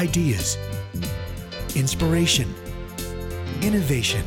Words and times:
ideas, 0.00 0.56
inspiration, 1.76 2.48
innovation. 3.60 4.24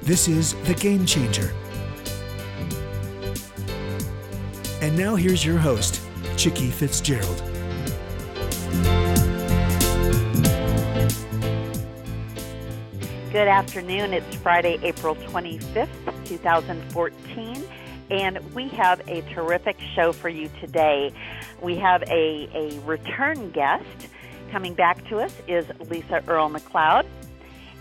This 0.00 0.28
is 0.28 0.54
The 0.64 0.72
Game 0.72 1.04
Changer. 1.04 1.52
And 4.80 4.96
now 4.96 5.14
here's 5.14 5.44
your 5.44 5.58
host, 5.58 6.00
Chicky 6.38 6.70
Fitzgerald. 6.70 7.42
Good 13.30 13.48
afternoon. 13.48 14.14
It's 14.14 14.36
Friday, 14.36 14.78
April 14.82 15.16
25th, 15.16 15.90
2014, 16.24 17.62
and 18.12 18.38
we 18.54 18.68
have 18.68 19.00
a 19.08 19.22
terrific 19.32 19.80
show 19.94 20.12
for 20.12 20.28
you 20.28 20.50
today. 20.60 21.12
We 21.62 21.76
have 21.76 22.02
a, 22.02 22.48
a 22.52 22.78
return 22.80 23.50
guest. 23.52 23.86
Coming 24.50 24.74
back 24.74 25.08
to 25.08 25.18
us 25.18 25.34
is 25.48 25.64
Lisa 25.88 26.22
Earle 26.28 26.50
McLeod, 26.50 27.06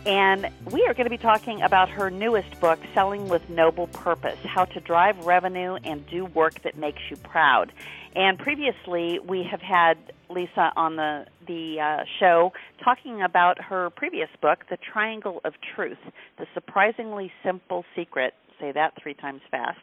and 0.06 0.50
we 0.72 0.86
are 0.86 0.94
going 0.94 1.04
to 1.04 1.10
be 1.10 1.18
talking 1.18 1.62
about 1.62 1.90
her 1.90 2.10
newest 2.10 2.62
book, 2.62 2.80
Selling 2.94 3.28
with 3.28 3.50
Noble 3.50 3.88
Purpose 3.88 4.40
How 4.46 4.64
to 4.64 4.80
Drive 4.80 5.26
Revenue 5.26 5.76
and 5.84 6.08
Do 6.08 6.24
Work 6.28 6.62
That 6.64 6.78
Makes 6.78 7.02
You 7.10 7.18
Proud. 7.18 7.74
And 8.16 8.40
previously, 8.40 9.20
we 9.20 9.44
have 9.44 9.62
had 9.62 9.98
Lisa 10.30 10.72
on 10.78 10.96
the 10.96 11.26
the 11.46 11.82
uh, 11.82 12.04
show 12.20 12.54
talking 12.82 13.22
about 13.22 13.62
her 13.62 13.90
previous 13.90 14.30
book, 14.42 14.66
The 14.70 14.78
Triangle 14.78 15.42
of 15.44 15.56
Truth: 15.76 16.00
The 16.38 16.48
Surprisingly 16.54 17.34
Simple 17.44 17.84
Secret. 17.96 18.34
Say 18.62 18.72
that 18.74 18.94
three 19.02 19.16
times 19.16 19.42
fast 19.50 19.80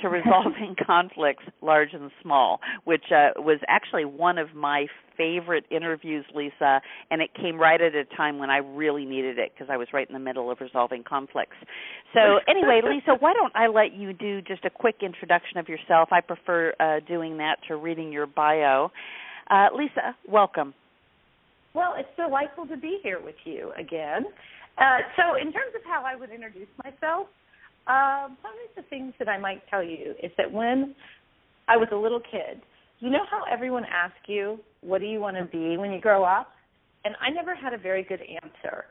to 0.00 0.08
resolving 0.08 0.76
conflicts, 0.86 1.44
large 1.60 1.90
and 1.92 2.10
small, 2.22 2.60
which 2.84 3.04
uh, 3.10 3.30
was 3.36 3.58
actually 3.68 4.04
one 4.04 4.38
of 4.38 4.54
my 4.54 4.86
favorite 5.16 5.64
interviews, 5.70 6.24
Lisa, 6.34 6.80
and 7.10 7.20
it 7.20 7.28
came 7.34 7.58
right 7.58 7.80
at 7.80 7.94
a 7.94 8.04
time 8.16 8.38
when 8.38 8.48
I 8.48 8.58
really 8.58 9.04
needed 9.04 9.38
it 9.38 9.52
because 9.52 9.68
I 9.70 9.76
was 9.76 9.88
right 9.92 10.08
in 10.08 10.14
the 10.14 10.20
middle 10.20 10.50
of 10.50 10.60
resolving 10.60 11.04
conflicts. 11.06 11.56
So, 12.14 12.38
anyway, 12.48 12.80
Lisa, 12.82 13.16
why 13.18 13.34
don't 13.34 13.54
I 13.54 13.66
let 13.66 13.92
you 13.92 14.14
do 14.14 14.40
just 14.40 14.64
a 14.64 14.70
quick 14.70 14.96
introduction 15.02 15.58
of 15.58 15.68
yourself? 15.68 16.08
I 16.10 16.22
prefer 16.22 16.72
uh, 16.80 17.00
doing 17.06 17.36
that 17.36 17.56
to 17.68 17.76
reading 17.76 18.12
your 18.12 18.26
bio. 18.26 18.90
Uh, 19.50 19.66
Lisa, 19.76 20.16
welcome. 20.26 20.72
Well, 21.74 21.94
it's 21.98 22.08
delightful 22.16 22.66
to 22.68 22.76
be 22.76 22.98
here 23.02 23.20
with 23.22 23.36
you 23.44 23.72
again. 23.78 24.24
Uh, 24.78 25.04
so, 25.16 25.36
in 25.36 25.52
terms 25.52 25.74
of 25.76 25.82
how 25.84 26.02
I 26.06 26.16
would 26.16 26.30
introduce 26.30 26.68
myself, 26.82 27.26
um, 27.86 28.36
some 28.42 28.52
of 28.52 28.76
the 28.76 28.82
things 28.88 29.14
that 29.18 29.28
I 29.28 29.38
might 29.38 29.62
tell 29.68 29.82
you 29.82 30.14
is 30.22 30.30
that 30.36 30.50
when 30.50 30.94
I 31.68 31.76
was 31.76 31.88
a 31.92 31.96
little 31.96 32.20
kid, 32.20 32.60
you 32.98 33.10
know 33.10 33.24
how 33.30 33.42
everyone 33.50 33.84
asks 33.84 34.18
you, 34.26 34.60
"What 34.80 35.00
do 35.00 35.06
you 35.06 35.20
want 35.20 35.36
to 35.36 35.44
be 35.44 35.76
when 35.76 35.92
you 35.92 36.00
grow 36.00 36.24
up?" 36.24 36.52
And 37.04 37.14
I 37.20 37.30
never 37.30 37.54
had 37.54 37.72
a 37.72 37.78
very 37.78 38.02
good 38.02 38.20
answer. 38.20 38.84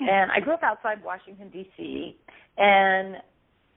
And 0.00 0.32
I 0.32 0.40
grew 0.40 0.54
up 0.54 0.62
outside 0.62 1.02
Washington 1.04 1.48
D.C. 1.50 2.16
and 2.58 3.16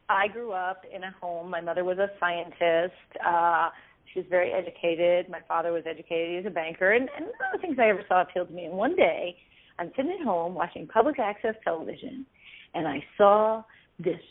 I 0.09 0.27
grew 0.27 0.51
up 0.51 0.83
in 0.93 1.03
a 1.03 1.11
home. 1.21 1.49
My 1.49 1.61
mother 1.61 1.83
was 1.83 1.97
a 1.99 2.09
scientist. 2.19 2.95
Uh, 3.25 3.69
she 4.11 4.19
was 4.19 4.27
very 4.29 4.51
educated. 4.51 5.29
My 5.29 5.41
father 5.47 5.71
was 5.71 5.83
educated. 5.85 6.29
He 6.29 6.35
was 6.37 6.45
a 6.47 6.49
banker. 6.49 6.93
And, 6.93 7.09
and 7.15 7.25
none 7.25 7.53
of 7.53 7.59
the 7.59 7.67
things 7.67 7.77
I 7.79 7.89
ever 7.89 8.03
saw 8.07 8.21
appealed 8.21 8.47
to 8.49 8.53
me. 8.53 8.65
And 8.65 8.75
one 8.75 8.95
day, 8.95 9.35
I'm 9.77 9.91
sitting 9.95 10.15
at 10.19 10.25
home 10.25 10.53
watching 10.55 10.87
public 10.87 11.19
access 11.19 11.55
television, 11.63 12.25
and 12.73 12.87
I 12.87 13.03
saw 13.17 13.63
this 13.99 14.21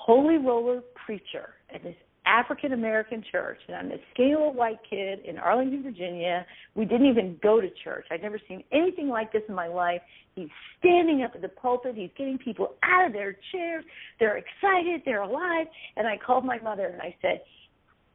holy 0.00 0.38
roller 0.38 0.80
preacher 1.04 1.54
at 1.74 1.82
this 1.82 1.96
African 2.26 2.72
American 2.72 3.24
church, 3.30 3.58
and 3.66 3.76
I'm 3.76 3.88
this 3.88 4.00
skinny 4.12 4.30
little 4.30 4.54
white 4.54 4.78
kid 4.88 5.20
in 5.24 5.38
Arlington, 5.38 5.82
Virginia. 5.82 6.46
We 6.74 6.84
didn't 6.84 7.08
even 7.08 7.38
go 7.42 7.60
to 7.60 7.68
church. 7.82 8.06
I'd 8.10 8.22
never 8.22 8.38
seen 8.46 8.62
anything 8.72 9.08
like 9.08 9.32
this 9.32 9.42
in 9.48 9.54
my 9.54 9.68
life. 9.68 10.00
He's 10.34 10.48
standing 10.78 11.22
up 11.22 11.32
at 11.34 11.42
the 11.42 11.48
pulpit. 11.48 11.94
He's 11.96 12.10
getting 12.16 12.38
people 12.38 12.74
out 12.82 13.06
of 13.06 13.12
their 13.12 13.36
chairs. 13.52 13.84
They're 14.18 14.36
excited. 14.36 15.02
They're 15.04 15.22
alive. 15.22 15.66
And 15.96 16.06
I 16.06 16.18
called 16.24 16.44
my 16.44 16.58
mother 16.60 16.86
and 16.86 17.00
I 17.00 17.14
said, 17.20 17.42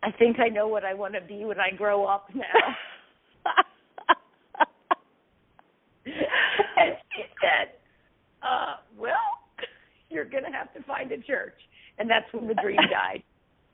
I 0.03 0.11
think 0.11 0.39
I 0.39 0.49
know 0.49 0.67
what 0.67 0.85
I 0.85 0.93
want 0.93 1.15
to 1.15 1.21
be 1.21 1.45
when 1.45 1.59
I 1.59 1.71
grow 1.75 2.05
up 2.05 2.29
now. 2.33 2.43
and 6.05 6.95
she 7.15 7.23
said, 7.41 7.73
uh, 8.43 8.75
well, 8.97 9.15
you're 10.09 10.25
going 10.25 10.43
to 10.43 10.51
have 10.51 10.73
to 10.73 10.83
find 10.83 11.11
a 11.11 11.17
church. 11.17 11.55
And 11.97 12.09
that's 12.09 12.31
when 12.33 12.47
the 12.47 12.55
dream 12.55 12.79
died. 12.91 13.23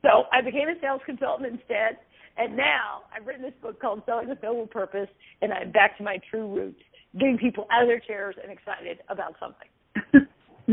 So 0.02 0.26
I 0.32 0.42
became 0.42 0.68
a 0.68 0.80
sales 0.82 1.02
consultant 1.06 1.54
instead. 1.54 1.98
And 2.38 2.56
now 2.56 3.04
I've 3.16 3.26
written 3.26 3.44
this 3.44 3.54
book 3.62 3.80
called 3.82 4.04
Selling 4.06 4.30
with 4.30 4.42
Noble 4.42 4.68
Purpose, 4.68 5.10
and 5.42 5.52
I'm 5.52 5.72
back 5.72 5.98
to 5.98 6.04
my 6.04 6.18
true 6.30 6.48
roots, 6.48 6.80
getting 7.14 7.38
people 7.38 7.68
out 7.72 7.84
of 7.84 7.88
their 7.88 8.00
chairs 8.00 8.36
and 8.42 8.52
excited 8.52 9.00
about 9.10 9.36
something. 9.40 10.28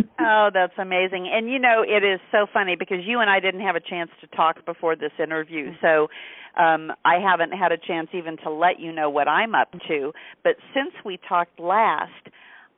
oh, 0.20 0.50
that's 0.54 0.72
amazing. 0.78 1.28
And 1.32 1.50
you 1.50 1.58
know, 1.58 1.82
it 1.86 2.04
is 2.04 2.20
so 2.30 2.46
funny 2.52 2.76
because 2.78 2.98
you 3.04 3.20
and 3.20 3.28
I 3.28 3.40
didn't 3.40 3.62
have 3.62 3.76
a 3.76 3.80
chance 3.80 4.10
to 4.20 4.26
talk 4.28 4.64
before 4.64 4.96
this 4.96 5.12
interview. 5.22 5.72
So 5.80 6.08
um 6.56 6.92
I 7.04 7.18
haven't 7.18 7.52
had 7.52 7.72
a 7.72 7.76
chance 7.76 8.08
even 8.12 8.36
to 8.44 8.50
let 8.50 8.78
you 8.78 8.92
know 8.92 9.10
what 9.10 9.28
I'm 9.28 9.54
up 9.54 9.72
to. 9.88 10.12
But 10.44 10.56
since 10.74 10.92
we 11.04 11.18
talked 11.28 11.58
last, 11.58 12.12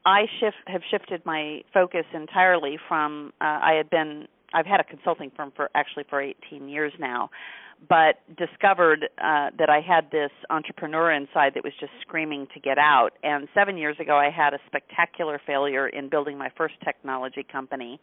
I 0.06 0.22
shift 0.40 0.56
have 0.66 0.82
shifted 0.90 1.24
my 1.26 1.60
focus 1.74 2.06
entirely 2.14 2.78
from 2.88 3.32
uh, 3.40 3.44
I 3.44 3.74
had 3.76 3.90
been 3.90 4.26
I've 4.54 4.66
had 4.66 4.80
a 4.80 4.84
consulting 4.84 5.30
firm 5.36 5.52
for 5.54 5.70
actually 5.74 6.04
for 6.08 6.20
18 6.20 6.68
years 6.68 6.92
now, 6.98 7.30
but 7.88 8.20
discovered 8.36 9.04
uh, 9.18 9.50
that 9.58 9.70
I 9.70 9.80
had 9.80 10.10
this 10.10 10.30
entrepreneur 10.50 11.12
inside 11.12 11.54
that 11.54 11.64
was 11.64 11.72
just 11.80 11.92
screaming 12.02 12.46
to 12.54 12.60
get 12.60 12.78
out. 12.78 13.10
And 13.22 13.48
seven 13.54 13.78
years 13.78 13.96
ago, 14.00 14.16
I 14.16 14.30
had 14.30 14.54
a 14.54 14.58
spectacular 14.66 15.40
failure 15.46 15.88
in 15.88 16.08
building 16.08 16.36
my 16.36 16.50
first 16.56 16.74
technology 16.84 17.46
company. 17.50 18.00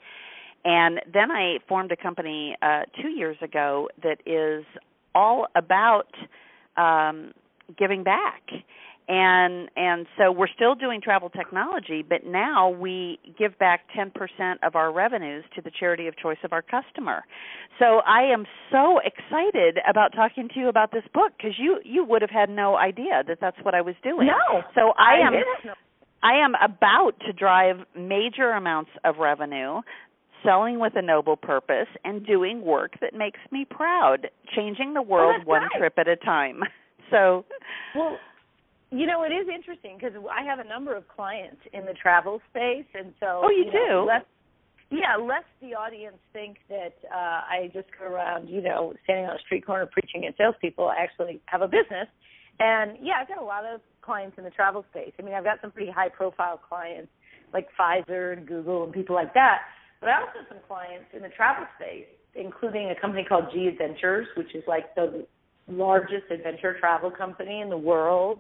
And 0.66 1.00
then 1.12 1.32
I 1.32 1.60
formed 1.68 1.92
a 1.92 1.98
company 1.98 2.56
uh, 2.62 2.82
two 3.02 3.10
years 3.10 3.38
ago 3.42 3.90
that 4.04 4.18
is 4.26 4.66
all 5.14 5.48
about 5.56 6.12
um, 6.76 7.34
giving 7.78 8.04
back 8.04 8.44
and 9.08 9.70
and 9.78 10.06
so 10.18 10.32
we're 10.32 10.50
still 10.54 10.76
doing 10.76 11.00
travel 11.02 11.30
technology 11.30 12.04
but 12.08 12.26
now 12.26 12.70
we 12.70 13.20
give 13.38 13.58
back 13.58 13.82
10% 13.98 14.12
of 14.64 14.76
our 14.76 14.92
revenues 14.92 15.46
to 15.56 15.62
the 15.62 15.72
charity 15.80 16.08
of 16.08 16.18
choice 16.18 16.38
of 16.44 16.52
our 16.52 16.62
customer 16.62 17.24
so 17.80 18.02
i 18.06 18.22
am 18.22 18.46
so 18.72 19.00
excited 19.00 19.78
about 19.90 20.12
talking 20.14 20.50
to 20.54 20.60
you 20.60 20.68
about 20.68 20.92
this 20.92 21.04
book 21.14 21.32
because 21.38 21.54
you 21.58 21.80
you 21.86 22.04
would 22.04 22.22
have 22.22 22.32
had 22.32 22.50
no 22.50 22.76
idea 22.76 23.24
that 23.28 23.38
that's 23.40 23.58
what 23.64 23.74
i 23.74 23.82
was 23.82 23.96
doing 24.04 24.28
no 24.28 24.62
so 24.76 24.94
i, 24.98 25.16
I 25.16 25.28
am 25.28 25.34
didn't. 25.34 25.78
i 26.24 26.34
am 26.34 26.54
about 26.62 27.14
to 27.26 27.32
drive 27.32 27.78
major 27.96 28.52
amounts 28.52 28.92
of 29.06 29.18
revenue 29.18 29.82
selling 30.44 30.80
with 30.80 30.94
a 30.96 31.02
noble 31.02 31.36
purpose 31.38 31.88
and 32.04 32.26
doing 32.26 32.62
work 32.62 32.94
that 33.02 33.14
makes 33.14 33.40
me 33.52 33.66
proud 33.70 34.28
changing 34.56 34.94
the 34.94 35.02
world 35.02 35.44
well, 35.46 35.60
one 35.60 35.62
right. 35.62 35.80
trip 35.80 35.94
at 35.98 36.08
a 36.10 36.18
time 36.18 36.62
so 37.10 37.46
well 37.96 38.18
you 38.92 39.06
know, 39.06 39.24
it 39.24 39.34
is 39.34 39.48
interesting 39.54 39.98
because 40.00 40.14
I 40.32 40.44
have 40.44 40.60
a 40.60 40.68
number 40.68 40.96
of 40.96 41.08
clients 41.08 41.62
in 41.74 41.86
the 41.86 41.94
travel 41.94 42.42
space, 42.50 42.88
and 42.94 43.14
so 43.20 43.42
oh, 43.44 43.50
you, 43.50 43.66
you 43.66 43.72
do. 43.72 43.88
Know, 43.90 44.06
lest, 44.08 44.26
yeah, 44.90 45.16
lest 45.20 45.50
the 45.62 45.76
audience 45.76 46.18
think 46.32 46.58
that 46.70 46.96
uh, 47.12 47.44
I 47.44 47.70
just 47.74 47.88
go 48.00 48.06
around, 48.06 48.48
you 48.48 48.62
know, 48.62 48.94
standing 49.04 49.26
on 49.26 49.36
a 49.36 49.40
street 49.40 49.66
corner 49.66 49.86
preaching 49.86 50.26
at 50.26 50.38
salespeople. 50.38 50.88
I 50.88 51.04
actually 51.04 51.42
have 51.48 51.62
a 51.62 51.68
business, 51.68 52.08
and 52.60 52.98
yeah, 53.02 53.16
I've 53.22 53.28
got 53.28 53.42
a 53.42 53.46
lot 53.46 53.66
of 53.66 53.82
clients 54.02 54.38
in 54.38 54.46
the 54.46 54.52
travel 54.52 54.86
space. 54.92 55.12
I 55.20 55.22
mean, 55.22 55.34
I've 55.34 55.44
got 55.44 55.60
some 55.62 55.72
pretty 55.72 55.92
high-profile 55.92 56.62
clients 56.68 57.12
like 57.54 57.68
Pfizer 57.80 58.38
and 58.38 58.48
Google 58.48 58.86
and 58.86 58.94
people 58.94 59.16
like 59.16 59.34
that. 59.34 59.60
But 60.00 60.10
I 60.10 60.22
also 60.22 60.40
have 60.40 60.48
some 60.48 60.64
clients 60.68 61.06
in 61.14 61.22
the 61.22 61.30
travel 61.30 61.66
space, 61.76 62.08
including 62.36 62.90
a 62.90 63.00
company 63.00 63.26
called 63.28 63.46
G 63.54 63.68
Adventures, 63.68 64.28
which 64.38 64.54
is 64.56 64.64
like 64.68 64.94
the 64.96 65.26
largest 65.68 66.32
adventure 66.32 66.78
travel 66.80 67.12
company 67.12 67.62
in 67.62 67.70
the 67.70 67.78
world. 67.78 68.40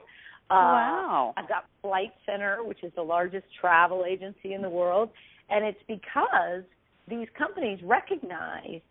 Uh, 0.50 0.56
wow. 0.56 1.34
I've 1.36 1.50
got 1.50 1.66
Flight 1.82 2.14
Centre, 2.26 2.64
which 2.64 2.84
is 2.84 2.92
the 2.96 3.02
largest 3.02 3.46
travel 3.60 4.06
agency 4.08 4.54
in 4.54 4.62
the 4.62 4.70
world, 4.70 5.10
and 5.50 5.66
it's 5.66 5.80
because 5.88 6.64
these 7.10 7.28
companies 7.38 7.80
recognize 7.84 8.82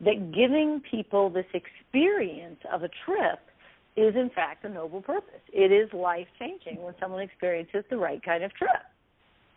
that 0.00 0.32
giving 0.32 0.82
people 0.90 1.30
this 1.30 1.46
experience 1.54 2.58
of 2.72 2.82
a 2.82 2.88
trip 3.04 3.38
is 3.96 4.14
in 4.16 4.30
fact 4.34 4.64
a 4.64 4.68
noble 4.68 5.00
purpose. 5.00 5.40
It 5.52 5.70
is 5.70 5.92
life 5.92 6.26
changing 6.38 6.82
when 6.82 6.94
someone 7.00 7.22
experiences 7.22 7.84
the 7.90 7.96
right 7.96 8.22
kind 8.24 8.42
of 8.42 8.52
trip. 8.54 8.70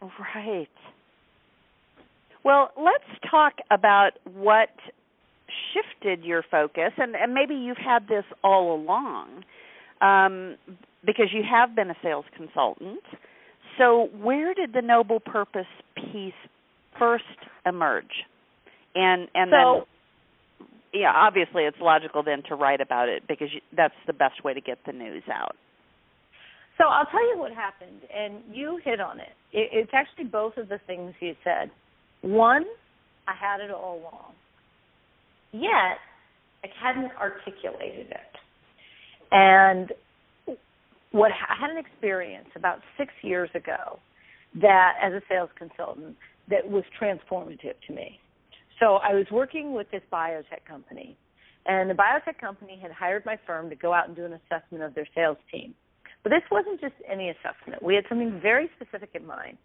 Right. 0.01 0.67
Well, 2.43 2.69
let's 2.77 3.03
talk 3.31 3.53
about 3.71 4.11
what 4.31 4.69
shifted 5.73 6.23
your 6.23 6.43
focus, 6.49 6.91
and, 6.97 7.15
and 7.15 7.33
maybe 7.33 7.55
you've 7.55 7.77
had 7.77 8.07
this 8.07 8.25
all 8.43 8.75
along, 8.75 9.43
um, 10.01 10.55
because 11.05 11.27
you 11.33 11.43
have 11.49 11.75
been 11.75 11.89
a 11.89 11.95
sales 12.03 12.25
consultant. 12.35 13.01
So, 13.77 14.09
where 14.19 14.53
did 14.53 14.73
the 14.73 14.81
noble 14.81 15.19
purpose 15.19 15.67
piece 15.95 16.33
first 16.97 17.23
emerge? 17.65 18.25
And 18.95 19.27
and 19.35 19.51
so, 19.51 19.85
then 19.85 19.85
yeah, 20.93 21.11
obviously 21.15 21.63
it's 21.63 21.77
logical 21.79 22.23
then 22.23 22.43
to 22.49 22.55
write 22.55 22.81
about 22.81 23.09
it 23.09 23.23
because 23.27 23.49
you, 23.53 23.61
that's 23.75 23.93
the 24.07 24.13
best 24.13 24.43
way 24.43 24.53
to 24.53 24.61
get 24.61 24.79
the 24.85 24.93
news 24.93 25.23
out. 25.31 25.55
So 26.77 26.85
I'll 26.85 27.07
tell 27.07 27.27
you 27.33 27.39
what 27.39 27.51
happened, 27.53 28.01
and 28.15 28.35
you 28.51 28.79
hit 28.83 28.99
on 28.99 29.19
it. 29.19 29.33
it. 29.51 29.69
It's 29.73 29.91
actually 29.93 30.25
both 30.25 30.57
of 30.57 30.69
the 30.69 30.79
things 30.85 31.13
you 31.19 31.33
said. 31.43 31.71
One, 32.21 32.65
I 33.27 33.33
had 33.33 33.61
it 33.61 33.71
all 33.71 33.99
along, 33.99 34.33
yet 35.51 35.97
I 36.63 36.67
hadn't 36.79 37.11
articulated 37.19 38.07
it. 38.11 38.37
And 39.31 39.91
what 41.17 41.31
I 41.31 41.55
had 41.59 41.71
an 41.71 41.77
experience 41.77 42.47
about 42.55 42.79
six 42.95 43.11
years 43.23 43.49
ago 43.55 43.99
that, 44.61 44.93
as 45.01 45.13
a 45.13 45.21
sales 45.27 45.49
consultant, 45.57 46.15
that 46.49 46.69
was 46.69 46.83
transformative 47.01 47.73
to 47.87 47.93
me. 47.93 48.19
So 48.79 48.97
I 48.97 49.15
was 49.15 49.25
working 49.31 49.73
with 49.73 49.89
this 49.91 50.03
biotech 50.13 50.63
company, 50.67 51.17
and 51.65 51.89
the 51.89 51.95
biotech 51.95 52.39
company 52.39 52.79
had 52.79 52.91
hired 52.91 53.25
my 53.25 53.37
firm 53.47 53.67
to 53.71 53.75
go 53.75 53.93
out 53.93 54.07
and 54.07 54.15
do 54.15 54.25
an 54.25 54.33
assessment 54.33 54.83
of 54.83 54.93
their 54.93 55.07
sales 55.15 55.37
team. 55.51 55.73
But 56.23 56.29
this 56.29 56.43
wasn't 56.51 56.79
just 56.79 56.93
any 57.11 57.29
assessment. 57.29 57.81
We 57.81 57.95
had 57.95 58.03
something 58.07 58.39
very 58.39 58.69
specific 58.79 59.09
in 59.15 59.25
mind. 59.25 59.57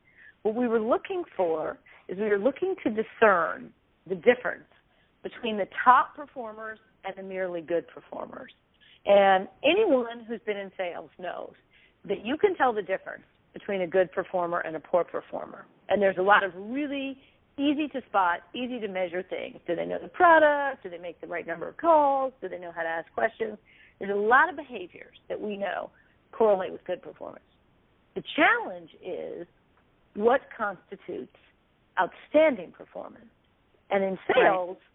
What 0.43 0.55
we 0.55 0.67
were 0.67 0.81
looking 0.81 1.23
for 1.37 1.77
is 2.09 2.19
we 2.19 2.29
were 2.29 2.39
looking 2.39 2.75
to 2.83 2.91
discern 2.91 3.73
the 4.09 4.15
difference 4.15 4.65
between 5.23 5.59
the 5.59 5.69
top 5.85 6.17
performers 6.17 6.79
and 7.05 7.15
the 7.17 7.23
merely 7.23 7.61
good 7.61 7.85
performers. 7.89 8.53
And 9.07 9.49
anyone 9.65 10.25
who's 10.27 10.41
been 10.47 10.57
in 10.57 10.71
sales 10.77 11.11
knows 11.19 11.55
that 12.05 12.25
you 12.25 12.37
can 12.37 12.55
tell 12.57 12.73
the 12.73 12.83
difference 12.83 13.25
between 13.53 13.83
a 13.83 13.87
good 13.87 14.11
performer 14.13 14.61
and 14.61 14.77
a 14.77 14.81
poor 14.81 15.05
performer. 15.05 15.67
And 15.89 16.01
there's 16.01 16.19
a 16.19 16.23
lot 16.23 16.43
of 16.45 16.53
really 16.57 17.19
easy 17.59 17.89
to 17.89 18.01
spot, 18.09 18.41
easy 18.55 18.81
to 18.81 18.89
measure 18.89 19.23
things. 19.23 19.59
Do 19.67 19.77
they 19.77 19.85
know 19.85 19.99
the 20.01 20.09
product? 20.09 20.83
Do 20.83 20.91
they 20.91 20.99
make 20.99 21.21
the 21.21 21.27
right 21.27 21.47
number 21.47 21.69
of 21.69 21.77
calls? 21.77 22.33
Do 22.41 22.49
they 22.49 22.59
know 22.59 22.73
how 22.75 22.83
to 22.83 22.89
ask 22.89 23.13
questions? 23.13 23.59
There's 23.99 24.11
a 24.11 24.19
lot 24.19 24.49
of 24.49 24.57
behaviors 24.57 25.17
that 25.29 25.41
we 25.41 25.57
know 25.57 25.91
correlate 26.33 26.73
with 26.73 26.85
good 26.85 27.03
performance. 27.03 27.45
The 28.15 28.23
challenge 28.37 28.91
is 29.05 29.47
what 30.15 30.41
constitutes 30.57 31.37
outstanding 32.01 32.73
performance. 32.73 33.27
And 33.91 34.03
in 34.03 34.19
sales, 34.35 34.77
right. 34.79 34.92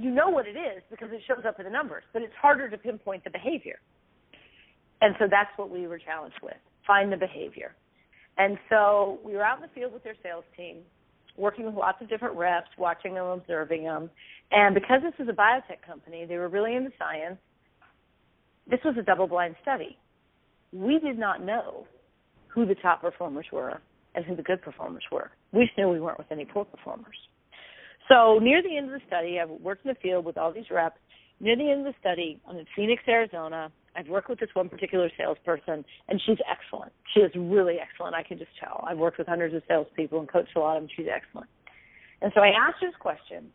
You 0.00 0.10
know 0.10 0.30
what 0.30 0.46
it 0.46 0.56
is 0.56 0.82
because 0.90 1.08
it 1.12 1.20
shows 1.28 1.44
up 1.46 1.58
in 1.58 1.66
the 1.66 1.70
numbers, 1.70 2.04
but 2.12 2.22
it's 2.22 2.32
harder 2.40 2.70
to 2.70 2.78
pinpoint 2.78 3.22
the 3.24 3.30
behavior. 3.30 3.78
And 5.02 5.14
so 5.18 5.26
that's 5.30 5.50
what 5.56 5.70
we 5.70 5.86
were 5.86 5.98
challenged 5.98 6.38
with 6.42 6.56
find 6.86 7.12
the 7.12 7.16
behavior. 7.16 7.76
And 8.38 8.58
so 8.68 9.20
we 9.22 9.34
were 9.34 9.44
out 9.44 9.58
in 9.58 9.62
the 9.62 9.68
field 9.74 9.92
with 9.92 10.02
their 10.02 10.16
sales 10.22 10.44
team, 10.56 10.78
working 11.36 11.66
with 11.66 11.74
lots 11.74 12.00
of 12.00 12.08
different 12.08 12.36
reps, 12.36 12.68
watching 12.78 13.14
them, 13.14 13.26
observing 13.26 13.84
them. 13.84 14.10
And 14.50 14.74
because 14.74 15.02
this 15.02 15.12
was 15.18 15.28
a 15.28 15.36
biotech 15.36 15.86
company, 15.86 16.24
they 16.24 16.36
were 16.36 16.48
really 16.48 16.74
into 16.74 16.90
science. 16.98 17.38
This 18.68 18.80
was 18.84 18.96
a 18.98 19.02
double 19.02 19.28
blind 19.28 19.56
study. 19.62 19.98
We 20.72 20.98
did 20.98 21.18
not 21.18 21.44
know 21.44 21.86
who 22.48 22.66
the 22.66 22.74
top 22.76 23.02
performers 23.02 23.46
were 23.52 23.80
and 24.14 24.24
who 24.24 24.34
the 24.34 24.42
good 24.42 24.62
performers 24.62 25.04
were. 25.12 25.30
We 25.52 25.66
just 25.66 25.76
knew 25.76 25.88
we 25.90 26.00
weren't 26.00 26.18
with 26.18 26.32
any 26.32 26.46
poor 26.46 26.64
performers. 26.64 27.16
So 28.10 28.38
near 28.40 28.62
the 28.62 28.76
end 28.76 28.86
of 28.86 28.92
the 28.92 29.06
study, 29.06 29.38
I've 29.40 29.50
worked 29.50 29.84
in 29.84 29.90
the 29.90 30.00
field 30.00 30.24
with 30.24 30.36
all 30.36 30.52
these 30.52 30.70
reps. 30.70 30.98
Near 31.38 31.56
the 31.56 31.70
end 31.70 31.86
of 31.86 31.94
the 31.94 31.98
study, 32.00 32.40
I'm 32.48 32.56
in 32.56 32.66
Phoenix, 32.74 33.02
Arizona. 33.08 33.70
I've 33.96 34.08
worked 34.08 34.28
with 34.28 34.40
this 34.40 34.50
one 34.54 34.68
particular 34.68 35.10
salesperson, 35.16 35.84
and 36.08 36.20
she's 36.26 36.38
excellent. 36.50 36.92
She 37.14 37.20
is 37.20 37.30
really 37.34 37.76
excellent. 37.80 38.14
I 38.14 38.22
can 38.22 38.38
just 38.38 38.50
tell. 38.58 38.84
I've 38.88 38.98
worked 38.98 39.18
with 39.18 39.26
hundreds 39.26 39.54
of 39.54 39.62
salespeople 39.66 40.18
and 40.20 40.28
coached 40.28 40.54
a 40.56 40.60
lot 40.60 40.76
of 40.76 40.82
them. 40.82 40.90
She's 40.96 41.06
excellent. 41.12 41.48
And 42.20 42.30
so 42.34 42.40
I 42.40 42.48
asked 42.48 42.82
her 42.82 42.88
this 42.88 42.96
question. 42.98 43.50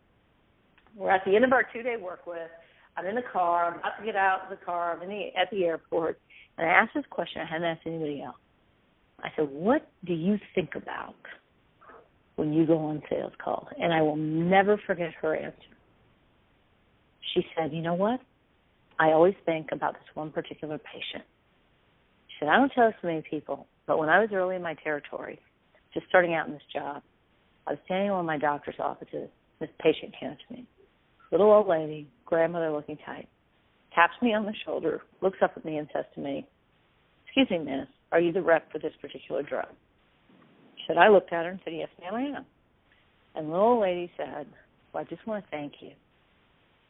We're 0.96 1.10
at 1.10 1.22
the 1.24 1.36
end 1.36 1.44
of 1.44 1.52
our 1.52 1.64
two-day 1.72 1.96
work 2.00 2.26
with. 2.26 2.50
I'm 2.96 3.06
in 3.06 3.14
the 3.14 3.22
car. 3.30 3.66
I'm 3.66 3.78
about 3.78 3.98
to 3.98 4.04
get 4.04 4.16
out 4.16 4.40
of 4.44 4.58
the 4.58 4.64
car. 4.64 4.96
I'm 4.96 5.02
in 5.02 5.10
the, 5.10 5.28
at 5.38 5.50
the 5.50 5.64
airport, 5.64 6.18
and 6.56 6.66
I 6.66 6.70
asked 6.70 6.92
this 6.94 7.04
question. 7.10 7.42
I 7.42 7.44
hadn't 7.44 7.66
asked 7.66 7.86
anybody 7.86 8.22
else. 8.22 8.36
I 9.22 9.28
said, 9.36 9.48
"What 9.50 9.88
do 10.04 10.14
you 10.14 10.38
think 10.54 10.74
about 10.74 11.14
when 12.36 12.52
you 12.52 12.66
go 12.66 12.78
on 12.78 13.02
sales 13.10 13.32
calls?" 13.42 13.68
And 13.78 13.92
I 13.92 14.02
will 14.02 14.16
never 14.16 14.78
forget 14.86 15.12
her 15.20 15.34
answer. 15.34 15.76
She 17.34 17.46
said, 17.56 17.72
"You 17.72 17.82
know 17.82 17.94
what? 17.94 18.20
I 18.98 19.12
always 19.12 19.34
think 19.44 19.68
about 19.72 19.94
this 19.94 20.14
one 20.14 20.30
particular 20.30 20.78
patient. 20.78 21.24
She 22.28 22.36
said, 22.40 22.48
I 22.48 22.56
don't 22.56 22.72
tell 22.72 22.90
to 22.90 23.06
many 23.06 23.22
people, 23.28 23.66
but 23.86 23.98
when 23.98 24.08
I 24.08 24.20
was 24.20 24.30
early 24.32 24.56
in 24.56 24.62
my 24.62 24.74
territory, 24.74 25.38
just 25.92 26.06
starting 26.08 26.34
out 26.34 26.46
in 26.46 26.52
this 26.52 26.62
job, 26.72 27.02
I 27.66 27.72
was 27.72 27.78
standing 27.84 28.06
in 28.06 28.12
one 28.12 28.20
of 28.20 28.26
my 28.26 28.38
doctor's 28.38 28.76
offices. 28.78 29.28
This 29.60 29.70
patient 29.80 30.14
came 30.18 30.30
up 30.30 30.38
to 30.48 30.54
me. 30.54 30.66
Little 31.30 31.50
old 31.50 31.68
lady, 31.68 32.08
grandmother 32.24 32.70
looking 32.70 32.98
type, 33.04 33.26
taps 33.94 34.14
me 34.22 34.32
on 34.32 34.44
the 34.44 34.54
shoulder, 34.64 35.02
looks 35.20 35.38
up 35.42 35.52
at 35.56 35.64
me 35.64 35.76
and 35.78 35.88
says 35.92 36.04
to 36.14 36.20
me, 36.20 36.46
Excuse 37.26 37.50
me, 37.50 37.58
miss, 37.58 37.88
are 38.12 38.20
you 38.20 38.32
the 38.32 38.42
rep 38.42 38.70
for 38.72 38.78
this 38.78 38.92
particular 39.00 39.42
drug? 39.42 39.68
Said, 40.86 40.96
I 40.98 41.08
looked 41.08 41.32
at 41.32 41.44
her 41.44 41.50
and 41.50 41.60
said, 41.64 41.74
Yes, 41.74 41.88
ma'am, 42.00 42.14
I 42.14 42.22
am. 42.22 42.46
And 43.34 43.46
the 43.46 43.50
little 43.50 43.66
old 43.68 43.82
lady 43.82 44.10
said, 44.16 44.46
Well, 44.92 45.04
I 45.04 45.14
just 45.14 45.26
want 45.26 45.44
to 45.44 45.50
thank 45.50 45.74
you 45.80 45.92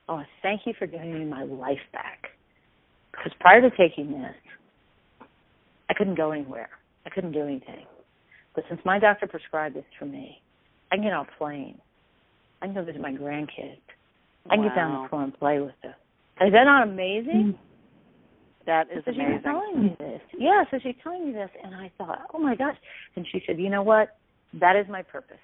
Oh, 0.08 0.22
thank 0.42 0.62
you 0.66 0.74
for 0.78 0.86
giving 0.86 1.18
me 1.18 1.24
my 1.24 1.42
life 1.42 1.80
back. 1.92 2.28
Because 3.10 3.32
prior 3.40 3.60
to 3.60 3.70
taking 3.76 4.12
this, 4.12 4.34
I 5.90 5.94
couldn't 5.94 6.16
go 6.16 6.30
anywhere. 6.30 6.68
I 7.04 7.10
couldn't 7.10 7.32
do 7.32 7.42
anything. 7.42 7.86
But 8.54 8.64
since 8.68 8.80
my 8.84 8.98
doctor 8.98 9.26
prescribed 9.26 9.74
this 9.74 9.84
for 9.98 10.06
me, 10.06 10.40
I 10.92 10.96
can 10.96 11.04
get 11.04 11.12
on 11.12 11.26
a 11.26 11.38
plane. 11.38 11.78
I 12.62 12.66
can 12.66 12.74
go 12.74 12.84
visit 12.84 13.00
my 13.00 13.12
grandkids. 13.12 13.78
I 14.48 14.54
can 14.54 14.64
wow. 14.64 14.68
get 14.68 14.76
down 14.76 15.02
the 15.02 15.08
floor 15.08 15.22
and 15.24 15.38
play 15.38 15.60
with 15.60 15.74
them. 15.82 15.94
Is 16.40 16.52
that 16.52 16.64
not 16.64 16.86
amazing? 16.88 17.56
Mm-hmm. 17.56 17.65
That 18.66 18.88
is 18.90 19.04
so 19.04 19.12
amazing. 19.12 19.34
She's 19.36 19.44
telling 19.44 19.82
me 19.82 19.96
this. 19.98 20.20
Yeah, 20.38 20.64
so 20.70 20.78
she's 20.82 20.96
telling 21.02 21.26
me 21.26 21.32
this, 21.32 21.50
and 21.62 21.74
I 21.74 21.90
thought, 21.96 22.18
oh 22.34 22.38
my 22.38 22.56
gosh. 22.56 22.76
And 23.14 23.26
she 23.30 23.40
said, 23.46 23.58
you 23.58 23.70
know 23.70 23.82
what? 23.82 24.16
That 24.60 24.76
is 24.76 24.86
my 24.88 25.02
purpose. 25.02 25.38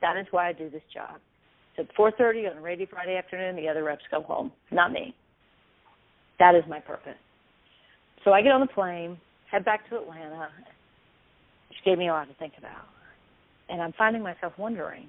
That 0.00 0.16
is 0.16 0.26
why 0.30 0.48
I 0.48 0.52
do 0.52 0.68
this 0.68 0.82
job. 0.92 1.20
At 1.78 1.86
4:30 1.96 2.50
on 2.50 2.58
a 2.58 2.60
rainy 2.60 2.86
Friday 2.86 3.16
afternoon, 3.16 3.56
the 3.56 3.68
other 3.68 3.82
reps 3.84 4.04
go 4.10 4.22
home, 4.22 4.52
not 4.70 4.92
me. 4.92 5.14
That 6.38 6.54
is 6.54 6.62
my 6.68 6.80
purpose. 6.80 7.18
So 8.24 8.32
I 8.32 8.42
get 8.42 8.52
on 8.52 8.60
the 8.60 8.66
plane, 8.66 9.18
head 9.50 9.64
back 9.64 9.88
to 9.90 9.96
Atlanta. 9.96 10.48
Which 11.68 11.78
gave 11.84 11.98
me 11.98 12.08
a 12.08 12.12
lot 12.12 12.28
to 12.28 12.34
think 12.34 12.52
about, 12.58 12.86
and 13.68 13.82
I'm 13.82 13.92
finding 13.98 14.22
myself 14.22 14.52
wondering: 14.56 15.08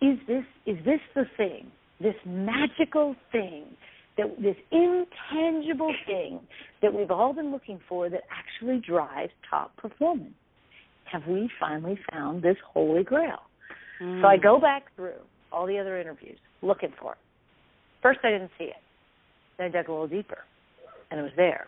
Is 0.00 0.18
this 0.26 0.44
is 0.66 0.76
this 0.84 1.00
the 1.14 1.24
thing, 1.36 1.70
this 2.00 2.16
magical 2.26 3.14
thing, 3.30 3.66
that 4.16 4.26
this 4.40 4.56
intangible 4.70 5.94
thing 6.06 6.40
that 6.82 6.92
we've 6.92 7.10
all 7.10 7.32
been 7.32 7.50
looking 7.50 7.80
for 7.88 8.08
that 8.10 8.22
actually 8.30 8.78
drives 8.78 9.32
top 9.48 9.76
performance? 9.76 10.34
Have 11.10 11.22
we 11.26 11.50
finally 11.58 11.98
found 12.10 12.42
this 12.42 12.56
holy 12.72 13.04
grail? 13.04 13.40
Mm. 14.00 14.22
So 14.22 14.28
I 14.28 14.36
go 14.36 14.58
back 14.58 14.84
through 14.96 15.20
all 15.50 15.66
the 15.66 15.78
other 15.78 16.00
interviews, 16.00 16.38
looking 16.62 16.92
for 17.00 17.12
it. 17.12 17.18
First, 18.02 18.20
I 18.24 18.30
didn't 18.30 18.50
see 18.58 18.64
it. 18.64 18.76
Then 19.58 19.66
I 19.66 19.70
dug 19.70 19.88
a 19.88 19.92
little 19.92 20.08
deeper, 20.08 20.38
and 21.10 21.20
it 21.20 21.22
was 21.22 21.32
there. 21.36 21.66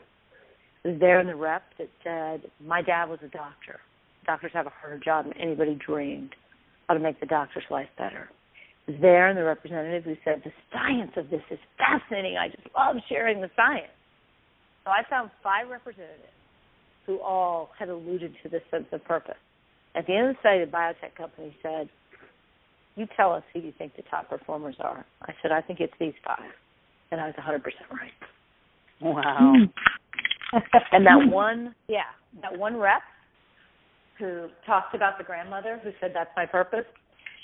It 0.82 0.88
was 0.88 1.00
there 1.00 1.20
in 1.20 1.26
the 1.26 1.36
rep 1.36 1.62
that 1.78 1.88
said, 2.02 2.50
"My 2.60 2.82
dad 2.82 3.08
was 3.08 3.20
a 3.22 3.28
doctor. 3.28 3.80
Doctors 4.26 4.52
have 4.52 4.66
a 4.66 4.70
harder 4.70 4.98
job 4.98 5.26
than 5.26 5.34
anybody 5.34 5.74
dreamed. 5.74 6.34
How 6.88 6.94
to 6.94 7.00
make 7.00 7.20
the 7.20 7.26
doctor's 7.26 7.64
life 7.70 7.88
better." 7.96 8.30
Was 8.86 8.96
there 9.00 9.28
and 9.28 9.38
the 9.38 9.44
representative 9.44 10.04
who 10.04 10.16
said, 10.24 10.42
"The 10.44 10.52
science 10.72 11.12
of 11.16 11.30
this 11.30 11.42
is 11.50 11.58
fascinating. 11.78 12.36
I 12.36 12.48
just 12.48 12.66
love 12.76 12.96
sharing 13.08 13.40
the 13.40 13.50
science." 13.56 13.92
So 14.84 14.90
I 14.90 15.02
found 15.08 15.30
five 15.42 15.68
representatives 15.70 16.28
who 17.06 17.20
all 17.20 17.70
had 17.78 17.88
alluded 17.88 18.34
to 18.42 18.48
this 18.48 18.62
sense 18.70 18.86
of 18.92 19.04
purpose. 19.04 19.40
At 19.94 20.06
the 20.06 20.14
end 20.14 20.28
of 20.28 20.34
the 20.34 20.40
study, 20.40 20.64
the 20.64 20.70
biotech 20.70 21.14
company 21.16 21.56
said, 21.62 21.88
you 22.96 23.06
tell 23.16 23.32
us 23.32 23.42
who 23.52 23.60
you 23.60 23.72
think 23.76 23.96
the 23.96 24.02
top 24.02 24.28
performers 24.28 24.76
are. 24.80 25.04
I 25.22 25.32
said, 25.42 25.52
I 25.52 25.60
think 25.60 25.80
it's 25.80 25.92
these 25.98 26.14
five. 26.24 26.50
And 27.10 27.20
I 27.20 27.26
was 27.26 27.34
100% 27.36 27.62
right. 27.90 28.10
Wow. 29.00 29.54
and 30.92 31.06
that 31.06 31.28
one, 31.32 31.74
yeah, 31.88 32.02
that 32.42 32.56
one 32.56 32.76
rep 32.76 33.02
who 34.18 34.48
talked 34.64 34.94
about 34.94 35.18
the 35.18 35.24
grandmother 35.24 35.80
who 35.82 35.90
said, 36.00 36.12
that's 36.14 36.30
my 36.36 36.46
purpose, 36.46 36.84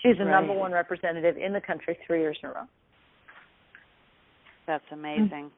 she's 0.02 0.16
the 0.19 0.25
right. 0.25 0.40
number 0.40 0.52
one 0.52 0.73
representative 0.73 1.37
in 1.37 1.52
the 1.52 1.61
country 1.61 1.99
three 2.07 2.21
years 2.21 2.38
in 2.42 2.50
a 2.50 2.52
row. 2.52 2.62
That's 4.66 4.85
amazing. 4.92 5.50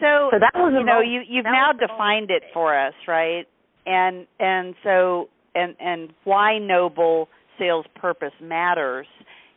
So, 0.00 0.28
so 0.32 0.38
that 0.38 0.52
was 0.54 0.74
you 0.76 0.84
know 0.84 1.00
you 1.00 1.22
you've 1.26 1.44
now 1.44 1.72
defined 1.72 2.30
it 2.30 2.42
for 2.52 2.78
us, 2.78 2.94
right? 3.06 3.46
And 3.86 4.26
and 4.38 4.74
so 4.82 5.28
and 5.54 5.76
and 5.80 6.12
why 6.24 6.58
noble 6.58 7.28
sales 7.58 7.86
purpose 7.94 8.32
matters 8.42 9.06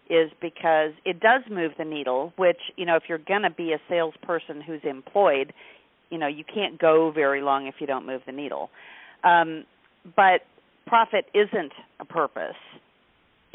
is 0.09 0.31
because 0.41 0.91
it 1.05 1.19
does 1.19 1.41
move 1.51 1.71
the 1.77 1.83
needle 1.83 2.31
which 2.37 2.59
you 2.75 2.85
know 2.85 2.95
if 2.95 3.03
you're 3.09 3.17
going 3.17 3.41
to 3.41 3.49
be 3.49 3.73
a 3.73 3.79
salesperson 3.89 4.61
who's 4.61 4.81
employed 4.83 5.51
you 6.09 6.17
know 6.17 6.27
you 6.27 6.43
can't 6.43 6.79
go 6.79 7.11
very 7.13 7.41
long 7.41 7.67
if 7.67 7.75
you 7.79 7.87
don't 7.87 8.05
move 8.05 8.21
the 8.25 8.31
needle 8.31 8.69
um, 9.23 9.65
but 10.15 10.41
profit 10.85 11.25
isn't 11.33 11.73
a 11.99 12.05
purpose 12.05 12.55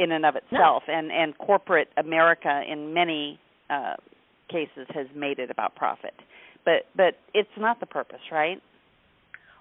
in 0.02 0.12
and 0.12 0.24
of 0.26 0.34
itself 0.36 0.82
no. 0.88 0.94
and 0.94 1.12
and 1.12 1.36
corporate 1.38 1.88
america 1.96 2.62
in 2.70 2.92
many 2.94 3.38
uh, 3.70 3.94
cases 4.50 4.86
has 4.98 5.06
made 5.14 5.38
it 5.38 5.50
about 5.50 5.74
profit 5.76 6.14
but 6.64 6.86
but 6.96 7.14
it's 7.34 7.56
not 7.58 7.80
the 7.80 7.86
purpose 7.86 8.24
right 8.30 8.60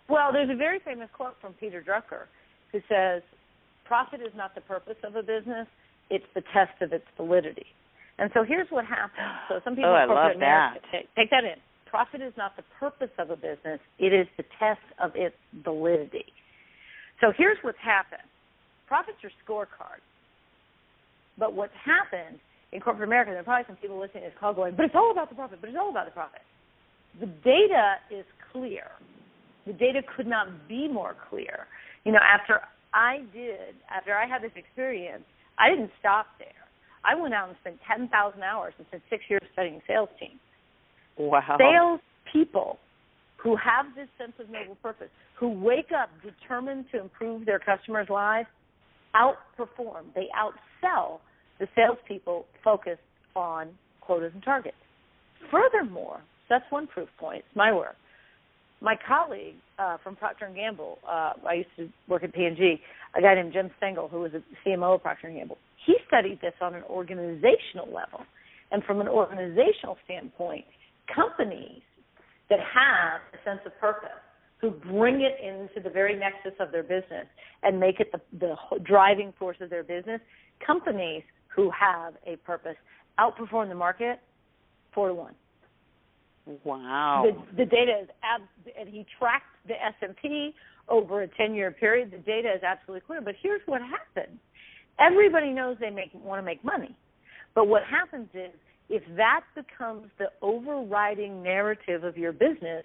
Well, 0.09 0.33
there's 0.33 0.49
a 0.49 0.55
very 0.55 0.79
famous 0.83 1.09
quote 1.15 1.35
from 1.39 1.53
Peter 1.53 1.81
Drucker 1.81 2.27
who 2.71 2.79
says, 2.89 3.21
"Profit 3.85 4.19
is 4.19 4.33
not 4.35 4.55
the 4.55 4.61
purpose 4.61 4.99
of 5.07 5.15
a 5.15 5.23
business; 5.23 5.67
it's 6.09 6.25
the 6.35 6.43
test 6.51 6.75
of 6.81 6.91
its 6.91 7.05
validity." 7.15 7.67
And 8.19 8.29
so 8.33 8.43
here's 8.43 8.67
what 8.69 8.85
happens. 8.85 9.31
So 9.47 9.61
some 9.63 9.75
people 9.77 9.95
oh, 9.95 10.05
corporate 10.07 10.35
America 10.35 10.79
that. 10.81 10.91
take, 10.91 11.15
take 11.15 11.29
that 11.31 11.45
in. 11.45 11.59
Profit 11.85 12.21
is 12.21 12.33
not 12.35 12.55
the 12.59 12.63
purpose 12.79 13.13
of 13.17 13.29
a 13.29 13.37
business; 13.37 13.79
it 13.99 14.11
is 14.11 14.27
the 14.35 14.43
test 14.59 14.83
of 14.99 15.15
its 15.15 15.35
validity. 15.63 16.27
So 17.21 17.31
here's 17.31 17.57
what's 17.61 17.79
happened: 17.79 18.27
profits 18.87 19.23
are 19.23 19.31
scorecards. 19.47 20.03
But 21.41 21.57
what's 21.57 21.73
happened 21.81 22.37
in 22.71 22.79
corporate 22.79 23.09
America, 23.09 23.31
there 23.31 23.41
are 23.41 23.43
probably 23.43 23.65
some 23.65 23.81
people 23.81 23.97
listening 23.97 24.23
to 24.23 24.29
this 24.29 24.37
call 24.37 24.53
going, 24.53 24.75
"But 24.75 24.85
it's 24.85 24.93
all 24.93 25.09
about 25.09 25.29
the 25.29 25.35
profit. 25.35 25.59
But 25.59 25.69
it's 25.73 25.77
all 25.77 25.89
about 25.89 26.05
the 26.05 26.13
profit." 26.13 26.43
The 27.19 27.25
data 27.25 27.97
is 28.11 28.25
clear. 28.53 28.85
The 29.65 29.73
data 29.73 30.03
could 30.15 30.27
not 30.27 30.67
be 30.67 30.87
more 30.87 31.15
clear. 31.29 31.65
You 32.05 32.11
know, 32.11 32.21
after 32.21 32.61
I 32.93 33.25
did, 33.33 33.75
after 33.89 34.15
I 34.15 34.25
had 34.27 34.43
this 34.43 34.55
experience, 34.55 35.25
I 35.57 35.69
didn't 35.71 35.91
stop 35.99 36.27
there. 36.37 36.47
I 37.03 37.15
went 37.15 37.33
out 37.33 37.49
and 37.49 37.57
spent 37.57 37.81
10,000 37.81 38.43
hours 38.43 38.75
and 38.77 38.85
spent 38.87 39.03
six 39.09 39.27
years 39.27 39.41
studying 39.53 39.81
sales 39.87 40.09
teams. 40.19 40.39
Wow. 41.17 41.57
Sales 41.57 42.01
people 42.31 42.79
who 43.37 43.55
have 43.55 43.95
this 43.95 44.07
sense 44.19 44.33
of 44.39 44.49
noble 44.49 44.75
purpose, 44.75 45.09
who 45.33 45.49
wake 45.49 45.91
up 45.91 46.09
determined 46.21 46.85
to 46.91 46.99
improve 46.99 47.45
their 47.45 47.59
customers' 47.59 48.09
lives, 48.09 48.47
outperform. 49.15 50.13
They 50.13 50.29
outsell 50.37 51.19
the 51.61 51.67
salespeople 51.75 52.45
focused 52.63 52.99
on 53.35 53.69
quotas 54.01 54.31
and 54.33 54.43
targets. 54.43 54.75
Furthermore, 55.51 56.19
that's 56.49 56.65
one 56.71 56.87
proof 56.87 57.07
point. 57.17 57.43
It's 57.47 57.55
my 57.55 57.71
work. 57.73 57.95
My 58.81 58.95
colleague 59.07 59.55
uh, 59.77 59.97
from 60.03 60.15
Procter 60.15 60.45
and 60.45 60.55
Gamble, 60.55 60.97
uh, 61.07 61.33
I 61.47 61.53
used 61.53 61.69
to 61.77 61.87
work 62.09 62.23
at 62.23 62.33
P&G, 62.33 62.81
a 63.15 63.21
guy 63.21 63.35
named 63.35 63.53
Jim 63.53 63.69
Stengel, 63.77 64.07
who 64.07 64.21
was 64.21 64.31
a 64.33 64.41
CMO 64.67 64.95
of 64.95 65.03
Procter 65.03 65.27
and 65.27 65.37
Gamble. 65.37 65.59
He 65.85 65.95
studied 66.07 66.41
this 66.41 66.53
on 66.61 66.73
an 66.73 66.81
organizational 66.89 67.85
level, 67.85 68.25
and 68.71 68.83
from 68.83 68.99
an 68.99 69.07
organizational 69.07 69.97
standpoint, 70.05 70.65
companies 71.13 71.81
that 72.49 72.59
have 72.59 73.21
a 73.33 73.43
sense 73.47 73.61
of 73.67 73.79
purpose, 73.79 74.09
who 74.61 74.71
bring 74.71 75.21
it 75.21 75.37
into 75.43 75.81
the 75.81 75.93
very 75.93 76.15
nexus 76.17 76.53
of 76.59 76.71
their 76.71 76.83
business 76.83 77.25
and 77.63 77.79
make 77.79 77.99
it 77.99 78.11
the, 78.11 78.21
the 78.39 78.55
driving 78.83 79.33
force 79.37 79.57
of 79.61 79.69
their 79.69 79.83
business, 79.83 80.21
companies 80.65 81.23
who 81.55 81.71
have 81.71 82.13
a 82.25 82.37
purpose 82.37 82.75
outperform 83.19 83.69
the 83.69 83.75
market 83.75 84.19
four 84.93 85.09
to 85.09 85.13
one. 85.13 85.35
Wow. 86.63 87.25
The, 87.25 87.63
the 87.63 87.69
data 87.69 87.99
is 88.03 88.09
ab- 88.23 88.75
and 88.79 88.89
he 88.89 89.05
tracked 89.19 89.45
the 89.67 89.73
S 89.73 89.93
and 90.01 90.15
P 90.17 90.53
over 90.89 91.21
a 91.21 91.27
ten 91.27 91.53
year 91.53 91.71
period. 91.71 92.11
The 92.11 92.17
data 92.17 92.49
is 92.55 92.63
absolutely 92.63 93.05
clear. 93.05 93.21
But 93.21 93.35
here's 93.41 93.61
what 93.67 93.81
happens: 93.81 94.39
everybody 94.99 95.51
knows 95.51 95.77
they 95.79 95.89
make 95.89 96.09
want 96.13 96.39
to 96.39 96.45
make 96.45 96.63
money, 96.63 96.95
but 97.53 97.67
what 97.67 97.83
happens 97.83 98.27
is 98.33 98.51
if 98.89 99.03
that 99.15 99.43
becomes 99.55 100.07
the 100.17 100.27
overriding 100.41 101.41
narrative 101.41 102.03
of 102.03 102.17
your 102.17 102.33
business, 102.33 102.83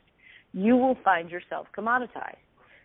you 0.53 0.77
will 0.77 0.97
find 1.03 1.31
yourself 1.31 1.67
commoditized. 1.77 2.37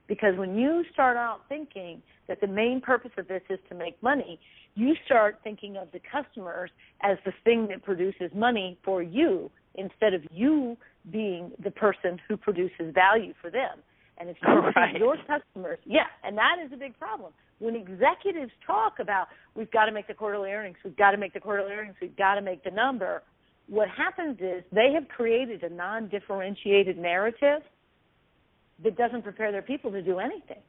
Because 0.07 0.37
when 0.37 0.55
you 0.55 0.83
start 0.91 1.17
out 1.17 1.41
thinking 1.47 2.01
that 2.27 2.41
the 2.41 2.47
main 2.47 2.81
purpose 2.81 3.11
of 3.17 3.27
this 3.27 3.41
is 3.49 3.59
to 3.69 3.75
make 3.75 4.01
money, 4.03 4.39
you 4.75 4.95
start 5.05 5.39
thinking 5.43 5.77
of 5.77 5.89
the 5.91 5.99
customers 5.99 6.71
as 7.01 7.17
the 7.25 7.33
thing 7.43 7.67
that 7.69 7.83
produces 7.83 8.31
money 8.33 8.77
for 8.83 9.01
you 9.01 9.51
instead 9.75 10.13
of 10.13 10.21
you 10.31 10.77
being 11.11 11.51
the 11.63 11.71
person 11.71 12.19
who 12.27 12.37
produces 12.37 12.93
value 12.93 13.33
for 13.41 13.49
them. 13.49 13.79
And 14.17 14.29
if 14.29 14.37
you 14.41 14.53
right. 14.75 14.95
your 14.97 15.17
customers, 15.27 15.79
yeah, 15.85 16.05
and 16.23 16.37
that 16.37 16.57
is 16.63 16.71
a 16.73 16.77
big 16.77 16.97
problem. 16.99 17.33
When 17.59 17.75
executives 17.75 18.51
talk 18.65 18.99
about 18.99 19.27
we've 19.55 19.71
got 19.71 19.85
to 19.85 19.91
make 19.91 20.07
the 20.07 20.13
quarterly 20.13 20.51
earnings, 20.51 20.77
we've 20.83 20.97
got 20.97 21.11
to 21.11 21.17
make 21.17 21.33
the 21.33 21.39
quarterly 21.39 21.71
earnings, 21.71 21.95
we've 22.01 22.15
got 22.15 22.35
to 22.35 22.41
make 22.41 22.63
the 22.63 22.71
number, 22.71 23.23
what 23.67 23.87
happens 23.89 24.37
is 24.39 24.63
they 24.71 24.91
have 24.93 25.07
created 25.07 25.63
a 25.63 25.69
non-differentiated 25.69 26.97
narrative 26.97 27.61
that 28.83 28.97
doesn't 28.97 29.23
prepare 29.23 29.51
their 29.51 29.61
people 29.61 29.91
to 29.91 30.01
do 30.01 30.19
anything. 30.19 30.61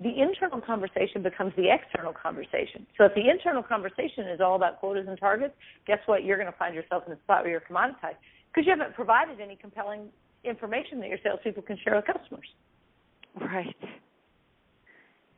The 0.00 0.20
internal 0.20 0.60
conversation 0.60 1.22
becomes 1.22 1.52
the 1.56 1.72
external 1.72 2.12
conversation. 2.12 2.86
So 2.98 3.04
if 3.04 3.14
the 3.14 3.30
internal 3.30 3.62
conversation 3.62 4.26
is 4.28 4.40
all 4.40 4.56
about 4.56 4.80
quotas 4.80 5.06
and 5.08 5.18
targets, 5.18 5.54
guess 5.86 6.00
what? 6.06 6.24
You're 6.24 6.36
going 6.36 6.50
to 6.50 6.58
find 6.58 6.74
yourself 6.74 7.04
in 7.06 7.12
a 7.12 7.18
spot 7.20 7.42
where 7.42 7.50
you're 7.50 7.60
commoditized 7.60 8.18
because 8.50 8.66
you 8.66 8.70
haven't 8.76 8.94
provided 8.94 9.40
any 9.40 9.56
compelling 9.56 10.08
information 10.42 11.00
that 11.00 11.08
your 11.08 11.18
salespeople 11.22 11.62
can 11.62 11.78
share 11.82 11.94
with 11.94 12.04
customers. 12.06 12.46
Right. 13.40 13.76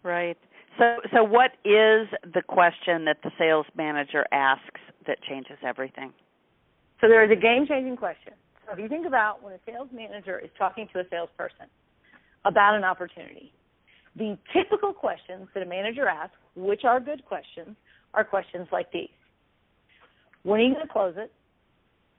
Right. 0.02 0.38
So 0.78 0.96
so 1.12 1.24
what 1.24 1.52
is 1.64 2.08
the 2.22 2.42
question 2.46 3.04
that 3.06 3.18
the 3.22 3.30
sales 3.38 3.66
manager 3.76 4.26
asks 4.32 4.80
that 5.06 5.18
changes 5.22 5.56
everything? 5.66 6.12
So 7.00 7.08
there 7.08 7.24
is 7.24 7.30
a 7.30 7.40
game 7.40 7.66
changing 7.68 7.96
question. 7.96 8.32
So 8.66 8.72
if 8.72 8.78
you 8.78 8.88
think 8.88 9.06
about 9.06 9.42
when 9.42 9.52
a 9.52 9.58
sales 9.66 9.88
manager 9.92 10.38
is 10.38 10.50
talking 10.58 10.88
to 10.92 11.00
a 11.00 11.04
salesperson 11.10 11.66
about 12.46 12.74
an 12.74 12.84
opportunity, 12.84 13.52
the 14.16 14.38
typical 14.54 14.92
questions 14.92 15.48
that 15.52 15.62
a 15.62 15.66
manager 15.66 16.08
asks, 16.08 16.36
which 16.54 16.84
are 16.84 17.00
good 17.00 17.24
questions, 17.24 17.76
are 18.14 18.24
questions 18.24 18.66
like 18.72 18.90
these. 18.92 19.08
When 20.42 20.60
are 20.60 20.62
you 20.62 20.74
going 20.74 20.86
to 20.86 20.92
close 20.92 21.14
it? 21.16 21.32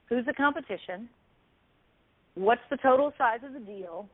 Who's 0.09 0.25
the 0.25 0.33
competition? 0.33 1.09
What's 2.35 2.61
the 2.69 2.77
total 2.77 3.13
size 3.17 3.39
of 3.43 3.53
the 3.53 3.59
deal? 3.59 4.07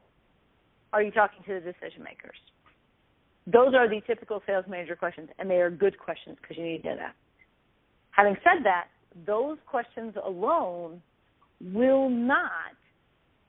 Are 0.94 1.02
you 1.02 1.12
talking 1.12 1.44
to 1.46 1.56
the 1.56 1.60
decision 1.60 2.04
makers? 2.04 2.38
Those 3.46 3.74
are 3.76 3.90
the 3.90 4.00
typical 4.08 4.42
sales 4.48 4.66
manager 4.70 4.96
questions, 4.96 5.30
and 5.40 5.50
they 5.50 5.60
are 5.60 5.70
good 5.70 6.00
questions 6.00 6.38
because 6.42 6.58
you 6.58 6.64
need 6.64 6.84
to 6.84 6.90
know 6.90 6.96
that. 6.98 7.16
Having 8.12 8.38
said 8.44 8.64
that, 8.64 8.86
those 9.26 9.58
questions 9.66 10.14
alone 10.24 11.02
will 11.60 12.10
not 12.10 12.78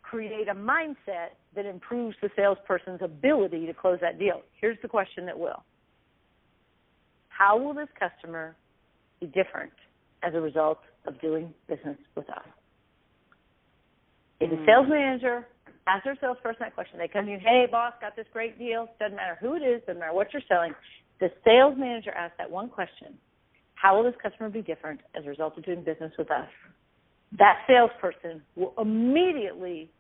create 0.09 0.49
a 0.49 0.55
mindset 0.55 1.35
that 1.57 1.67
improves 1.67 2.17
the 2.21 2.31
salesperson's 2.37 3.01
ability 3.03 3.67
to 3.67 3.75
close 3.75 3.99
that 4.01 4.19
deal. 4.19 4.43
Here's 4.61 4.79
the 4.83 4.89
question 4.89 5.27
that 5.27 5.39
will 5.39 5.63
How 7.29 7.57
will 7.57 7.75
this 7.75 7.89
customer 7.99 8.55
be 9.21 9.27
different 9.27 9.73
as 10.23 10.35
a 10.35 10.41
result 10.41 10.79
of 11.07 11.21
doing 11.21 11.53
business 11.69 11.97
with 12.15 12.29
us? 12.31 12.47
If 14.41 14.51
the 14.51 14.57
hmm. 14.57 14.67
sales 14.67 14.87
manager 14.89 15.47
asks 15.87 16.05
their 16.05 16.17
salesperson 16.21 16.59
that 16.61 16.75
question, 16.75 16.99
they 16.99 17.09
come 17.09 17.27
to 17.27 17.33
you, 17.33 17.39
hey, 17.39 17.67
boss, 17.71 17.93
got 18.01 18.17
this 18.17 18.27
great 18.33 18.59
deal. 18.59 18.89
Doesn't 18.99 19.17
matter 19.17 19.39
who 19.41 19.55
it 19.55 19.61
is, 19.61 19.81
doesn't 19.87 20.01
matter 20.01 20.15
what 20.15 20.33
you're 20.33 20.43
selling. 20.49 20.75
The 21.21 21.31
sales 21.45 21.75
manager 21.79 22.11
asks 22.11 22.37
that 22.39 22.51
one 22.51 22.69
question 22.69 23.15
How 23.75 23.97
will 23.97 24.05
this 24.05 24.21
customer 24.23 24.51
be 24.51 24.63
different 24.63 25.01
as 25.17 25.25
a 25.25 25.29
result 25.29 25.57
of 25.57 25.65
doing 25.65 25.83
business 25.83 26.13
with 26.19 26.31
us? 26.31 26.49
That 27.39 27.59
salesperson 27.67 28.43
will 28.57 28.75
immediately 28.79 29.91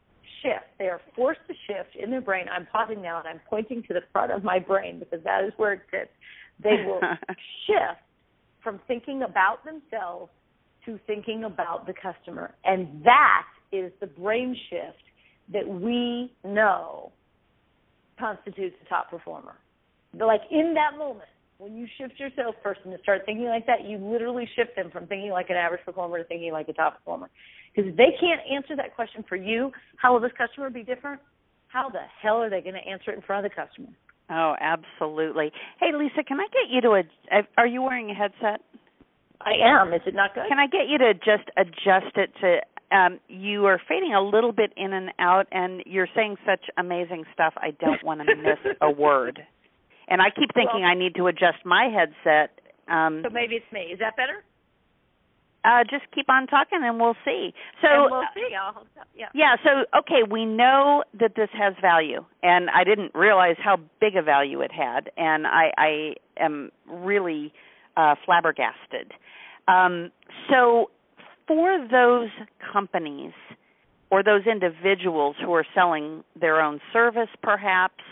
shift. 0.42 0.66
They 0.78 0.86
are 0.86 1.00
forced 1.16 1.40
to 1.48 1.54
shift 1.66 1.96
in 1.96 2.10
their 2.10 2.20
brain. 2.20 2.46
I'm 2.54 2.66
pausing 2.66 3.02
now 3.02 3.18
and 3.18 3.28
I'm 3.28 3.40
pointing 3.48 3.82
to 3.88 3.94
the 3.94 4.02
front 4.12 4.30
of 4.30 4.44
my 4.44 4.58
brain 4.58 4.98
because 4.98 5.24
that 5.24 5.44
is 5.44 5.52
where 5.56 5.72
it 5.72 5.80
sits. 5.90 6.10
They 6.62 6.84
will 6.86 7.00
shift 7.66 8.00
from 8.62 8.80
thinking 8.86 9.22
about 9.22 9.64
themselves 9.64 10.30
to 10.86 10.98
thinking 11.06 11.44
about 11.44 11.86
the 11.86 11.94
customer. 11.94 12.54
And 12.64 13.02
that 13.04 13.46
is 13.72 13.90
the 14.00 14.06
brain 14.06 14.56
shift 14.70 15.02
that 15.52 15.66
we 15.66 16.32
know 16.44 17.12
constitutes 18.18 18.76
a 18.84 18.88
top 18.88 19.10
performer. 19.10 19.56
But 20.12 20.26
like 20.26 20.42
in 20.50 20.74
that 20.74 20.96
moment, 20.96 21.28
when 21.58 21.76
you 21.76 21.86
shift 21.98 22.14
your 22.18 22.30
salesperson 22.36 22.90
to 22.90 22.98
start 22.98 23.22
thinking 23.26 23.46
like 23.46 23.66
that, 23.66 23.84
you 23.84 23.98
literally 23.98 24.48
shift 24.56 24.74
them 24.76 24.90
from 24.90 25.06
thinking 25.06 25.30
like 25.30 25.50
an 25.50 25.56
average 25.56 25.84
performer 25.84 26.18
to 26.18 26.24
thinking 26.24 26.52
like 26.52 26.68
a 26.68 26.72
top 26.72 26.98
performer. 26.98 27.30
Because 27.74 27.90
if 27.90 27.96
they 27.96 28.16
can't 28.20 28.40
answer 28.50 28.76
that 28.76 28.94
question 28.94 29.24
for 29.28 29.36
you, 29.36 29.72
how 29.96 30.12
will 30.12 30.20
this 30.20 30.32
customer 30.36 30.70
be 30.70 30.82
different? 30.82 31.20
How 31.68 31.88
the 31.88 32.02
hell 32.22 32.42
are 32.42 32.50
they 32.50 32.60
going 32.60 32.74
to 32.74 32.88
answer 32.88 33.10
it 33.10 33.16
in 33.16 33.22
front 33.22 33.44
of 33.44 33.50
the 33.50 33.54
customer? 33.54 33.88
Oh, 34.30 34.54
absolutely. 34.60 35.52
Hey, 35.80 35.90
Lisa, 35.92 36.22
can 36.26 36.40
I 36.40 36.46
get 36.52 36.70
you 36.70 36.80
to 36.82 37.02
a? 37.02 37.42
Are 37.58 37.66
you 37.66 37.82
wearing 37.82 38.10
a 38.10 38.14
headset? 38.14 38.60
I 39.40 39.52
am. 39.62 39.92
Is 39.92 40.00
it 40.06 40.14
not 40.14 40.34
good? 40.34 40.44
Can 40.48 40.58
I 40.58 40.66
get 40.66 40.88
you 40.88 40.98
to 40.98 41.14
just 41.14 41.50
adjust 41.56 42.16
it 42.16 42.30
to? 42.40 42.60
Um, 42.96 43.18
you 43.28 43.66
are 43.66 43.80
fading 43.88 44.14
a 44.14 44.22
little 44.22 44.52
bit 44.52 44.72
in 44.76 44.92
and 44.92 45.10
out, 45.18 45.46
and 45.50 45.82
you're 45.84 46.08
saying 46.14 46.36
such 46.46 46.64
amazing 46.78 47.24
stuff. 47.34 47.52
I 47.56 47.72
don't 47.80 48.02
want 48.04 48.20
to 48.20 48.36
miss 48.36 48.76
a 48.80 48.90
word. 48.90 49.40
And 50.08 50.20
I 50.20 50.30
keep 50.30 50.52
thinking 50.54 50.82
Well- 50.82 50.90
I 50.90 50.94
need 50.94 51.14
to 51.16 51.26
adjust 51.26 51.64
my 51.64 51.88
headset. 51.88 52.60
Um, 52.88 53.22
so 53.24 53.30
maybe 53.30 53.56
it's 53.56 53.72
me. 53.72 53.92
Is 53.92 53.98
that 54.00 54.16
better? 54.16 54.44
uh, 55.64 55.82
just 55.84 56.04
keep 56.14 56.28
on 56.28 56.46
talking, 56.46 56.80
and 56.82 57.00
we'll 57.00 57.16
see. 57.24 57.54
So 57.80 57.88
and 57.90 58.10
we'll 58.10 58.22
see. 58.34 58.54
I'll, 58.54 58.86
yeah. 59.16 59.26
Yeah, 59.34 59.56
so 59.64 59.98
okay, 59.98 60.22
we 60.28 60.44
know 60.44 61.04
that 61.18 61.32
this 61.36 61.48
has 61.54 61.74
value, 61.80 62.24
and 62.42 62.68
I 62.70 62.84
didn't 62.84 63.14
realize 63.14 63.56
how 63.62 63.78
big 64.00 64.16
a 64.16 64.22
value 64.22 64.60
it 64.60 64.70
had, 64.72 65.10
and 65.16 65.46
I, 65.46 65.72
I 65.78 66.14
am 66.38 66.70
really 66.86 67.52
uh, 67.96 68.14
flabbergasted. 68.24 69.12
Um, 69.66 70.10
so, 70.50 70.90
for 71.48 71.78
those 71.90 72.28
companies 72.72 73.32
or 74.10 74.22
those 74.22 74.42
individuals 74.46 75.36
who 75.42 75.52
are 75.54 75.66
selling 75.74 76.24
their 76.38 76.60
own 76.60 76.80
service, 76.92 77.28
perhaps, 77.42 78.04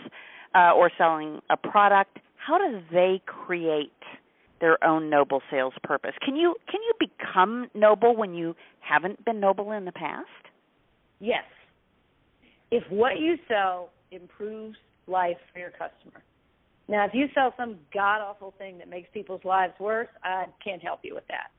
uh, 0.55 0.73
or 0.75 0.91
selling 0.97 1.39
a 1.49 1.57
product, 1.57 2.19
how 2.35 2.57
do 2.57 2.79
they 2.91 3.21
create 3.25 3.91
their 4.61 4.81
own 4.83 5.09
noble 5.09 5.41
sales 5.51 5.73
purpose? 5.83 6.13
Can 6.23 6.35
you 6.35 6.55
can 6.69 6.79
you 6.81 6.93
become 6.99 7.69
noble 7.73 8.15
when 8.15 8.33
you 8.33 8.55
haven't 8.79 9.23
been 9.25 9.39
noble 9.39 9.71
in 9.71 9.85
the 9.85 9.91
past? 9.91 10.27
Yes. 11.19 11.43
If 12.71 12.83
what 12.89 13.19
you 13.19 13.37
sell 13.47 13.89
improves 14.11 14.77
life 15.07 15.37
for 15.51 15.59
your 15.59 15.71
customer. 15.71 16.23
Now, 16.87 17.05
if 17.05 17.13
you 17.13 17.27
sell 17.33 17.53
some 17.57 17.77
god 17.93 18.21
awful 18.21 18.53
thing 18.57 18.77
that 18.77 18.89
makes 18.89 19.09
people's 19.13 19.43
lives 19.45 19.73
worse, 19.79 20.09
I 20.23 20.45
can't 20.63 20.81
help 20.81 20.99
you 21.03 21.15
with 21.15 21.27
that. 21.27 21.51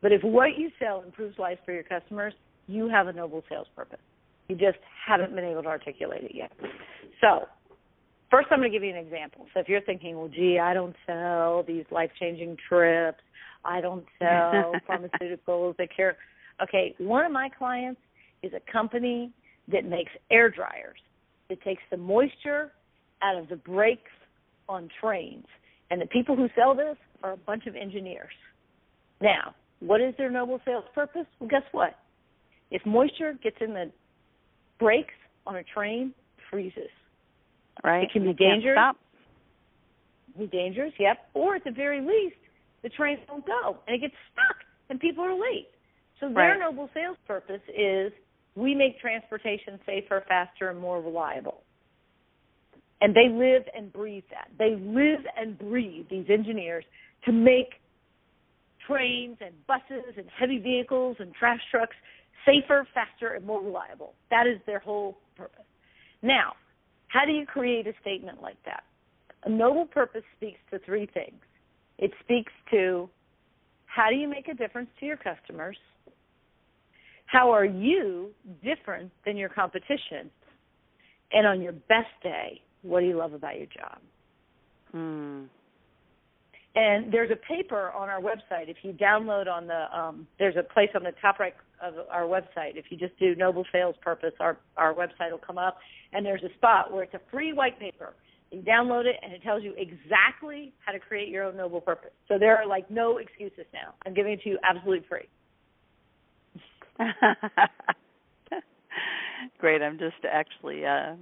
But 0.00 0.12
if 0.12 0.22
what 0.22 0.58
you 0.58 0.70
sell 0.80 1.02
improves 1.02 1.38
life 1.38 1.58
for 1.64 1.72
your 1.72 1.84
customers, 1.84 2.34
you 2.66 2.88
have 2.88 3.06
a 3.06 3.12
noble 3.12 3.44
sales 3.48 3.68
purpose. 3.76 4.00
You 4.48 4.56
just 4.56 4.78
haven't 5.06 5.34
been 5.34 5.44
able 5.44 5.62
to 5.62 5.68
articulate 5.68 6.24
it 6.24 6.32
yet. 6.34 6.52
So, 7.20 7.46
first 8.32 8.48
I'm 8.50 8.58
going 8.58 8.72
to 8.72 8.76
give 8.76 8.82
you 8.82 8.90
an 8.90 8.96
example. 8.96 9.46
So 9.52 9.60
if 9.60 9.68
you're 9.68 9.82
thinking, 9.82 10.16
well, 10.16 10.28
gee, 10.28 10.58
I 10.58 10.72
don't 10.74 10.96
sell 11.06 11.62
these 11.68 11.84
life-changing 11.92 12.56
trips. 12.68 13.20
I 13.64 13.80
don't 13.80 14.04
sell 14.18 14.72
pharmaceuticals 14.88 15.76
that 15.76 15.88
care. 15.94 16.16
Okay, 16.60 16.94
one 16.98 17.24
of 17.24 17.30
my 17.30 17.48
clients 17.56 18.00
is 18.42 18.52
a 18.54 18.72
company 18.72 19.30
that 19.70 19.84
makes 19.84 20.10
air 20.30 20.50
dryers. 20.50 20.98
It 21.50 21.62
takes 21.62 21.82
the 21.90 21.96
moisture 21.98 22.72
out 23.22 23.36
of 23.36 23.48
the 23.48 23.56
brakes 23.56 24.10
on 24.68 24.88
trains. 25.00 25.44
And 25.90 26.00
the 26.00 26.06
people 26.06 26.34
who 26.34 26.48
sell 26.56 26.74
this 26.74 26.96
are 27.22 27.32
a 27.32 27.36
bunch 27.36 27.66
of 27.66 27.76
engineers. 27.76 28.32
Now, 29.20 29.54
what 29.80 30.00
is 30.00 30.14
their 30.16 30.30
noble 30.30 30.58
sales 30.64 30.84
purpose? 30.94 31.26
Well, 31.38 31.50
guess 31.50 31.62
what? 31.72 31.98
If 32.70 32.84
moisture 32.86 33.34
gets 33.42 33.56
in 33.60 33.74
the 33.74 33.92
brakes 34.78 35.14
on 35.46 35.56
a 35.56 35.62
train, 35.62 36.14
freezes. 36.50 36.88
Right. 37.84 38.04
It 38.04 38.10
can 38.12 38.24
be 38.24 38.32
dangerous. 38.32 38.78
Be 40.38 40.46
dangerous, 40.46 40.92
yep. 40.98 41.28
Or 41.34 41.56
at 41.56 41.64
the 41.64 41.70
very 41.70 42.00
least, 42.00 42.36
the 42.82 42.88
trains 42.88 43.20
don't 43.26 43.46
go 43.46 43.78
and 43.86 43.96
it 43.96 44.00
gets 44.00 44.14
stuck 44.32 44.56
and 44.88 44.98
people 44.98 45.24
are 45.24 45.34
late. 45.34 45.68
So 46.20 46.28
their 46.28 46.50
right. 46.50 46.58
noble 46.58 46.88
sales 46.94 47.16
purpose 47.26 47.60
is 47.68 48.12
we 48.54 48.74
make 48.74 49.00
transportation 49.00 49.80
safer, 49.84 50.24
faster, 50.28 50.70
and 50.70 50.78
more 50.78 51.00
reliable. 51.00 51.62
And 53.00 53.14
they 53.14 53.28
live 53.28 53.64
and 53.76 53.92
breathe 53.92 54.24
that. 54.30 54.48
They 54.58 54.76
live 54.78 55.26
and 55.36 55.58
breathe, 55.58 56.06
these 56.08 56.26
engineers, 56.30 56.84
to 57.24 57.32
make 57.32 57.74
trains 58.86 59.38
and 59.40 59.54
buses 59.66 60.14
and 60.16 60.26
heavy 60.38 60.58
vehicles 60.58 61.16
and 61.18 61.34
trash 61.34 61.60
trucks 61.70 61.96
safer, 62.46 62.86
faster, 62.94 63.34
and 63.34 63.44
more 63.44 63.62
reliable. 63.62 64.14
That 64.30 64.46
is 64.46 64.58
their 64.66 64.78
whole 64.78 65.18
purpose. 65.36 65.64
Now, 66.22 66.52
how 67.12 67.26
do 67.26 67.32
you 67.32 67.44
create 67.44 67.86
a 67.86 67.92
statement 68.00 68.40
like 68.40 68.56
that? 68.64 68.84
A 69.44 69.50
noble 69.50 69.84
purpose 69.84 70.22
speaks 70.36 70.58
to 70.70 70.78
three 70.78 71.06
things. 71.12 71.40
It 71.98 72.10
speaks 72.20 72.52
to 72.70 73.08
how 73.84 74.08
do 74.08 74.16
you 74.16 74.26
make 74.26 74.48
a 74.48 74.54
difference 74.54 74.88
to 75.00 75.06
your 75.06 75.18
customers? 75.18 75.76
How 77.26 77.50
are 77.50 77.66
you 77.66 78.30
different 78.64 79.10
than 79.26 79.36
your 79.36 79.50
competition? 79.50 80.30
And 81.32 81.46
on 81.46 81.60
your 81.60 81.72
best 81.72 82.12
day, 82.22 82.62
what 82.80 83.00
do 83.00 83.06
you 83.06 83.18
love 83.18 83.34
about 83.34 83.58
your 83.58 83.66
job? 83.66 83.98
Hmm. 84.92 85.42
And 86.74 87.12
there's 87.12 87.30
a 87.30 87.36
paper 87.36 87.90
on 87.90 88.08
our 88.08 88.20
website. 88.20 88.68
If 88.68 88.78
you 88.82 88.92
download 88.92 89.48
on 89.48 89.66
the, 89.66 89.94
um, 89.94 90.26
there's 90.38 90.56
a 90.56 90.62
place 90.62 90.88
on 90.94 91.02
the 91.02 91.12
top 91.20 91.38
right 91.38 91.54
of 91.82 91.94
our 92.10 92.22
website. 92.22 92.76
If 92.76 92.86
you 92.90 92.96
just 92.96 93.18
do 93.18 93.34
Noble 93.34 93.64
Sales 93.72 93.96
Purpose, 94.00 94.32
our 94.40 94.58
our 94.76 94.94
website 94.94 95.30
will 95.30 95.38
come 95.38 95.58
up, 95.58 95.78
and 96.12 96.24
there's 96.24 96.42
a 96.42 96.54
spot 96.54 96.92
where 96.92 97.02
it's 97.02 97.14
a 97.14 97.20
free 97.30 97.52
white 97.52 97.78
paper. 97.78 98.14
You 98.50 98.60
download 98.60 99.06
it, 99.06 99.16
and 99.22 99.32
it 99.32 99.42
tells 99.42 99.62
you 99.62 99.74
exactly 99.76 100.72
how 100.84 100.92
to 100.92 100.98
create 100.98 101.28
your 101.28 101.44
own 101.44 101.56
noble 101.56 101.80
purpose. 101.80 102.10
So 102.28 102.38
there 102.38 102.56
are 102.58 102.66
like 102.66 102.90
no 102.90 103.18
excuses 103.18 103.64
now. 103.72 103.94
I'm 104.04 104.14
giving 104.14 104.32
it 104.32 104.42
to 104.42 104.50
you 104.50 104.58
absolutely 104.62 105.06
free. 105.08 105.28
Great. 109.58 109.82
I'm 109.82 109.98
just 109.98 110.24
actually 110.30 110.84
uh, 110.84 111.14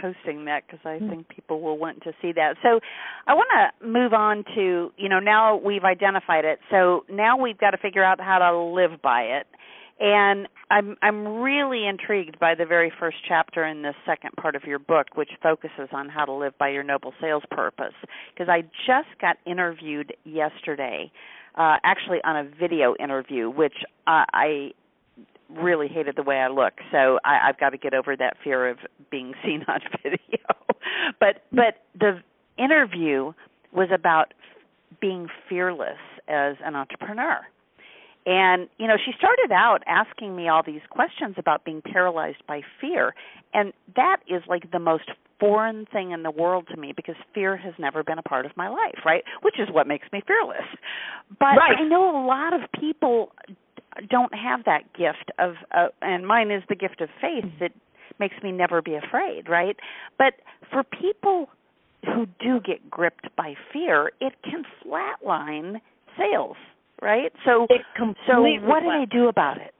posting 0.00 0.44
that 0.46 0.62
because 0.66 0.80
I 0.84 0.96
hmm. 0.98 1.10
think 1.10 1.28
people 1.28 1.60
will 1.60 1.78
want 1.78 2.02
to 2.04 2.12
see 2.22 2.32
that. 2.32 2.54
So 2.62 2.80
I 3.26 3.34
want 3.34 3.48
to 3.54 3.86
move 3.86 4.12
on 4.12 4.44
to, 4.54 4.90
you 4.96 5.08
know, 5.08 5.20
now 5.20 5.56
we've 5.56 5.84
identified 5.84 6.44
it. 6.44 6.58
So 6.70 7.04
now 7.10 7.40
we've 7.40 7.58
got 7.58 7.70
to 7.72 7.78
figure 7.78 8.04
out 8.04 8.20
how 8.20 8.38
to 8.38 8.58
live 8.58 9.02
by 9.02 9.22
it. 9.22 9.46
And 10.00 10.46
I'm 10.70 10.96
I'm 11.02 11.26
really 11.40 11.86
intrigued 11.86 12.38
by 12.38 12.54
the 12.54 12.64
very 12.64 12.92
first 13.00 13.16
chapter 13.26 13.66
in 13.66 13.82
this 13.82 13.96
second 14.06 14.30
part 14.40 14.54
of 14.54 14.62
your 14.64 14.78
book, 14.78 15.08
which 15.16 15.30
focuses 15.42 15.88
on 15.92 16.08
how 16.08 16.24
to 16.24 16.32
live 16.32 16.56
by 16.56 16.68
your 16.68 16.84
noble 16.84 17.12
sales 17.20 17.42
purpose. 17.50 17.94
Because 18.32 18.48
I 18.48 18.62
just 18.86 19.08
got 19.20 19.38
interviewed 19.44 20.14
yesterday, 20.24 21.10
uh, 21.56 21.76
actually 21.82 22.18
on 22.22 22.36
a 22.36 22.44
video 22.44 22.94
interview, 23.00 23.50
which 23.50 23.74
uh, 24.06 24.24
I 24.32 24.70
really 25.50 25.88
hated 25.88 26.14
the 26.16 26.22
way 26.22 26.36
I 26.36 26.48
look, 26.48 26.74
so 26.92 27.18
I, 27.24 27.48
I've 27.48 27.58
got 27.58 27.70
to 27.70 27.78
get 27.78 27.94
over 27.94 28.16
that 28.16 28.36
fear 28.44 28.68
of 28.68 28.78
being 29.10 29.34
seen 29.44 29.64
on 29.66 29.80
video. 30.02 30.38
but 31.18 31.44
but 31.50 31.82
the 31.98 32.20
interview 32.56 33.32
was 33.72 33.88
about 33.92 34.34
being 35.00 35.28
fearless 35.48 35.98
as 36.28 36.56
an 36.64 36.74
entrepreneur. 36.74 37.40
And 38.28 38.68
you 38.76 38.86
know, 38.86 38.96
she 39.02 39.12
started 39.16 39.50
out 39.54 39.82
asking 39.86 40.36
me 40.36 40.48
all 40.48 40.62
these 40.62 40.82
questions 40.90 41.36
about 41.38 41.64
being 41.64 41.80
paralyzed 41.80 42.46
by 42.46 42.60
fear, 42.78 43.14
and 43.54 43.72
that 43.96 44.18
is 44.28 44.42
like 44.46 44.70
the 44.70 44.78
most 44.78 45.10
foreign 45.40 45.86
thing 45.86 46.10
in 46.10 46.24
the 46.24 46.30
world 46.30 46.66
to 46.68 46.76
me 46.76 46.92
because 46.94 47.14
fear 47.32 47.56
has 47.56 47.72
never 47.78 48.04
been 48.04 48.18
a 48.18 48.22
part 48.22 48.44
of 48.44 48.54
my 48.54 48.68
life, 48.68 48.98
right? 49.06 49.24
Which 49.40 49.58
is 49.58 49.68
what 49.72 49.86
makes 49.86 50.08
me 50.12 50.20
fearless. 50.26 50.66
But 51.38 51.56
right. 51.56 51.78
I 51.78 51.88
know 51.88 52.22
a 52.22 52.26
lot 52.26 52.52
of 52.52 52.60
people 52.78 53.32
don't 54.10 54.34
have 54.34 54.62
that 54.66 54.92
gift 54.92 55.30
of 55.38 55.54
uh, 55.74 55.86
and 56.02 56.26
mine 56.26 56.50
is 56.50 56.62
the 56.68 56.74
gift 56.74 57.00
of 57.00 57.08
faith 57.22 57.50
that 57.60 57.72
makes 58.20 58.36
me 58.42 58.52
never 58.52 58.80
be 58.80 58.94
afraid 58.94 59.48
right 59.48 59.76
but 60.18 60.34
for 60.70 60.84
people 60.84 61.48
who 62.04 62.26
do 62.38 62.60
get 62.60 62.88
gripped 62.88 63.34
by 63.36 63.54
fear 63.72 64.12
it 64.20 64.34
can 64.44 64.62
flatline 64.84 65.80
sales 66.16 66.56
right 67.02 67.32
so 67.44 67.66
so 68.26 68.42
what 68.62 68.82
do 68.82 68.88
they 68.88 69.06
do 69.10 69.28
about 69.28 69.56
it 69.58 69.74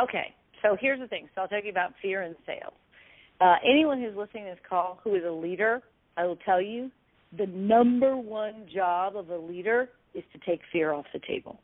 okay 0.00 0.34
so 0.62 0.76
here's 0.80 1.00
the 1.00 1.08
thing 1.08 1.28
so 1.34 1.42
i'll 1.42 1.48
tell 1.48 1.62
you 1.62 1.70
about 1.70 1.92
fear 2.00 2.22
and 2.22 2.34
sales 2.46 2.74
uh, 3.40 3.56
anyone 3.68 4.00
who's 4.00 4.16
listening 4.16 4.44
to 4.44 4.50
this 4.50 4.60
call 4.68 5.00
who 5.02 5.14
is 5.14 5.22
a 5.26 5.32
leader 5.32 5.82
i 6.16 6.24
will 6.24 6.38
tell 6.44 6.60
you 6.60 6.90
the 7.36 7.46
number 7.46 8.16
one 8.16 8.66
job 8.72 9.16
of 9.16 9.30
a 9.30 9.38
leader 9.38 9.88
is 10.14 10.22
to 10.32 10.38
take 10.46 10.60
fear 10.72 10.92
off 10.92 11.06
the 11.12 11.20
table 11.26 11.58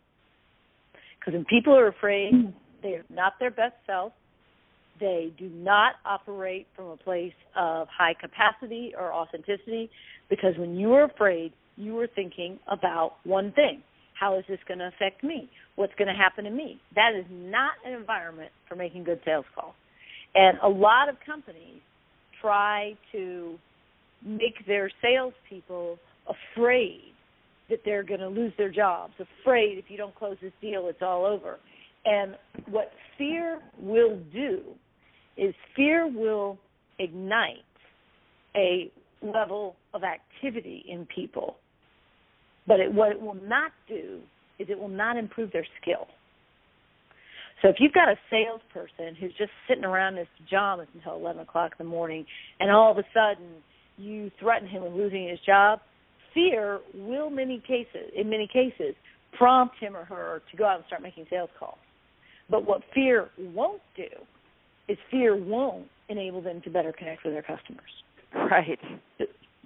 because 1.19 1.35
when 1.35 1.45
people 1.45 1.77
are 1.77 1.89
afraid, 1.89 2.33
mm. 2.33 2.53
they're 2.83 3.05
not 3.11 3.35
their 3.39 3.51
best 3.51 3.75
self. 3.87 4.13
They 5.01 5.33
do 5.39 5.49
not 5.49 5.95
operate 6.05 6.67
from 6.75 6.87
a 6.87 6.97
place 6.97 7.35
of 7.57 7.87
high 7.89 8.15
capacity 8.21 8.93
or 8.99 9.13
authenticity 9.13 9.91
because 10.29 10.55
when 10.57 10.75
you 10.75 10.93
are 10.95 11.05
afraid, 11.05 11.53
you 11.77 11.99
are 12.01 12.09
thinking 12.15 12.59
about 12.67 13.17
one 13.25 13.53
thing. 13.53 13.83
How 14.19 14.39
is 14.39 14.45
this 14.49 14.59
going 14.67 14.79
to 14.79 14.89
affect 14.89 15.23
me? 15.23 15.49
What's 15.77 15.95
going 15.99 16.09
to 16.09 16.15
happen 16.15 16.45
to 16.45 16.51
me? 16.51 16.81
That 16.95 17.13
is 17.19 17.25
not 17.31 17.73
an 17.87 17.93
environment 17.93 18.51
for 18.69 18.75
making 18.75 19.05
good 19.05 19.21
sales 19.25 19.45
calls. 19.55 19.75
And 20.35 20.59
a 20.63 20.69
lot 20.69 21.09
of 21.09 21.17
companies 21.25 21.81
try 22.41 22.95
to 23.13 23.59
make 24.25 24.67
their 24.67 24.91
salespeople 25.03 25.99
afraid 26.27 27.13
that 27.71 27.81
they're 27.85 28.03
going 28.03 28.21
to 28.21 28.29
lose 28.29 28.53
their 28.57 28.71
jobs, 28.71 29.13
afraid 29.43 29.79
if 29.79 29.85
you 29.89 29.97
don't 29.97 30.15
close 30.15 30.37
this 30.41 30.53
deal, 30.61 30.89
it's 30.89 31.03
all 31.03 31.25
over. 31.25 31.59
And 32.05 32.37
what 32.71 32.91
fear 33.17 33.61
will 33.81 34.19
do 34.33 34.61
is 35.37 35.55
fear 35.77 36.07
will 36.07 36.59
ignite 36.99 37.57
a 38.57 38.91
level 39.23 39.77
of 39.93 40.03
activity 40.03 40.85
in 40.89 41.07
people. 41.15 41.57
But 42.69 42.81
it, 42.81 42.93
what 42.93 43.11
it 43.11 43.21
will 43.21 43.39
not 43.43 43.73
do 43.89 44.21
is 44.59 44.69
it 44.71 44.79
will 44.79 44.89
not 44.89 45.17
improve 45.17 45.51
their 45.53 45.67
skill. 45.81 46.07
So 47.63 47.69
if 47.69 47.77
you've 47.81 47.93
got 47.93 48.09
a 48.09 48.17
salesperson 48.31 49.17
who's 49.19 49.33
just 49.37 49.51
sitting 49.67 49.85
around 49.85 50.15
in 50.15 50.19
his 50.21 50.29
pajamas 50.39 50.87
until 50.95 51.17
11 51.17 51.43
o'clock 51.43 51.73
in 51.79 51.87
the 51.87 51.91
morning, 51.91 52.25
and 52.61 52.71
all 52.71 52.93
of 52.93 52.99
a 52.99 53.05
sudden 53.13 53.49
you 53.97 54.31
threaten 54.39 54.69
him 54.69 54.83
with 54.83 54.93
losing 54.93 55.29
his 55.29 55.41
job, 55.45 55.81
fear 56.35 56.79
will 56.95 57.31
many 57.31 57.61
cases 57.67 58.13
in 58.15 58.29
many 58.31 58.47
cases 58.47 58.95
prompt 59.37 59.75
him 59.81 59.97
or 59.97 60.05
her 60.05 60.43
to 60.51 60.57
go 60.57 60.65
out 60.67 60.77
and 60.77 60.85
start 60.87 61.03
making 61.03 61.27
sales 61.31 61.51
calls. 61.59 61.79
But 62.51 62.65
what 62.65 62.83
fear 62.95 63.29
won't 63.39 63.83
do 63.97 64.09
is 64.89 64.97
fear 65.11 65.37
won't 65.37 65.89
enable 66.09 66.41
them 66.41 66.61
to 66.63 66.71
better 66.71 66.93
connect 66.93 67.25
with 67.25 67.35
their 67.35 67.43
customers. 67.43 67.91
Right. 68.35 68.79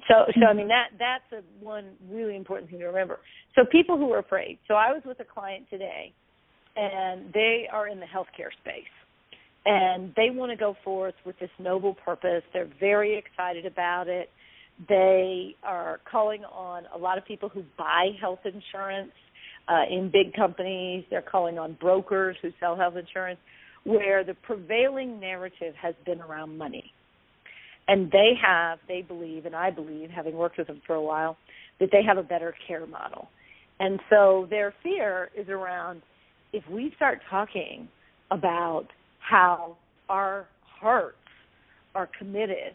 So 0.09 0.15
so 0.35 0.47
I 0.47 0.55
mean 0.55 0.69
that 0.69 0.89
that's 0.99 1.33
a 1.33 1.65
one 1.65 1.93
really 2.11 2.37
important 2.37 2.71
thing 2.71 2.81
to 2.81 2.87
remember. 2.87 3.19
So 3.55 3.63
people 3.71 3.97
who 3.99 4.13
are 4.13 4.21
afraid. 4.21 4.59
So 4.69 4.75
I 4.75 4.93
was 4.93 5.03
with 5.05 5.21
a 5.21 5.25
client 5.25 5.67
today 5.71 6.13
and 6.77 7.33
they 7.35 7.69
are 7.73 7.89
in 7.89 8.01
the 8.01 8.07
healthcare 8.07 8.53
space. 8.63 8.85
and 9.65 10.13
they 10.17 10.31
want 10.31 10.51
to 10.51 10.57
go 10.57 10.77
forth 10.85 11.15
with 11.25 11.39
this 11.39 11.51
noble 11.59 11.95
purpose. 11.95 12.43
They're 12.53 12.71
very 12.81 13.17
excited 13.19 13.67
about 13.67 14.09
it. 14.09 14.29
They 14.89 15.55
are 15.63 16.01
calling 16.11 16.45
on 16.45 16.85
a 16.95 16.99
lot 16.99 17.19
of 17.19 17.25
people 17.27 17.49
who 17.49 17.63
buy 17.79 18.11
health 18.21 18.41
insurance 18.45 19.13
uh, 19.69 19.83
in 19.91 20.11
big 20.11 20.35
companies. 20.35 21.05
They're 21.11 21.23
calling 21.23 21.59
on 21.59 21.77
brokers 21.81 22.37
who 22.43 22.51
sell 22.59 22.77
health 22.77 22.97
insurance, 22.97 23.39
where 23.85 24.25
the 24.25 24.35
prevailing 24.35 25.21
narrative 25.21 25.75
has 25.81 25.95
been 26.07 26.21
around 26.21 26.59
money. 26.59 26.93
And 27.89 28.11
they 28.11 28.33
have, 28.41 28.79
they 28.89 29.03
believe, 29.03 29.45
and 29.45 29.57
I 29.57 29.71
believe, 29.71 30.11
having 30.11 30.37
worked 30.37 30.59
with 30.59 30.69
them 30.69 30.81
for 30.87 30.95
a 30.95 31.03
while, 31.03 31.37
that 31.81 31.91
they 31.91 32.03
have 32.03 32.17
a 32.17 32.23
better 32.23 32.55
care 32.67 32.87
model. 32.87 33.29
And 33.81 34.01
so 34.09 34.47
their 34.51 34.73
fear 34.83 35.31
is 35.37 35.49
around 35.49 36.03
if 36.53 36.63
we 36.71 36.93
start 36.97 37.21
talking 37.29 37.89
about 38.31 38.87
how 39.19 39.77
our 40.09 40.47
hearts 40.63 41.17
are 41.95 42.09
committed 42.19 42.75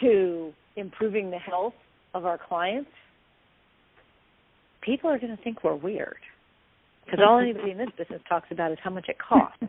to 0.00 0.52
improving 0.76 1.30
the 1.30 1.38
health 1.38 1.74
of 2.14 2.24
our 2.24 2.38
clients, 2.38 2.90
people 4.82 5.10
are 5.10 5.18
going 5.18 5.36
to 5.36 5.42
think 5.42 5.64
we're 5.64 5.74
weird. 5.74 6.16
Because 7.04 7.20
all 7.26 7.38
anybody 7.38 7.72
in 7.72 7.78
this 7.78 7.88
business 7.98 8.20
talks 8.28 8.48
about 8.50 8.72
is 8.72 8.78
how 8.82 8.90
much 8.90 9.08
it 9.08 9.16
costs. 9.18 9.62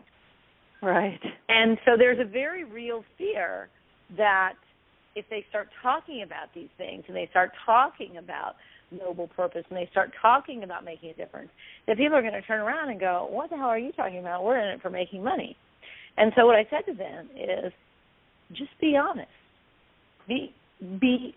Right. 0.84 1.20
And 1.48 1.78
so 1.84 1.92
there's 1.96 2.18
a 2.18 2.24
very 2.24 2.64
real 2.64 3.04
fear 3.16 3.68
that 4.16 4.54
if 5.14 5.24
they 5.30 5.44
start 5.48 5.68
talking 5.82 6.22
about 6.22 6.48
these 6.54 6.70
things 6.78 7.04
and 7.06 7.16
they 7.16 7.28
start 7.30 7.52
talking 7.66 8.16
about 8.16 8.54
noble 8.90 9.28
purpose 9.28 9.64
and 9.68 9.76
they 9.76 9.88
start 9.90 10.10
talking 10.20 10.64
about 10.64 10.84
making 10.84 11.10
a 11.10 11.14
difference, 11.14 11.50
that 11.86 11.96
people 11.96 12.16
are 12.16 12.22
going 12.22 12.34
to 12.34 12.42
turn 12.42 12.60
around 12.60 12.90
and 12.90 13.00
go, 13.00 13.28
What 13.30 13.50
the 13.50 13.56
hell 13.56 13.68
are 13.68 13.78
you 13.78 13.92
talking 13.92 14.18
about? 14.18 14.44
We're 14.44 14.58
in 14.58 14.68
it 14.74 14.82
for 14.82 14.90
making 14.90 15.22
money. 15.22 15.56
And 16.16 16.32
so 16.36 16.46
what 16.46 16.56
I 16.56 16.66
said 16.70 16.90
to 16.90 16.96
them 16.96 17.28
is 17.36 17.72
just 18.52 18.70
be 18.80 18.96
honest. 18.96 19.28
Be 20.28 20.54
be 21.00 21.34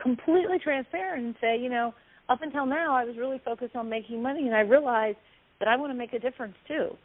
completely 0.00 0.58
transparent 0.62 1.24
and 1.24 1.34
say, 1.40 1.58
you 1.58 1.68
know, 1.68 1.94
up 2.28 2.40
until 2.42 2.66
now 2.66 2.94
I 2.94 3.04
was 3.04 3.16
really 3.16 3.40
focused 3.44 3.76
on 3.76 3.88
making 3.88 4.22
money 4.22 4.46
and 4.46 4.54
I 4.54 4.60
realized 4.60 5.18
that 5.60 5.68
I 5.68 5.76
want 5.76 5.92
to 5.92 5.98
make 5.98 6.12
a 6.12 6.18
difference 6.18 6.54
too. 6.66 6.96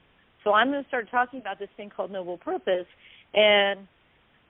So 0.43 0.54
I'm 0.54 0.71
going 0.71 0.82
to 0.84 0.88
start 0.88 1.08
talking 1.12 1.39
about 1.39 1.60
this 1.60 1.69
thing 1.78 1.89
called 1.95 2.12
noble 2.12 2.38
purpose 2.38 2.88
and 3.34 3.88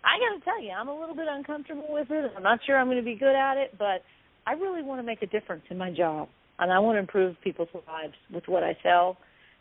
I 0.03 0.17
got 0.19 0.39
to 0.39 0.45
tell 0.45 0.61
you, 0.61 0.71
I'm 0.71 0.87
a 0.87 0.97
little 0.97 1.15
bit 1.15 1.27
uncomfortable 1.29 1.87
with 1.89 2.09
it. 2.09 2.31
I'm 2.35 2.43
not 2.43 2.59
sure 2.65 2.77
I'm 2.77 2.87
going 2.87 2.97
to 2.97 3.03
be 3.03 3.15
good 3.15 3.35
at 3.35 3.57
it, 3.57 3.75
but 3.77 4.03
I 4.47 4.53
really 4.53 4.81
want 4.81 4.99
to 4.99 5.03
make 5.03 5.21
a 5.21 5.27
difference 5.27 5.63
in 5.69 5.77
my 5.77 5.91
job 5.91 6.29
and 6.59 6.71
I 6.71 6.79
want 6.79 6.95
to 6.95 6.99
improve 6.99 7.35
people's 7.43 7.69
lives 7.87 8.13
with 8.33 8.43
what 8.47 8.63
I 8.63 8.77
sell. 8.83 9.17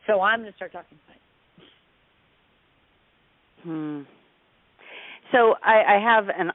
So 0.06 0.20
I'm 0.20 0.40
going 0.40 0.50
to 0.50 0.56
start 0.56 0.72
talking 0.72 0.96
it. 0.96 1.64
Hmm. 3.62 4.00
So 5.32 5.54
I, 5.62 5.96
I 5.96 6.00
have 6.02 6.28
an 6.28 6.52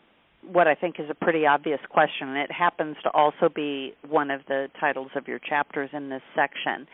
what 0.52 0.68
I 0.68 0.76
think 0.76 0.96
is 1.00 1.06
a 1.10 1.14
pretty 1.14 1.46
obvious 1.46 1.80
question, 1.90 2.28
and 2.28 2.38
it 2.38 2.52
happens 2.52 2.98
to 3.04 3.10
also 3.12 3.48
be 3.54 3.94
one 4.10 4.30
of 4.30 4.42
the 4.50 4.68
titles 4.78 5.12
of 5.16 5.26
your 5.26 5.40
chapters 5.40 5.90
in 5.94 6.10
this 6.10 6.22
section. 6.36 6.86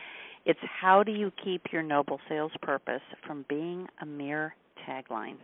It's 0.46 0.60
how 0.62 1.02
do 1.02 1.10
you 1.10 1.32
keep 1.42 1.62
your 1.72 1.82
noble 1.82 2.20
sales 2.28 2.52
purpose 2.62 3.02
from 3.26 3.44
being 3.48 3.88
a 4.00 4.06
mere 4.06 4.54
tagline? 4.88 5.36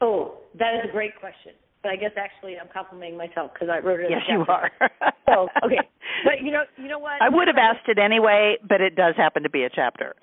Oh, 0.00 0.38
that 0.58 0.74
is 0.74 0.88
a 0.88 0.92
great 0.92 1.18
question 1.18 1.52
but 1.82 1.90
I 1.90 1.96
guess 1.96 2.10
actually 2.16 2.58
I'm 2.58 2.68
complimenting 2.72 3.16
myself 3.16 3.52
because 3.54 3.68
I 3.68 3.78
wrote 3.78 4.00
it. 4.00 4.10
Yes, 4.10 4.22
you 4.28 4.44
are. 4.48 4.70
so 5.26 5.48
okay, 5.64 5.80
but 6.24 6.42
you 6.42 6.50
know, 6.50 6.64
you 6.76 6.88
know 6.88 6.98
what? 6.98 7.22
I 7.22 7.28
would 7.28 7.48
have 7.48 7.56
asked 7.56 7.88
it 7.88 7.98
anyway, 7.98 8.56
but 8.68 8.80
it 8.80 8.96
does 8.96 9.14
happen 9.16 9.42
to 9.42 9.50
be 9.50 9.62
a 9.62 9.70
chapter. 9.70 10.14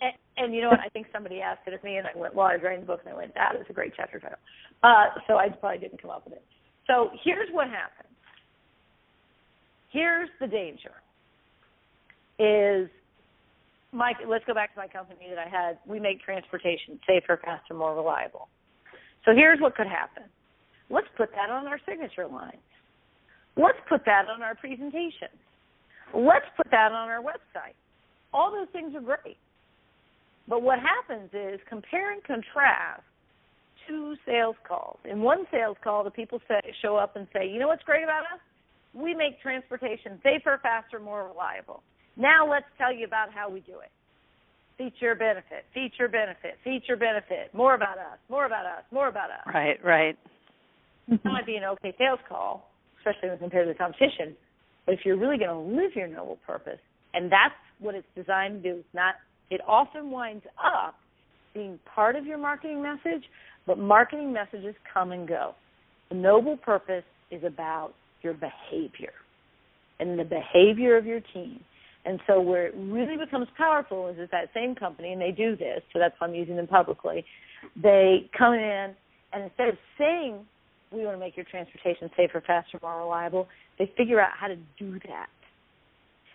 and, 0.00 0.12
and 0.36 0.54
you 0.54 0.62
know 0.62 0.70
what? 0.70 0.80
I 0.80 0.88
think 0.88 1.08
somebody 1.12 1.40
asked 1.40 1.66
it 1.66 1.74
of 1.74 1.82
me, 1.82 1.96
and 1.96 2.06
I 2.06 2.16
went, 2.16 2.34
"Well, 2.34 2.46
I 2.46 2.54
was 2.54 2.62
writing 2.62 2.80
the 2.80 2.86
book, 2.86 3.00
and 3.04 3.12
I 3.12 3.16
went, 3.16 3.34
that 3.34 3.56
is 3.56 3.66
a 3.68 3.72
great 3.72 3.92
chapter 3.96 4.20
title." 4.20 4.38
Uh, 4.82 5.06
so 5.26 5.36
I 5.36 5.48
probably 5.48 5.78
didn't 5.78 6.00
come 6.00 6.10
up 6.10 6.24
with 6.24 6.34
it. 6.34 6.44
So 6.86 7.10
here's 7.24 7.48
what 7.50 7.68
happens. 7.68 8.14
Here's 9.90 10.28
the 10.40 10.46
danger. 10.46 10.92
Is 12.38 12.88
Mike? 13.92 14.16
Let's 14.26 14.44
go 14.44 14.54
back 14.54 14.74
to 14.74 14.80
my 14.80 14.88
company 14.88 15.26
that 15.28 15.38
I 15.38 15.48
had. 15.48 15.78
We 15.86 15.98
make 15.98 16.20
transportation 16.22 17.00
safer, 17.06 17.40
faster, 17.44 17.74
more 17.74 17.94
reliable. 17.94 18.48
So 19.24 19.32
here's 19.34 19.60
what 19.60 19.74
could 19.74 19.86
happen 19.86 20.24
Let's 20.90 21.08
put 21.16 21.30
that 21.32 21.50
on 21.50 21.66
our 21.66 21.80
signature 21.88 22.26
lines. 22.26 22.62
Let's 23.56 23.78
put 23.88 24.04
that 24.04 24.26
on 24.28 24.42
our 24.42 24.54
presentations. 24.54 25.38
Let's 26.12 26.46
put 26.56 26.70
that 26.70 26.92
on 26.92 27.08
our 27.08 27.22
website. 27.22 27.74
All 28.32 28.52
those 28.52 28.68
things 28.72 28.94
are 28.94 29.00
great. 29.00 29.38
But 30.46 30.62
what 30.62 30.78
happens 30.78 31.30
is 31.32 31.60
compare 31.68 32.12
and 32.12 32.22
contrast 32.24 33.02
two 33.88 34.16
sales 34.26 34.56
calls. 34.66 34.98
In 35.04 35.22
one 35.22 35.46
sales 35.50 35.76
call, 35.82 36.04
the 36.04 36.10
people 36.10 36.40
say, 36.48 36.60
show 36.82 36.96
up 36.96 37.16
and 37.16 37.26
say, 37.32 37.48
you 37.48 37.58
know 37.58 37.68
what's 37.68 37.82
great 37.84 38.04
about 38.04 38.22
us? 38.22 38.40
We 38.92 39.14
make 39.14 39.40
transportation 39.40 40.20
safer, 40.22 40.60
faster, 40.62 41.00
more 41.00 41.26
reliable. 41.28 41.82
Now 42.16 42.48
let's 42.48 42.66
tell 42.78 42.94
you 42.94 43.06
about 43.06 43.32
how 43.32 43.48
we 43.50 43.60
do 43.60 43.80
it. 43.80 43.90
Feature 44.76 45.14
benefit, 45.14 45.64
feature 45.72 46.08
benefit, 46.08 46.56
feature 46.64 46.96
benefit, 46.96 47.54
more 47.54 47.74
about 47.74 47.96
us, 47.96 48.18
more 48.28 48.44
about 48.44 48.66
us, 48.66 48.82
more 48.90 49.08
about 49.08 49.30
us. 49.30 49.46
Right, 49.46 49.78
right. 49.84 50.18
That 51.08 51.24
might 51.24 51.46
be 51.46 51.56
an 51.56 51.64
okay 51.64 51.94
sales 51.96 52.18
call, 52.28 52.70
especially 52.98 53.28
when 53.28 53.38
compared 53.38 53.68
to 53.68 53.72
the 53.72 53.78
competition. 53.78 54.34
But 54.84 54.94
if 54.94 55.00
you're 55.04 55.16
really 55.16 55.38
going 55.38 55.50
to 55.50 55.76
live 55.80 55.92
your 55.94 56.08
noble 56.08 56.38
purpose, 56.46 56.80
and 57.12 57.30
that's 57.30 57.54
what 57.78 57.94
it's 57.94 58.06
designed 58.16 58.62
to 58.62 58.72
do, 58.72 58.78
it's 58.78 58.94
not. 58.94 59.14
It 59.50 59.60
often 59.66 60.10
winds 60.10 60.44
up 60.58 60.96
being 61.54 61.78
part 61.94 62.16
of 62.16 62.26
your 62.26 62.38
marketing 62.38 62.82
message, 62.82 63.22
but 63.66 63.78
marketing 63.78 64.32
messages 64.32 64.74
come 64.92 65.12
and 65.12 65.28
go. 65.28 65.54
The 66.08 66.16
noble 66.16 66.56
purpose 66.56 67.04
is 67.30 67.44
about 67.44 67.94
your 68.22 68.34
behavior 68.34 69.12
and 70.00 70.18
the 70.18 70.24
behavior 70.24 70.96
of 70.96 71.06
your 71.06 71.20
team. 71.32 71.60
And 72.04 72.20
so 72.26 72.40
where 72.40 72.66
it 72.66 72.74
really 72.76 73.16
becomes 73.16 73.48
powerful 73.56 74.08
is 74.08 74.16
that 74.18 74.30
that 74.30 74.50
same 74.52 74.74
company, 74.74 75.12
and 75.12 75.20
they 75.20 75.30
do 75.30 75.56
this, 75.56 75.80
so 75.92 75.98
that's 75.98 76.14
why 76.18 76.26
I'm 76.26 76.34
using 76.34 76.56
them 76.56 76.66
publicly, 76.66 77.24
they 77.80 78.28
come 78.36 78.52
in 78.54 78.94
and 79.32 79.42
instead 79.42 79.68
of 79.68 79.76
saying 79.98 80.44
we 80.94 81.04
want 81.04 81.16
to 81.16 81.20
make 81.20 81.36
your 81.36 81.46
transportation 81.46 82.08
safer, 82.16 82.42
faster, 82.46 82.78
more 82.82 82.98
reliable. 82.98 83.48
They 83.78 83.90
figure 83.96 84.20
out 84.20 84.30
how 84.38 84.46
to 84.46 84.56
do 84.78 84.98
that. 85.08 85.26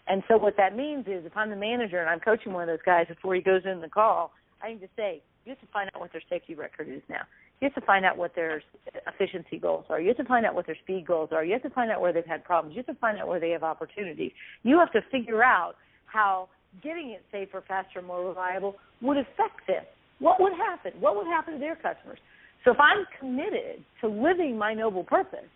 And 0.07 0.23
so 0.27 0.37
what 0.37 0.57
that 0.57 0.75
means 0.75 1.05
is 1.07 1.25
if 1.25 1.37
I'm 1.37 1.49
the 1.49 1.55
manager 1.55 1.99
and 1.99 2.09
I'm 2.09 2.19
coaching 2.19 2.51
one 2.51 2.63
of 2.63 2.67
those 2.67 2.83
guys 2.85 3.07
before 3.07 3.35
he 3.35 3.41
goes 3.41 3.61
in 3.65 3.79
the 3.79 3.89
call, 3.89 4.31
I 4.61 4.69
need 4.69 4.81
to 4.81 4.89
say, 4.97 5.21
you 5.45 5.51
have 5.51 5.59
to 5.61 5.67
find 5.67 5.89
out 5.93 6.01
what 6.01 6.11
their 6.11 6.21
safety 6.29 6.55
record 6.55 6.89
is 6.89 7.01
now. 7.09 7.21
You 7.61 7.65
have 7.65 7.75
to 7.75 7.85
find 7.85 8.05
out 8.05 8.17
what 8.17 8.35
their 8.35 8.63
efficiency 9.05 9.59
goals 9.59 9.85
are. 9.89 9.99
You 9.99 10.07
have 10.09 10.17
to 10.17 10.23
find 10.23 10.45
out 10.45 10.55
what 10.55 10.65
their 10.65 10.77
speed 10.81 11.05
goals 11.05 11.29
are. 11.33 11.43
You 11.43 11.53
have 11.53 11.63
to 11.63 11.69
find 11.69 11.91
out 11.91 11.99
where 11.99 12.13
they've 12.13 12.25
had 12.25 12.43
problems. 12.45 12.75
You 12.75 12.83
have 12.87 12.95
to 12.95 12.99
find 13.01 13.17
out 13.17 13.27
where 13.27 13.39
they 13.39 13.49
have 13.49 13.63
opportunities. 13.63 14.31
You 14.63 14.79
have 14.79 14.91
to 14.93 15.01
figure 15.11 15.43
out 15.43 15.75
how 16.05 16.47
getting 16.81 17.09
it 17.09 17.23
safer, 17.31 17.61
faster, 17.67 18.01
more 18.01 18.29
reliable 18.29 18.75
would 19.01 19.17
affect 19.17 19.67
them. 19.67 19.83
What 20.19 20.39
would 20.39 20.53
happen? 20.53 20.93
What 20.99 21.15
would 21.17 21.27
happen 21.27 21.55
to 21.55 21.59
their 21.59 21.75
customers? 21.75 22.19
So 22.63 22.71
if 22.71 22.79
I'm 22.79 23.05
committed 23.19 23.83
to 24.01 24.07
living 24.07 24.57
my 24.57 24.73
noble 24.73 25.03
purpose, 25.03 25.47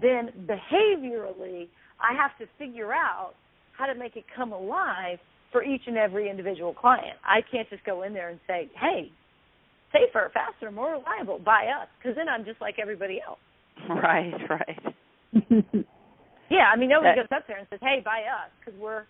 then 0.00 0.30
behaviorally 0.46 1.68
I 2.00 2.14
have 2.14 2.36
to 2.38 2.46
figure 2.58 2.92
out 2.92 3.34
how 3.76 3.86
to 3.86 3.94
make 3.94 4.16
it 4.16 4.24
come 4.34 4.52
alive 4.52 5.18
for 5.50 5.62
each 5.62 5.82
and 5.86 5.96
every 5.96 6.30
individual 6.30 6.72
client. 6.72 7.16
I 7.24 7.40
can't 7.50 7.68
just 7.68 7.84
go 7.84 8.02
in 8.02 8.12
there 8.12 8.30
and 8.30 8.40
say, 8.46 8.70
"Hey, 8.74 9.10
safer, 9.92 10.30
faster, 10.34 10.70
more 10.70 10.92
reliable, 10.92 11.38
buy 11.38 11.66
us," 11.68 11.88
because 11.98 12.16
then 12.16 12.28
I'm 12.28 12.44
just 12.44 12.60
like 12.60 12.76
everybody 12.80 13.20
else. 13.20 13.40
Right, 13.88 14.32
right. 14.48 14.94
yeah, 16.50 16.70
I 16.72 16.76
mean 16.76 16.90
nobody 16.90 17.16
that, 17.16 17.28
goes 17.28 17.36
up 17.36 17.46
there 17.48 17.58
and 17.58 17.66
says, 17.70 17.80
"Hey, 17.82 18.00
buy 18.04 18.22
us," 18.28 18.50
because 18.60 18.78
we're, 18.78 19.04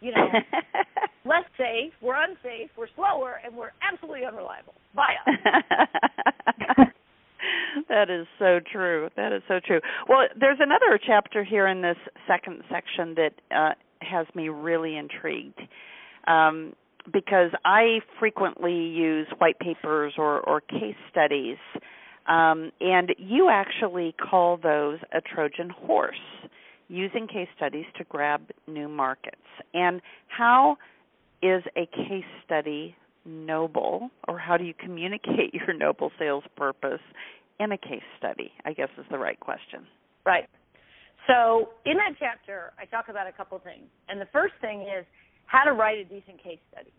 you 0.00 0.12
know, 0.12 0.28
less 1.24 1.44
safe, 1.56 1.92
we're 2.02 2.22
unsafe, 2.22 2.70
we're 2.76 2.92
slower, 2.94 3.40
and 3.44 3.56
we're 3.56 3.72
absolutely 3.82 4.24
unreliable. 4.24 4.74
Buy 4.94 5.14
us. 5.26 6.86
that 7.88 8.10
is 8.10 8.26
so 8.38 8.60
true. 8.70 9.08
That 9.16 9.32
is 9.32 9.42
so 9.48 9.60
true. 9.64 9.80
Well, 10.08 10.28
there's 10.38 10.58
another 10.60 10.98
chapter 11.04 11.42
here 11.42 11.66
in 11.66 11.82
this 11.82 11.96
second 12.26 12.62
section 12.70 13.14
that 13.16 13.32
uh, 13.50 13.74
has 14.00 14.26
me 14.34 14.48
really 14.48 14.96
intrigued. 14.96 15.60
Um, 16.26 16.74
because 17.12 17.50
I 17.64 18.00
frequently 18.18 18.74
use 18.74 19.26
white 19.38 19.58
papers 19.58 20.14
or, 20.16 20.40
or 20.40 20.60
case 20.60 20.96
studies, 21.10 21.56
um, 22.28 22.70
and 22.80 23.10
you 23.18 23.48
actually 23.50 24.14
call 24.30 24.56
those 24.56 24.98
a 25.12 25.20
Trojan 25.20 25.70
horse, 25.70 26.16
using 26.88 27.26
case 27.26 27.48
studies 27.56 27.86
to 27.98 28.04
grab 28.04 28.42
new 28.68 28.88
markets. 28.88 29.36
And 29.74 30.00
how 30.28 30.76
is 31.42 31.62
a 31.76 31.86
case 31.86 32.24
study 32.44 32.94
noble, 33.24 34.10
or 34.28 34.38
how 34.38 34.56
do 34.56 34.64
you 34.64 34.74
communicate 34.74 35.52
your 35.52 35.76
noble 35.76 36.10
sales 36.18 36.44
purpose 36.56 37.00
in 37.58 37.72
a 37.72 37.78
case 37.78 38.02
study? 38.18 38.52
I 38.64 38.72
guess 38.72 38.88
is 38.98 39.06
the 39.10 39.18
right 39.18 39.38
question. 39.40 39.86
Right. 40.24 40.48
So 41.26 41.70
in 41.86 41.96
that 41.96 42.18
chapter, 42.18 42.72
I 42.78 42.84
talk 42.86 43.06
about 43.08 43.26
a 43.28 43.32
couple 43.32 43.58
things, 43.60 43.86
and 44.08 44.20
the 44.20 44.26
first 44.32 44.54
thing 44.60 44.82
is 44.82 45.06
how 45.52 45.64
to 45.64 45.72
write 45.72 45.98
a 45.98 46.04
decent 46.04 46.42
case 46.42 46.58
study. 46.72 46.92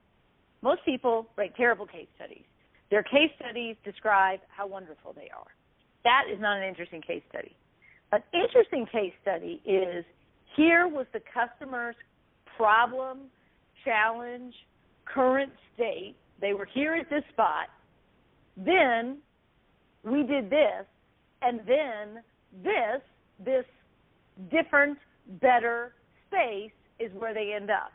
Most 0.61 0.85
people 0.85 1.25
write 1.35 1.55
terrible 1.55 1.87
case 1.87 2.07
studies 2.15 2.45
Their 2.91 3.01
case 3.01 3.31
studies 3.41 3.75
describe 3.83 4.39
how 4.55 4.67
wonderful 4.67 5.11
they 5.13 5.29
are. 5.35 5.51
That 6.03 6.25
is 6.31 6.39
not 6.39 6.57
an 6.57 6.63
interesting 6.63 7.01
case 7.01 7.23
study. 7.29 7.55
An 8.11 8.21
interesting 8.31 8.85
case 8.85 9.13
study 9.23 9.59
is 9.65 10.05
here 10.55 10.87
was 10.87 11.07
the 11.13 11.21
customer's 11.33 11.95
problem, 12.55 13.21
challenge, 13.83 14.53
current 15.05 15.51
state. 15.73 16.15
They 16.39 16.53
were 16.53 16.67
here 16.71 16.93
at 16.93 17.09
this 17.09 17.23
spot. 17.31 17.69
Then 18.55 19.17
we 20.03 20.21
did 20.21 20.51
this, 20.51 20.85
and 21.41 21.59
then 21.65 22.21
this, 22.63 23.01
this 23.43 23.65
different, 24.51 24.99
better 25.41 25.93
space 26.27 26.71
is 26.99 27.11
where 27.17 27.33
they 27.33 27.53
end 27.55 27.71
up. 27.71 27.91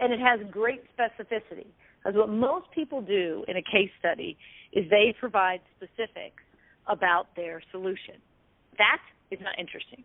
And 0.00 0.12
it 0.12 0.20
has 0.20 0.40
great 0.50 0.82
specificity. 0.96 1.66
Because 1.98 2.16
what 2.16 2.28
most 2.28 2.66
people 2.74 3.00
do 3.00 3.44
in 3.48 3.56
a 3.56 3.62
case 3.62 3.90
study 3.98 4.36
is 4.72 4.88
they 4.90 5.14
provide 5.18 5.60
specifics 5.76 6.42
about 6.86 7.26
their 7.36 7.62
solution. 7.70 8.14
That 8.78 9.00
is 9.30 9.38
not 9.42 9.58
interesting. 9.58 10.04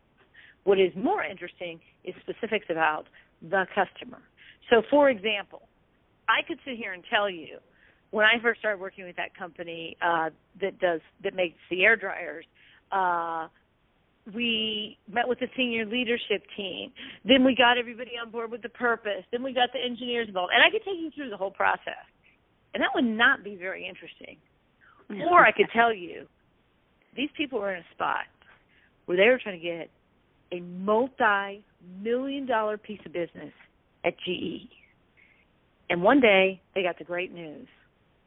What 0.63 0.79
is 0.79 0.91
more 0.95 1.23
interesting 1.23 1.79
is 2.03 2.15
specifics 2.21 2.65
about 2.69 3.05
the 3.41 3.65
customer. 3.75 4.21
So, 4.69 4.81
for 4.89 5.09
example, 5.09 5.63
I 6.27 6.41
could 6.47 6.57
sit 6.65 6.77
here 6.77 6.93
and 6.93 7.03
tell 7.09 7.29
you 7.29 7.57
when 8.11 8.25
I 8.25 8.41
first 8.41 8.59
started 8.59 8.79
working 8.79 9.05
with 9.05 9.17
that 9.17 9.35
company 9.37 9.97
uh, 10.01 10.29
that 10.61 10.79
does 10.79 11.01
that 11.23 11.35
makes 11.35 11.57
the 11.69 11.83
air 11.83 11.95
dryers. 11.95 12.45
Uh, 12.91 13.47
we 14.33 14.97
met 15.11 15.27
with 15.27 15.39
the 15.39 15.47
senior 15.57 15.85
leadership 15.85 16.43
team. 16.55 16.91
Then 17.25 17.43
we 17.43 17.55
got 17.55 17.77
everybody 17.77 18.11
on 18.23 18.31
board 18.31 18.51
with 18.51 18.61
the 18.61 18.69
purpose. 18.69 19.23
Then 19.31 19.43
we 19.43 19.53
got 19.53 19.69
the 19.73 19.79
engineers 19.83 20.27
involved. 20.27 20.51
And 20.55 20.63
I 20.63 20.69
could 20.69 20.85
take 20.85 20.99
you 20.99 21.11
through 21.13 21.29
the 21.29 21.37
whole 21.37 21.51
process. 21.51 22.07
And 22.73 22.81
that 22.81 22.89
would 22.95 23.03
not 23.05 23.43
be 23.43 23.55
very 23.55 23.87
interesting. 23.87 24.37
Or 25.29 25.45
I 25.45 25.51
could 25.51 25.67
tell 25.73 25.93
you 25.93 26.25
these 27.15 27.29
people 27.35 27.59
were 27.59 27.73
in 27.73 27.81
a 27.81 27.93
spot 27.93 28.25
where 29.05 29.17
they 29.17 29.27
were 29.27 29.39
trying 29.41 29.59
to 29.59 29.63
get 29.63 29.89
a 30.51 30.61
multi 30.61 31.63
million 32.01 32.45
dollar 32.45 32.77
piece 32.77 33.01
of 33.05 33.13
business 33.13 33.51
at 34.05 34.13
GE. 34.25 34.69
And 35.89 36.01
one 36.01 36.19
day 36.19 36.61
they 36.73 36.81
got 36.81 36.97
the 36.97 37.03
great 37.03 37.33
news. 37.33 37.67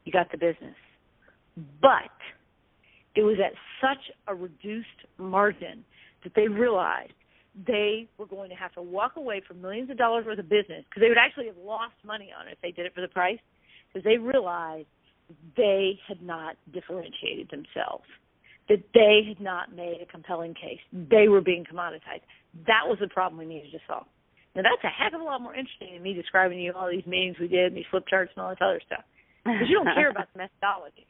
You 0.05 0.11
got 0.11 0.31
the 0.31 0.37
business. 0.37 0.75
But 1.81 2.11
it 3.17 3.23
was 3.23 3.37
at 3.43 3.53
such 3.81 4.13
a 4.27 4.35
reduced 4.35 5.01
margin 5.17 5.83
that 6.23 6.33
they 6.35 6.47
realized 6.47 7.13
they 7.65 8.07
were 8.19 8.27
going 8.27 8.49
to 8.51 8.55
have 8.55 8.71
to 8.73 8.81
walk 8.81 9.13
away 9.17 9.41
from 9.47 9.59
millions 9.59 9.89
of 9.89 9.97
dollars 9.97 10.23
worth 10.27 10.37
of 10.37 10.47
business 10.47 10.85
because 10.87 11.01
they 11.01 11.09
would 11.09 11.17
actually 11.17 11.47
have 11.47 11.57
lost 11.57 11.95
money 12.05 12.29
on 12.39 12.47
it 12.47 12.51
if 12.51 12.61
they 12.61 12.69
did 12.69 12.85
it 12.85 12.93
for 12.93 13.01
the 13.01 13.07
price 13.07 13.39
because 13.89 14.03
they 14.03 14.17
realized 14.17 14.85
they 15.57 15.97
had 16.07 16.21
not 16.21 16.55
differentiated 16.71 17.49
themselves 17.49 18.05
that 18.69 18.83
they 18.93 19.25
had 19.27 19.41
not 19.41 19.73
made 19.73 19.97
a 20.03 20.05
compelling 20.05 20.53
case. 20.53 20.83
They 20.93 21.27
were 21.27 21.41
being 21.41 21.65
commoditized. 21.65 22.21
That 22.67 22.83
was 22.85 22.99
the 22.99 23.07
problem 23.07 23.39
we 23.39 23.45
needed 23.45 23.71
to 23.71 23.79
solve. 23.87 24.05
Now 24.55 24.61
that's 24.61 24.83
a 24.83 24.93
heck 24.93 25.13
of 25.13 25.21
a 25.21 25.23
lot 25.23 25.41
more 25.41 25.55
interesting 25.55 25.93
than 25.93 26.03
me 26.03 26.13
describing 26.13 26.59
to 26.59 26.63
you 26.63 26.73
all 26.73 26.91
these 26.91 27.07
meetings 27.07 27.37
we 27.39 27.47
did 27.47 27.73
and 27.73 27.77
these 27.77 27.89
flip 27.89 28.03
charts 28.07 28.31
and 28.35 28.43
all 28.43 28.51
this 28.51 28.61
other 28.61 28.81
stuff 28.85 29.05
because 29.43 29.65
you 29.69 29.81
don't 29.81 29.95
care 29.95 30.11
about 30.11 30.27
the 30.33 30.45
methodology 30.45 31.07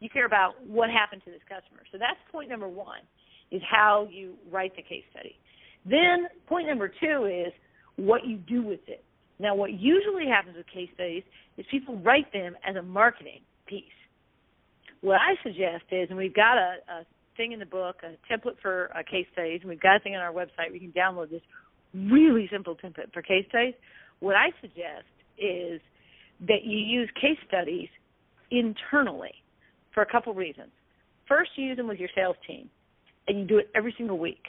you 0.00 0.08
care 0.08 0.26
about 0.26 0.54
what 0.66 0.90
happened 0.90 1.22
to 1.24 1.30
this 1.30 1.40
customer. 1.48 1.82
So 1.92 1.98
that's 1.98 2.18
point 2.32 2.48
number 2.48 2.68
one, 2.68 3.00
is 3.50 3.62
how 3.70 4.08
you 4.10 4.34
write 4.50 4.74
the 4.74 4.82
case 4.82 5.04
study. 5.12 5.36
Then 5.84 6.26
point 6.46 6.66
number 6.66 6.88
two 6.88 7.26
is 7.26 7.52
what 7.96 8.26
you 8.26 8.36
do 8.36 8.62
with 8.62 8.80
it. 8.86 9.04
Now, 9.38 9.54
what 9.54 9.72
usually 9.72 10.26
happens 10.26 10.56
with 10.56 10.66
case 10.66 10.90
studies 10.94 11.22
is 11.56 11.64
people 11.70 11.96
write 11.98 12.30
them 12.32 12.56
as 12.66 12.76
a 12.76 12.82
marketing 12.82 13.40
piece. 13.66 13.84
What 15.00 15.16
I 15.16 15.34
suggest 15.42 15.84
is, 15.90 16.08
and 16.10 16.18
we've 16.18 16.34
got 16.34 16.58
a, 16.58 16.74
a 16.90 17.06
thing 17.36 17.52
in 17.52 17.58
the 17.58 17.66
book, 17.66 18.02
a 18.02 18.16
template 18.30 18.60
for 18.60 18.90
uh, 18.94 19.02
case 19.02 19.26
studies, 19.32 19.60
and 19.62 19.70
we've 19.70 19.80
got 19.80 19.96
a 19.96 20.00
thing 20.00 20.14
on 20.14 20.20
our 20.20 20.32
website. 20.32 20.72
We 20.72 20.78
can 20.78 20.92
download 20.92 21.30
this 21.30 21.40
really 21.94 22.48
simple 22.52 22.76
template 22.76 23.12
for 23.12 23.22
case 23.22 23.46
studies. 23.48 23.74
What 24.20 24.36
I 24.36 24.50
suggest 24.60 25.08
is 25.38 25.80
that 26.46 26.64
you 26.64 26.76
use 26.76 27.08
case 27.18 27.38
studies 27.48 27.88
internally 28.50 29.32
for 29.92 30.02
a 30.02 30.06
couple 30.06 30.32
reasons. 30.34 30.70
First, 31.26 31.50
you 31.56 31.66
use 31.66 31.76
them 31.76 31.88
with 31.88 31.98
your 31.98 32.08
sales 32.14 32.36
team, 32.46 32.68
and 33.28 33.38
you 33.38 33.46
do 33.46 33.58
it 33.58 33.70
every 33.74 33.94
single 33.96 34.18
week, 34.18 34.44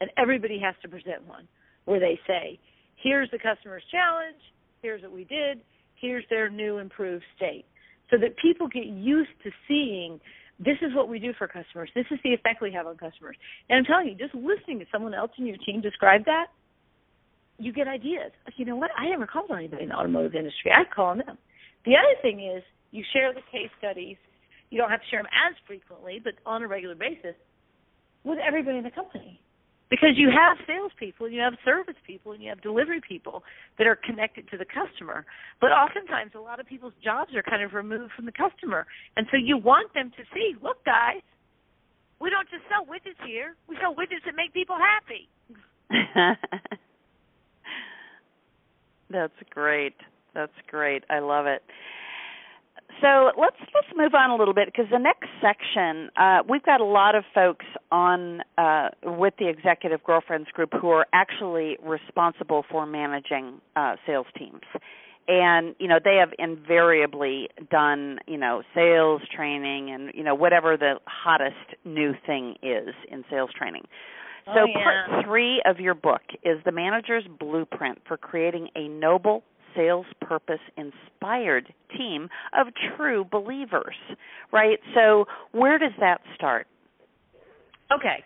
and 0.00 0.10
everybody 0.16 0.58
has 0.58 0.74
to 0.82 0.88
present 0.88 1.26
one 1.26 1.48
where 1.84 2.00
they 2.00 2.18
say, 2.26 2.58
"Here's 2.96 3.30
the 3.30 3.38
customer's 3.38 3.84
challenge. 3.90 4.40
Here's 4.82 5.02
what 5.02 5.12
we 5.12 5.24
did. 5.24 5.60
Here's 5.96 6.24
their 6.28 6.48
new 6.48 6.78
improved 6.78 7.24
state," 7.36 7.64
so 8.10 8.16
that 8.18 8.36
people 8.36 8.68
get 8.68 8.86
used 8.86 9.30
to 9.42 9.50
seeing 9.66 10.20
this 10.58 10.78
is 10.80 10.94
what 10.94 11.08
we 11.08 11.18
do 11.18 11.32
for 11.32 11.48
customers. 11.48 11.90
This 11.94 12.06
is 12.10 12.20
the 12.22 12.32
effect 12.34 12.60
we 12.60 12.70
have 12.72 12.86
on 12.86 12.96
customers. 12.96 13.36
And 13.68 13.78
I'm 13.78 13.84
telling 13.84 14.08
you, 14.08 14.14
just 14.14 14.34
listening 14.34 14.78
to 14.78 14.86
someone 14.92 15.14
else 15.14 15.32
in 15.38 15.46
your 15.46 15.56
team 15.56 15.80
describe 15.80 16.24
that, 16.26 16.48
you 17.58 17.72
get 17.72 17.88
ideas. 17.88 18.30
You 18.56 18.64
know 18.64 18.76
what? 18.76 18.90
I 18.96 19.08
never 19.08 19.26
called 19.26 19.50
anybody 19.50 19.84
in 19.84 19.88
the 19.88 19.96
automotive 19.96 20.34
industry. 20.34 20.70
I 20.70 20.84
call 20.84 21.16
them. 21.16 21.38
The 21.84 21.96
other 21.96 22.14
thing 22.20 22.40
is 22.40 22.62
you 22.92 23.02
share 23.12 23.32
the 23.32 23.42
case 23.50 23.70
studies 23.78 24.16
you 24.72 24.78
don't 24.78 24.88
have 24.88 25.04
to 25.04 25.06
share 25.12 25.20
them 25.20 25.28
as 25.36 25.54
frequently, 25.66 26.18
but 26.24 26.32
on 26.46 26.62
a 26.62 26.66
regular 26.66 26.94
basis 26.94 27.36
with 28.24 28.38
everybody 28.40 28.78
in 28.78 28.84
the 28.84 28.90
company. 28.90 29.38
Because 29.90 30.16
you 30.16 30.30
have 30.32 30.56
salespeople, 30.66 31.26
and 31.26 31.34
you 31.34 31.42
have 31.42 31.52
service 31.62 32.00
people, 32.06 32.32
and 32.32 32.42
you 32.42 32.48
have 32.48 32.62
delivery 32.62 33.02
people 33.06 33.44
that 33.76 33.86
are 33.86 33.94
connected 33.94 34.48
to 34.48 34.56
the 34.56 34.64
customer. 34.64 35.26
But 35.60 35.72
oftentimes, 35.72 36.32
a 36.34 36.40
lot 36.40 36.58
of 36.58 36.66
people's 36.66 36.94
jobs 37.04 37.34
are 37.36 37.42
kind 37.42 37.62
of 37.62 37.74
removed 37.74 38.12
from 38.16 38.24
the 38.24 38.32
customer, 38.32 38.86
and 39.18 39.26
so 39.30 39.36
you 39.36 39.58
want 39.58 39.92
them 39.92 40.10
to 40.16 40.24
see, 40.32 40.54
look, 40.62 40.82
guys, 40.86 41.20
we 42.18 42.30
don't 42.30 42.48
just 42.48 42.62
sell 42.72 42.86
widgets 42.88 43.20
here; 43.28 43.54
we 43.68 43.76
sell 43.82 43.94
widgets 43.94 44.24
that 44.24 44.34
make 44.34 44.54
people 44.54 44.78
happy. 44.80 45.28
That's 49.10 49.36
great. 49.50 49.96
That's 50.32 50.56
great. 50.68 51.04
I 51.10 51.18
love 51.18 51.44
it. 51.44 51.62
So 53.00 53.30
let's 53.38 53.56
let's 53.74 53.88
move 53.96 54.14
on 54.14 54.30
a 54.30 54.36
little 54.36 54.54
bit 54.54 54.66
because 54.66 54.86
the 54.90 54.98
next 54.98 55.28
section 55.40 56.10
uh, 56.16 56.42
we've 56.48 56.62
got 56.62 56.80
a 56.80 56.84
lot 56.84 57.14
of 57.14 57.24
folks 57.34 57.66
on 57.90 58.42
uh, 58.58 58.90
with 59.02 59.34
the 59.38 59.48
executive 59.48 60.02
girlfriends 60.04 60.48
group 60.50 60.70
who 60.80 60.90
are 60.90 61.06
actually 61.12 61.76
responsible 61.82 62.64
for 62.70 62.86
managing 62.86 63.60
uh, 63.74 63.96
sales 64.06 64.26
teams, 64.38 64.62
and 65.26 65.74
you 65.78 65.88
know 65.88 65.98
they 66.02 66.16
have 66.16 66.30
invariably 66.38 67.48
done 67.70 68.18
you 68.26 68.38
know 68.38 68.62
sales 68.74 69.22
training 69.34 69.90
and 69.90 70.12
you 70.14 70.22
know 70.22 70.34
whatever 70.34 70.76
the 70.76 70.94
hottest 71.06 71.74
new 71.84 72.12
thing 72.26 72.54
is 72.62 72.94
in 73.10 73.24
sales 73.30 73.50
training. 73.56 73.82
So 74.46 74.52
oh, 74.60 74.64
yeah. 74.66 74.82
part 74.82 75.24
three 75.24 75.62
of 75.64 75.78
your 75.78 75.94
book 75.94 76.22
is 76.44 76.58
the 76.64 76.72
manager's 76.72 77.24
blueprint 77.38 77.98
for 78.06 78.16
creating 78.16 78.68
a 78.74 78.88
noble 78.88 79.44
sales 79.76 80.06
purpose 80.20 80.60
inspired 80.76 81.72
team 81.96 82.28
of 82.58 82.68
true 82.96 83.24
believers, 83.30 83.96
right? 84.52 84.78
So, 84.94 85.26
where 85.52 85.78
does 85.78 85.92
that 86.00 86.20
start? 86.34 86.66
Okay. 87.92 88.24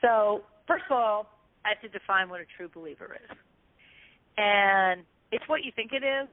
So, 0.00 0.42
first 0.66 0.84
of 0.90 0.96
all, 0.96 1.26
I 1.64 1.70
have 1.70 1.80
to 1.82 1.98
define 1.98 2.28
what 2.28 2.40
a 2.40 2.44
true 2.56 2.70
believer 2.72 3.16
is. 3.30 3.36
And 4.36 5.02
it's 5.32 5.44
what 5.46 5.64
you 5.64 5.72
think 5.74 5.92
it 5.92 6.04
is, 6.04 6.28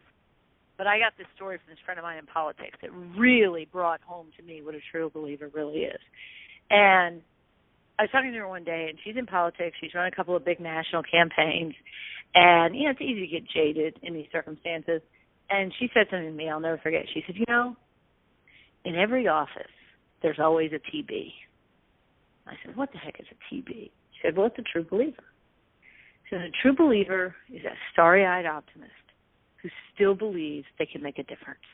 but 0.77 0.87
I 0.87 0.99
got 0.99 1.13
this 1.17 1.27
story 1.35 1.57
from 1.57 1.73
this 1.73 1.79
friend 1.83 1.99
of 1.99 2.03
mine 2.03 2.17
in 2.17 2.25
politics 2.25 2.77
that 2.81 2.91
really 3.17 3.67
brought 3.71 4.01
home 4.01 4.27
to 4.37 4.43
me 4.43 4.61
what 4.61 4.75
a 4.75 4.79
true 4.91 5.09
believer 5.13 5.49
really 5.53 5.79
is. 5.79 5.99
And 6.69 7.21
I 7.99 8.03
was 8.03 8.11
talking 8.11 8.31
to 8.31 8.37
her 8.37 8.47
one 8.47 8.63
day, 8.63 8.87
and 8.89 8.99
she's 9.03 9.17
in 9.17 9.25
politics. 9.25 9.75
She's 9.81 9.93
run 9.93 10.07
a 10.07 10.15
couple 10.15 10.35
of 10.35 10.45
big 10.45 10.59
national 10.59 11.01
campaigns, 11.03 11.73
and 12.37 12.75
you 12.75 12.85
know 12.85 12.91
it's 12.91 13.01
easy 13.01 13.21
to 13.21 13.27
get 13.27 13.49
jaded 13.49 13.97
in 14.03 14.13
these 14.13 14.27
circumstances. 14.31 15.01
And 15.49 15.73
she 15.79 15.89
said 15.93 16.07
something 16.11 16.27
to 16.27 16.31
me 16.31 16.49
I'll 16.49 16.59
never 16.59 16.77
forget. 16.77 17.05
She 17.13 17.23
said, 17.25 17.35
"You 17.35 17.45
know, 17.47 17.75
in 18.85 18.95
every 18.95 19.27
office, 19.27 19.73
there's 20.21 20.39
always 20.39 20.71
a 20.71 20.79
TB." 20.79 21.33
I 22.45 22.53
said, 22.63 22.75
"What 22.75 22.91
the 22.91 22.99
heck 22.99 23.19
is 23.19 23.25
a 23.31 23.53
TB?" 23.53 23.91
She 24.13 24.19
said, 24.21 24.37
"Well, 24.37 24.47
it's 24.47 24.59
a 24.59 24.63
true 24.63 24.83
believer." 24.83 25.23
She 26.23 26.35
said, 26.35 26.41
"A 26.41 26.51
true 26.61 26.75
believer 26.75 27.35
is 27.51 27.65
a 27.65 27.75
starry-eyed 27.91 28.45
optimist 28.45 28.91
who 29.61 29.69
still 29.93 30.13
believes 30.13 30.67
they 30.77 30.85
can 30.85 31.01
make 31.01 31.17
a 31.17 31.23
difference." 31.23 31.65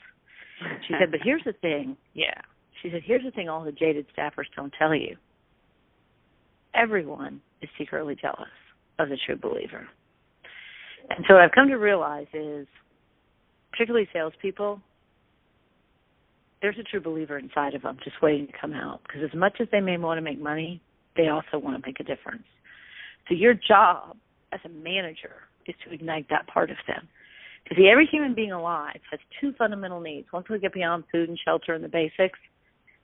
She 0.88 0.94
said, 1.00 1.12
"But 1.12 1.22
here's 1.24 1.44
the 1.44 1.54
thing." 1.54 1.98
Yeah. 2.14 2.40
She 2.82 2.90
said, 2.90 3.02
"Here's 3.04 3.24
the 3.24 3.32
thing: 3.32 3.50
all 3.50 3.64
the 3.64 3.72
jaded 3.72 4.06
staffers 4.16 4.48
don't 4.56 4.74
tell 4.78 4.96
you." 4.96 5.18
everyone 6.76 7.42
is 7.62 7.70
secretly 7.78 8.16
jealous 8.20 8.50
of 9.00 9.10
the 9.10 9.18
true 9.26 9.38
believer. 9.38 9.88
And 11.10 11.26
so 11.28 11.36
what 11.36 11.44
I've 11.44 11.52
come 11.52 11.68
to 11.68 11.76
realize 11.76 12.28
is, 12.34 12.68
particularly 13.72 14.08
salespeople, 14.14 14.82
there's 16.62 16.78
a 16.80 16.84
true 16.84 17.02
believer 17.02 17.38
inside 17.38 17.76
of 17.76 17.82
them 17.82 17.98
just 18.04 18.22
waiting 18.22 18.48
to 18.48 18.54
come 18.60 18.74
out. 18.74 19.02
Because 19.04 19.22
as 19.24 19.38
much 19.38 19.58
as 19.60 19.68
they 19.72 19.82
may 19.82 19.98
want 19.98 20.18
to 20.18 20.22
make 20.22 20.42
money, 20.42 20.82
they 21.18 21.28
also 21.28 21.58
want 21.60 21.82
to 21.82 21.88
make 21.88 22.00
a 22.00 22.04
difference. 22.04 22.44
So 23.28 23.36
your 23.36 23.54
job 23.54 24.16
as 24.52 24.60
a 24.66 24.70
manager 24.70 25.36
is 25.68 25.76
to 25.86 25.94
ignite 25.94 26.28
that 26.30 26.48
part 26.48 26.70
of 26.70 26.78
them. 26.88 27.08
Because 27.64 27.84
every 27.90 28.08
human 28.12 28.34
being 28.34 28.52
alive 28.52 29.00
has 29.12 29.20
two 29.40 29.54
fundamental 29.58 30.00
needs. 30.00 30.28
Once 30.34 30.48
we 30.50 30.60
get 30.60 30.74
beyond 30.74 31.06
food 31.12 31.30
and 31.30 31.40
shelter 31.44 31.74
and 31.74 31.84
the 31.84 31.90
basics, 31.90 32.40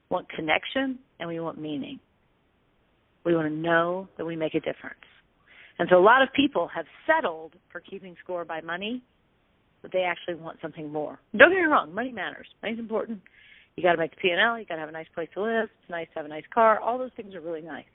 we 0.09 0.15
want 0.15 0.29
connection 0.29 0.99
and 1.19 1.29
we 1.29 1.39
want 1.39 1.59
meaning. 1.59 1.99
We 3.25 3.35
want 3.35 3.47
to 3.47 3.53
know 3.53 4.07
that 4.17 4.25
we 4.25 4.35
make 4.35 4.55
a 4.55 4.59
difference. 4.59 4.99
And 5.80 5.88
so 5.89 5.98
a 5.98 6.04
lot 6.04 6.22
of 6.22 6.30
people 6.34 6.70
have 6.76 6.86
settled 7.08 7.54
for 7.72 7.80
keeping 7.80 8.15
score 8.24 8.46
by 8.46 8.62
money, 8.62 9.02
but 9.82 9.92
they 9.92 10.04
actually 10.04 10.36
want 10.36 10.60
something 10.62 10.92
more. 10.92 11.20
Don't 11.36 11.52
get 11.52 11.60
me 11.60 11.65
wrong, 11.65 11.96
money 11.96 12.12
matters. 12.12 12.48
Money's 12.62 12.80
important. 12.80 13.22
You 13.78 13.84
got 13.84 13.94
to 13.94 13.98
make 13.98 14.12
the 14.12 14.18
P&L. 14.18 14.60
You 14.60 14.65
got 14.65 14.76
to 14.76 14.82
have 14.82 14.89
a 14.89 14.94
nice 14.94 15.08
place 15.15 15.30
to 15.36 15.42
live. 15.42 15.70
It's 15.82 15.89
nice 15.89 16.08
to 16.13 16.20
have 16.20 16.26
a 16.26 16.30
nice 16.30 16.44
car. 16.54 16.80
All 16.80 16.98
those 16.98 17.12
things 17.15 17.34
are 17.34 17.39
really 17.39 17.62
nice. 17.62 17.86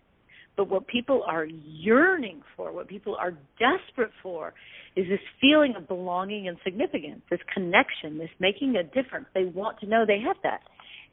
But 0.56 0.70
what 0.70 0.86
people 0.86 1.24
are 1.26 1.44
yearning 1.44 2.42
for, 2.56 2.72
what 2.72 2.88
people 2.88 3.16
are 3.16 3.32
desperate 3.58 4.12
for, 4.22 4.54
is 4.96 5.06
this 5.08 5.20
feeling 5.40 5.74
of 5.76 5.88
belonging 5.88 6.48
and 6.48 6.56
significance, 6.64 7.20
this 7.28 7.40
connection, 7.52 8.18
this 8.18 8.30
making 8.38 8.76
a 8.76 8.84
difference. 8.84 9.26
They 9.34 9.44
want 9.44 9.80
to 9.80 9.86
know 9.86 10.04
they 10.06 10.20
have 10.24 10.36
that. 10.44 10.60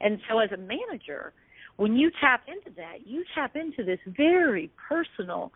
And 0.00 0.20
so 0.30 0.38
as 0.38 0.50
a 0.52 0.56
manager, 0.56 1.32
when 1.76 1.96
you 1.96 2.10
tap 2.20 2.42
into 2.46 2.74
that, 2.76 3.06
you 3.06 3.24
tap 3.34 3.56
into 3.56 3.82
this 3.82 3.98
very 4.06 4.70
personal, 4.88 5.52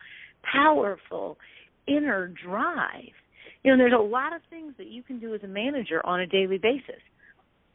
powerful 0.51 1.37
inner 1.87 2.27
drive. 2.45 3.13
You 3.63 3.71
know, 3.71 3.77
there's 3.77 3.93
a 3.97 4.01
lot 4.01 4.33
of 4.33 4.41
things 4.49 4.73
that 4.77 4.87
you 4.87 5.03
can 5.03 5.19
do 5.19 5.33
as 5.33 5.41
a 5.43 5.47
manager 5.47 6.05
on 6.05 6.19
a 6.19 6.27
daily 6.27 6.57
basis. 6.57 7.01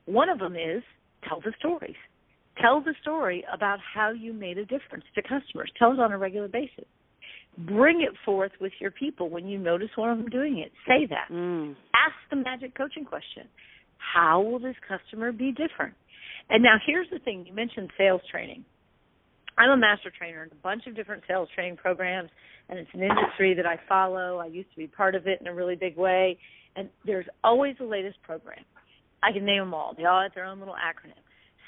One 0.06 0.28
of 0.28 0.38
them 0.38 0.54
is 0.54 0.82
tell 1.28 1.40
the 1.40 1.52
stories. 1.58 1.96
Tell 2.60 2.82
the 2.82 2.94
story 3.00 3.44
about 3.52 3.78
how 3.94 4.10
you 4.10 4.32
made 4.32 4.58
a 4.58 4.64
difference 4.64 5.04
to 5.14 5.22
customers. 5.22 5.70
Tell 5.78 5.92
it 5.92 6.00
on 6.00 6.12
a 6.12 6.18
regular 6.18 6.48
basis. 6.48 6.84
Bring 7.58 8.02
it 8.02 8.12
forth 8.24 8.52
with 8.60 8.72
your 8.80 8.90
people 8.90 9.28
when 9.28 9.46
you 9.46 9.58
notice 9.58 9.88
one 9.96 10.10
of 10.10 10.18
them 10.18 10.28
doing 10.28 10.58
it. 10.58 10.72
Say 10.86 11.06
that. 11.10 11.28
Mm. 11.30 11.74
Ask 11.94 12.14
the 12.30 12.36
magic 12.36 12.76
coaching 12.76 13.04
question. 13.04 13.44
How 13.98 14.40
will 14.40 14.58
this 14.58 14.76
customer 14.86 15.32
be 15.32 15.52
different? 15.52 15.94
And 16.48 16.62
now 16.62 16.76
here's 16.84 17.08
the 17.10 17.18
thing 17.18 17.44
you 17.46 17.54
mentioned 17.54 17.90
sales 17.96 18.22
training. 18.30 18.64
I'm 19.58 19.70
a 19.70 19.76
master 19.76 20.10
trainer 20.16 20.44
in 20.44 20.50
a 20.50 20.62
bunch 20.62 20.86
of 20.86 20.96
different 20.96 21.22
sales 21.28 21.48
training 21.54 21.76
programs, 21.76 22.30
and 22.68 22.78
it's 22.78 22.90
an 22.94 23.02
industry 23.02 23.54
that 23.54 23.66
I 23.66 23.78
follow. 23.88 24.38
I 24.38 24.46
used 24.46 24.70
to 24.70 24.76
be 24.76 24.86
part 24.86 25.14
of 25.14 25.26
it 25.26 25.40
in 25.40 25.46
a 25.46 25.54
really 25.54 25.76
big 25.76 25.96
way, 25.96 26.38
and 26.76 26.88
there's 27.04 27.26
always 27.44 27.76
the 27.78 27.84
latest 27.84 28.22
program. 28.22 28.64
I 29.22 29.32
can 29.32 29.44
name 29.44 29.60
them 29.60 29.74
all. 29.74 29.94
They 29.96 30.04
all 30.04 30.22
have 30.22 30.34
their 30.34 30.46
own 30.46 30.58
little 30.58 30.74
acronym. 30.74 31.20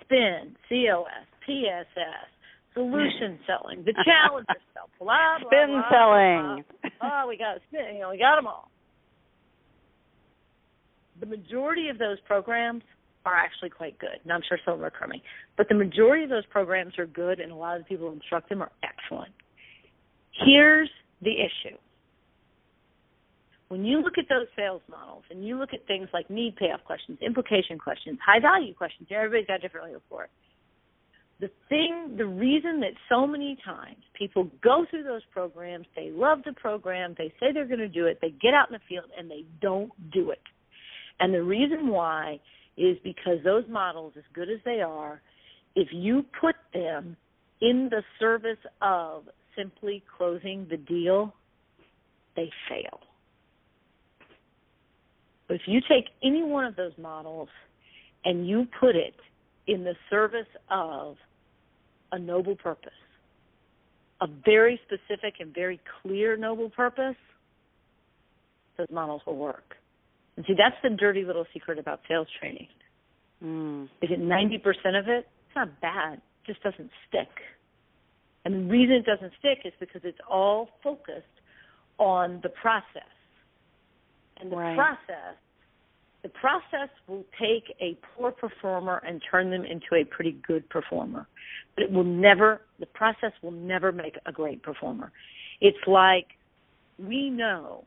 SPIN, 0.02 0.56
COS, 0.68 1.26
PSS, 1.46 2.28
solution 2.74 3.38
selling, 3.46 3.84
the 3.84 3.94
challenger 4.04 4.60
sell, 4.74 4.88
blah 4.98 5.38
blah. 5.40 5.48
Spin 5.48 5.70
blah, 5.70 5.90
selling. 5.90 6.64
Blah. 7.00 7.24
Oh, 7.24 7.28
we 7.28 7.38
got 7.38 7.58
spin. 7.68 7.94
You 7.94 8.00
know, 8.00 8.10
we 8.10 8.18
got 8.18 8.36
them 8.36 8.46
all. 8.46 8.70
The 11.20 11.26
majority 11.26 11.88
of 11.88 11.98
those 11.98 12.18
programs 12.26 12.82
are 13.24 13.34
actually 13.34 13.70
quite 13.70 13.98
good. 13.98 14.18
And 14.22 14.32
I'm 14.32 14.42
sure 14.48 14.58
some 14.64 14.82
are 14.84 14.90
crummy. 14.90 15.22
But 15.56 15.68
the 15.68 15.74
majority 15.74 16.24
of 16.24 16.30
those 16.30 16.46
programs 16.46 16.98
are 16.98 17.06
good, 17.06 17.40
and 17.40 17.50
a 17.50 17.54
lot 17.54 17.76
of 17.76 17.82
the 17.82 17.88
people 17.88 18.08
who 18.08 18.14
instruct 18.14 18.48
them 18.48 18.62
are 18.62 18.72
excellent. 18.82 19.32
Here's 20.44 20.90
the 21.22 21.32
issue. 21.32 21.76
When 23.68 23.84
you 23.84 24.02
look 24.02 24.18
at 24.18 24.26
those 24.28 24.46
sales 24.54 24.82
models 24.90 25.24
and 25.30 25.44
you 25.44 25.58
look 25.58 25.70
at 25.72 25.86
things 25.86 26.08
like 26.12 26.28
need 26.30 26.56
payoff 26.56 26.84
questions, 26.84 27.18
implication 27.22 27.78
questions, 27.78 28.18
high 28.24 28.40
value 28.40 28.74
questions, 28.74 29.08
everybody's 29.10 29.46
got 29.46 29.56
a 29.56 29.58
different 29.58 29.86
label 29.86 30.02
for 30.08 30.24
it. 30.24 30.30
The 31.40 31.50
thing, 31.68 32.14
the 32.16 32.26
reason 32.26 32.80
that 32.80 32.92
so 33.08 33.26
many 33.26 33.56
times 33.64 33.96
people 34.16 34.48
go 34.62 34.86
through 34.88 35.02
those 35.02 35.22
programs, 35.32 35.86
they 35.96 36.10
love 36.10 36.38
the 36.44 36.52
program, 36.52 37.14
they 37.18 37.32
say 37.40 37.52
they're 37.52 37.66
going 37.66 37.80
to 37.80 37.88
do 37.88 38.06
it, 38.06 38.18
they 38.22 38.30
get 38.30 38.54
out 38.54 38.68
in 38.68 38.74
the 38.74 38.80
field 38.88 39.10
and 39.18 39.28
they 39.30 39.44
don't 39.60 39.90
do 40.12 40.30
it. 40.30 40.42
And 41.18 41.34
the 41.34 41.42
reason 41.42 41.88
why 41.88 42.38
is 42.76 42.96
because 43.04 43.38
those 43.44 43.64
models, 43.68 44.14
as 44.16 44.24
good 44.32 44.50
as 44.50 44.58
they 44.64 44.80
are, 44.80 45.20
if 45.74 45.88
you 45.92 46.24
put 46.40 46.56
them 46.72 47.16
in 47.60 47.88
the 47.90 48.02
service 48.18 48.58
of 48.82 49.24
simply 49.56 50.02
closing 50.16 50.66
the 50.70 50.76
deal, 50.76 51.34
they 52.36 52.50
fail. 52.68 53.00
But 55.46 55.54
if 55.54 55.62
you 55.66 55.80
take 55.88 56.06
any 56.22 56.42
one 56.42 56.64
of 56.64 56.76
those 56.76 56.92
models 56.98 57.48
and 58.24 58.48
you 58.48 58.66
put 58.80 58.96
it 58.96 59.14
in 59.66 59.84
the 59.84 59.94
service 60.10 60.46
of 60.70 61.16
a 62.12 62.18
noble 62.18 62.56
purpose, 62.56 62.92
a 64.20 64.26
very 64.44 64.80
specific 64.86 65.34
and 65.40 65.54
very 65.54 65.80
clear 66.02 66.36
noble 66.36 66.70
purpose, 66.70 67.16
those 68.78 68.88
models 68.90 69.22
will 69.26 69.36
work. 69.36 69.76
And 70.36 70.44
see, 70.46 70.54
that's 70.56 70.76
the 70.82 70.90
dirty 70.90 71.24
little 71.24 71.46
secret 71.52 71.78
about 71.78 72.00
sales 72.08 72.28
training. 72.40 72.68
Mm. 73.42 73.84
Is 74.02 74.10
it 74.10 74.20
90% 74.20 74.98
of 74.98 75.08
it? 75.08 75.26
It's 75.46 75.56
not 75.56 75.80
bad. 75.80 76.14
It 76.14 76.46
just 76.46 76.62
doesn't 76.62 76.90
stick. 77.08 77.28
And 78.44 78.54
the 78.54 78.70
reason 78.70 78.96
it 78.96 79.06
doesn't 79.06 79.32
stick 79.38 79.58
is 79.64 79.72
because 79.80 80.02
it's 80.04 80.18
all 80.28 80.68
focused 80.82 81.24
on 81.98 82.40
the 82.42 82.48
process. 82.48 83.02
And 84.40 84.50
the 84.50 84.56
right. 84.56 84.76
process, 84.76 85.36
the 86.22 86.28
process 86.30 86.88
will 87.06 87.24
take 87.40 87.74
a 87.80 87.96
poor 88.16 88.32
performer 88.32 89.00
and 89.06 89.22
turn 89.30 89.50
them 89.50 89.64
into 89.64 89.94
a 89.94 90.04
pretty 90.04 90.36
good 90.46 90.68
performer. 90.68 91.26
But 91.76 91.84
it 91.84 91.92
will 91.92 92.04
never, 92.04 92.62
the 92.80 92.86
process 92.86 93.32
will 93.42 93.52
never 93.52 93.92
make 93.92 94.18
a 94.26 94.32
great 94.32 94.62
performer. 94.62 95.12
It's 95.60 95.78
like 95.86 96.26
we 96.98 97.30
know 97.30 97.84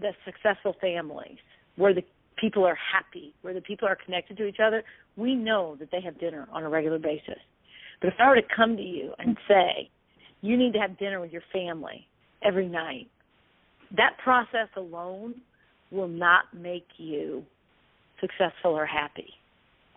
that 0.00 0.14
successful 0.24 0.74
families 0.80 1.36
where 1.76 1.94
the 1.94 2.02
people 2.36 2.64
are 2.64 2.78
happy, 2.92 3.34
where 3.42 3.54
the 3.54 3.60
people 3.60 3.88
are 3.88 3.96
connected 4.04 4.36
to 4.36 4.46
each 4.46 4.58
other, 4.64 4.82
we 5.16 5.34
know 5.34 5.76
that 5.78 5.90
they 5.90 6.00
have 6.00 6.18
dinner 6.20 6.48
on 6.52 6.62
a 6.62 6.68
regular 6.68 6.98
basis. 6.98 7.38
But 8.00 8.08
if 8.08 8.14
I 8.20 8.28
were 8.28 8.36
to 8.36 8.42
come 8.54 8.76
to 8.76 8.82
you 8.82 9.12
and 9.18 9.36
say, 9.48 9.90
you 10.40 10.56
need 10.56 10.72
to 10.74 10.78
have 10.78 10.98
dinner 10.98 11.20
with 11.20 11.32
your 11.32 11.42
family 11.52 12.06
every 12.44 12.68
night, 12.68 13.08
that 13.96 14.16
process 14.22 14.68
alone 14.76 15.34
will 15.90 16.08
not 16.08 16.44
make 16.54 16.86
you 16.96 17.44
successful 18.20 18.72
or 18.72 18.86
happy. 18.86 19.30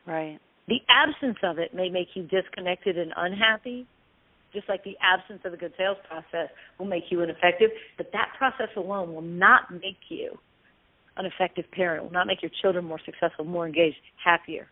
Right. 0.08 0.40
The 0.68 0.80
absence 0.90 1.38
of 1.44 1.60
it 1.60 1.74
may 1.74 1.90
make 1.90 2.08
you 2.16 2.24
disconnected 2.24 2.98
and 2.98 3.12
unhappy, 3.16 3.86
just 4.54 4.68
like 4.70 4.84
the 4.84 4.96
absence 5.02 5.42
of 5.46 5.54
a 5.54 5.58
good 5.58 5.74
sales 5.78 5.98
process 6.08 6.50
will 6.78 6.86
make 6.86 7.06
you 7.10 7.22
ineffective. 7.22 7.70
But 7.98 8.12
that 8.14 8.30
process 8.38 8.70
alone 8.76 9.14
will 9.14 9.22
not 9.22 9.72
make 9.72 10.00
you 10.10 10.38
an 11.18 11.26
effective 11.26 11.66
parent, 11.72 12.04
will 12.04 12.12
not 12.12 12.28
make 12.28 12.42
your 12.42 12.52
children 12.62 12.86
more 12.86 13.00
successful, 13.06 13.46
more 13.46 13.66
engaged, 13.66 13.98
happier. 14.24 14.68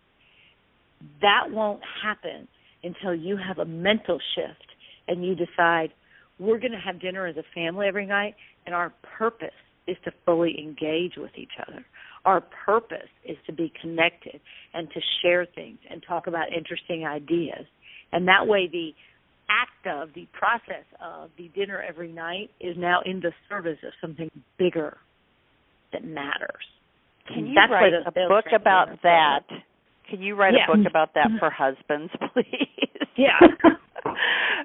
That 1.22 1.52
won't 1.52 1.82
happen 2.04 2.48
until 2.84 3.14
you 3.14 3.38
have 3.38 3.58
a 3.58 3.66
mental 3.66 4.20
shift 4.36 4.66
and 5.08 5.26
you 5.26 5.36
decide 5.36 5.90
we're 6.40 6.60
going 6.60 6.72
to 6.72 6.80
have 6.80 7.02
dinner 7.02 7.26
as 7.28 7.36
a 7.36 7.44
family 7.54 7.88
every 7.88 8.06
night 8.06 8.36
and 8.66 8.74
our 8.74 8.94
purpose 9.18 9.50
is 9.88 9.98
to 10.06 10.12
fully 10.26 10.56
engage 10.60 11.14
with 11.18 11.32
each 11.36 11.52
other. 11.68 11.86
Our 12.26 12.42
purpose 12.66 13.10
is 13.26 13.38
to 13.48 13.54
be 13.54 13.74
connected 13.82 14.40
and 14.74 14.90
to 14.92 15.00
share 15.22 15.46
things 15.46 15.80
and 15.90 16.04
talk 16.08 16.28
about 16.28 16.54
interesting 16.54 17.06
ideas. 17.06 17.66
And 18.12 18.28
that 18.28 18.48
way 18.48 18.70
the 18.72 18.92
act 19.50 19.88
of, 19.88 20.14
the 20.14 20.28
process 20.32 20.86
of 21.02 21.30
the 21.38 21.50
dinner 21.56 21.82
every 21.82 22.12
night 22.12 22.50
is 22.60 22.76
now 22.78 23.02
in 23.06 23.20
the 23.20 23.32
service 23.50 23.78
of 23.86 23.94
something 24.02 24.30
bigger 24.58 24.98
that 25.92 26.04
matters. 26.04 26.66
Can 27.28 27.48
you 27.48 27.56
That's 27.56 27.72
write 27.72 27.94
a 27.94 28.12
book 28.12 28.46
about 28.56 29.02
that? 29.04 29.42
Can 30.10 30.22
you 30.22 30.36
write 30.36 30.54
Yeah. 30.54 30.72
a 30.72 30.76
book 30.76 30.86
about 30.90 31.14
that 31.14 31.28
mm-hmm. 31.28 31.38
for 31.38 31.50
husbands, 31.50 32.12
please? 32.34 33.08
Yeah. 33.16 33.40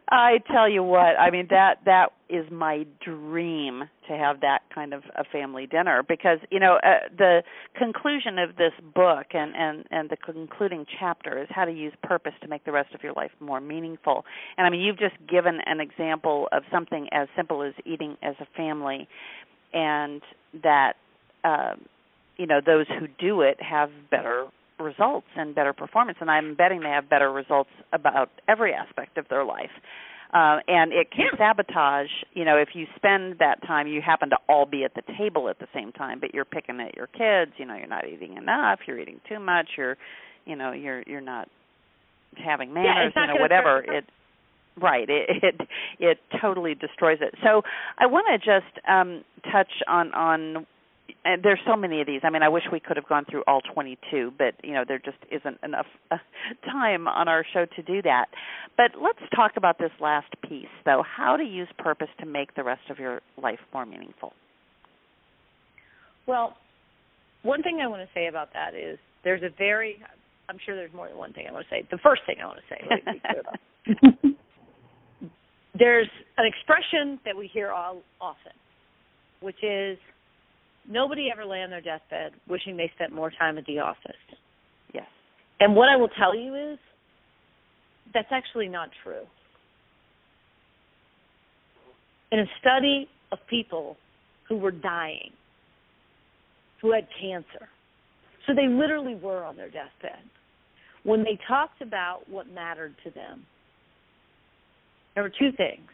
I 0.09 0.38
tell 0.52 0.68
you 0.68 0.83
what, 0.83 1.18
I 1.18 1.30
mean 1.30 1.46
that 1.50 1.78
that 1.85 2.09
is 2.28 2.50
my 2.50 2.85
dream 3.04 3.85
to 4.09 4.16
have 4.16 4.40
that 4.40 4.61
kind 4.74 4.92
of 4.92 5.02
a 5.16 5.24
family 5.24 5.66
dinner 5.66 6.03
because 6.07 6.38
you 6.51 6.59
know 6.59 6.78
uh, 6.82 7.09
the 7.16 7.42
conclusion 7.76 8.38
of 8.38 8.57
this 8.57 8.72
book 8.95 9.26
and 9.32 9.55
and 9.55 9.84
and 9.90 10.11
the 10.11 10.16
concluding 10.16 10.84
chapter 10.99 11.40
is 11.40 11.49
how 11.51 11.64
to 11.64 11.72
use 11.72 11.92
purpose 12.03 12.32
to 12.42 12.49
make 12.49 12.64
the 12.64 12.72
rest 12.72 12.95
of 12.95 13.03
your 13.03 13.12
life 13.14 13.30
more 13.40 13.61
meaningful. 13.61 14.24
And 14.57 14.66
I 14.66 14.70
mean 14.70 14.80
you've 14.80 14.99
just 14.99 15.16
given 15.28 15.61
an 15.66 15.80
example 15.80 16.49
of 16.53 16.62
something 16.72 17.09
as 17.12 17.28
simple 17.36 17.62
as 17.62 17.72
eating 17.84 18.16
as 18.22 18.34
a 18.40 18.47
family 18.57 19.09
and 19.72 20.22
that 20.62 20.95
um 21.45 21.82
you 22.36 22.47
know 22.47 22.61
those 22.64 22.86
who 22.99 23.07
do 23.18 23.42
it 23.42 23.59
have 23.62 23.90
better 24.11 24.47
results 24.79 25.27
and 25.37 25.55
better 25.55 25.72
performance 25.72 26.18
and 26.20 26.31
i'm 26.31 26.55
betting 26.55 26.81
they 26.81 26.89
have 26.89 27.09
better 27.09 27.31
results 27.31 27.70
about 27.93 28.31
every 28.49 28.72
aspect 28.72 29.18
of 29.18 29.27
their 29.29 29.45
life. 29.45 29.70
Uh, 30.33 30.59
and 30.66 30.93
it 30.93 31.12
can 31.12 31.27
sabotage 31.39 32.09
you 32.33 32.45
know 32.45 32.57
if 32.57 32.70
you 32.75 32.87
spend 32.97 33.37
that 33.39 33.62
time 33.64 33.87
you 33.87 34.01
happen 34.05 34.31
to 34.31 34.37
all 34.49 34.66
be 34.66 34.83
at 34.83 34.93
the 34.95 35.03
table 35.16 35.49
at 35.49 35.61
the 35.61 35.68
same 35.72 35.93
time 35.93 36.18
but 36.18 36.35
you're 36.35 36.45
picking 36.45 36.81
at 36.81 36.97
your 36.97 37.07
kids 37.07 37.53
you 37.57 37.64
know 37.64 37.77
you're 37.77 37.87
not 37.87 38.05
eating 38.09 38.37
enough 38.37 38.81
you're 38.87 38.99
eating 38.99 39.20
too 39.29 39.39
much 39.39 39.68
you're 39.77 39.97
you 40.45 40.57
know 40.57 40.72
you're 40.72 41.05
you're 41.07 41.20
not 41.20 41.49
having 42.45 42.75
manners 42.75 43.12
not 43.14 43.29
you 43.29 43.35
know 43.35 43.41
whatever 43.41 43.79
it 43.79 44.05
right 44.81 45.09
it 45.09 45.31
it 45.43 45.61
it 46.01 46.18
totally 46.41 46.75
destroys 46.75 47.18
it. 47.20 47.35
So 47.45 47.62
i 47.99 48.07
want 48.07 48.27
to 48.29 48.39
just 48.39 48.87
um 48.89 49.22
touch 49.53 49.70
on 49.87 50.12
on 50.14 50.66
and 51.24 51.42
there's 51.42 51.61
so 51.66 51.76
many 51.76 52.00
of 52.00 52.07
these. 52.07 52.20
I 52.22 52.30
mean, 52.30 52.42
I 52.42 52.48
wish 52.48 52.64
we 52.70 52.80
could 52.80 52.96
have 52.96 53.09
gone 53.09 53.24
through 53.30 53.44
all 53.46 53.61
22, 53.61 54.32
but 54.36 54.55
you 54.62 54.72
know, 54.72 54.84
there 54.86 54.98
just 54.98 55.18
isn't 55.30 55.59
enough 55.62 55.86
uh, 56.11 56.16
time 56.64 57.09
on 57.09 57.28
our 57.28 57.44
show 57.52 57.66
to 57.76 57.82
do 57.82 58.02
that. 58.02 58.26
But 58.76 58.92
let's 59.00 59.18
talk 59.34 59.52
about 59.57 59.78
this 59.78 59.90
last 60.00 60.28
piece, 60.48 60.66
though. 60.84 61.02
How 61.05 61.36
to 61.36 61.44
use 61.44 61.68
purpose 61.78 62.09
to 62.20 62.26
make 62.26 62.55
the 62.55 62.62
rest 62.62 62.82
of 62.90 62.98
your 62.98 63.20
life 63.40 63.61
more 63.72 63.86
meaningful. 63.86 64.32
Well, 66.26 66.57
one 67.42 67.62
thing 67.62 67.80
I 67.82 67.86
want 67.86 68.02
to 68.02 68.09
say 68.14 68.26
about 68.26 68.52
that 68.55 68.74
is 68.74 68.98
there's 69.24 69.42
a 69.42 69.50
very 69.59 69.98
I'm 70.48 70.59
sure 70.64 70.76
there's 70.76 70.92
more 70.92 71.09
than 71.09 71.16
one 71.16 71.32
thing 71.32 71.46
I 71.48 71.52
want 71.52 71.66
to 71.68 71.74
say. 71.74 71.86
The 71.90 71.98
first 71.98 72.22
thing 72.26 72.36
I 72.42 72.46
want 72.46 72.59
to 72.59 72.74
say, 72.74 72.84
let 72.88 73.07
me 73.07 73.12
be 73.12 73.20
clear 73.20 73.40
about. 73.40 74.36
there's 75.78 76.09
an 76.36 76.46
expression 76.46 77.18
that 77.24 77.36
we 77.36 77.48
hear 77.48 77.70
all 77.70 78.02
often, 78.20 78.52
which 79.40 79.62
is 79.62 79.98
nobody 80.89 81.28
ever 81.32 81.45
lay 81.45 81.62
on 81.62 81.70
their 81.70 81.80
deathbed 81.80 82.32
wishing 82.49 82.76
they 82.76 82.91
spent 82.95 83.12
more 83.12 83.30
time 83.30 83.59
at 83.59 83.66
the 83.66 83.78
office. 83.78 84.12
Yes. 84.93 85.07
And 85.61 85.74
what 85.74 85.89
I 85.89 85.97
will 85.97 86.09
tell 86.09 86.37
you 86.37 86.55
is 86.55 86.78
that's 88.12 88.28
actually 88.30 88.68
not 88.68 88.91
true. 89.03 89.24
In 92.32 92.41
a 92.41 92.47
study 92.61 93.09
of 93.32 93.39
people 93.49 93.97
who 94.49 94.57
were 94.57 94.70
dying, 94.70 95.30
who 96.82 96.93
had 96.93 97.07
cancer, 97.20 97.68
so 98.47 98.55
they 98.55 98.68
literally 98.68 99.14
were 99.14 99.45
on 99.45 99.57
their 99.57 99.70
deathbed. 99.70 100.20
When 101.03 101.22
they 101.22 101.39
talked 101.47 101.80
about 101.80 102.28
what 102.28 102.49
mattered 102.53 102.95
to 103.05 103.11
them, 103.11 103.45
there 105.14 105.22
were 105.22 105.30
two 105.30 105.53
things. 105.57 105.89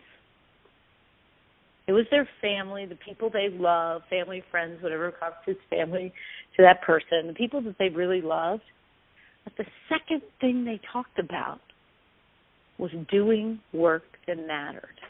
It 1.90 1.92
was 1.92 2.06
their 2.12 2.28
family, 2.40 2.86
the 2.86 2.94
people 2.94 3.30
they 3.30 3.48
love, 3.50 4.02
family, 4.08 4.44
friends, 4.48 4.80
whatever 4.80 5.10
constitutes 5.10 5.58
family 5.68 6.12
to 6.56 6.62
that 6.62 6.82
person, 6.82 7.26
the 7.26 7.34
people 7.34 7.60
that 7.62 7.74
they 7.80 7.88
really 7.88 8.20
loved. 8.20 8.62
But 9.42 9.54
the 9.58 9.64
second 9.88 10.22
thing 10.40 10.64
they 10.64 10.80
talked 10.92 11.18
about 11.18 11.58
was 12.78 12.92
doing 13.10 13.58
work 13.72 14.04
that 14.28 14.36
mattered, 14.36 15.00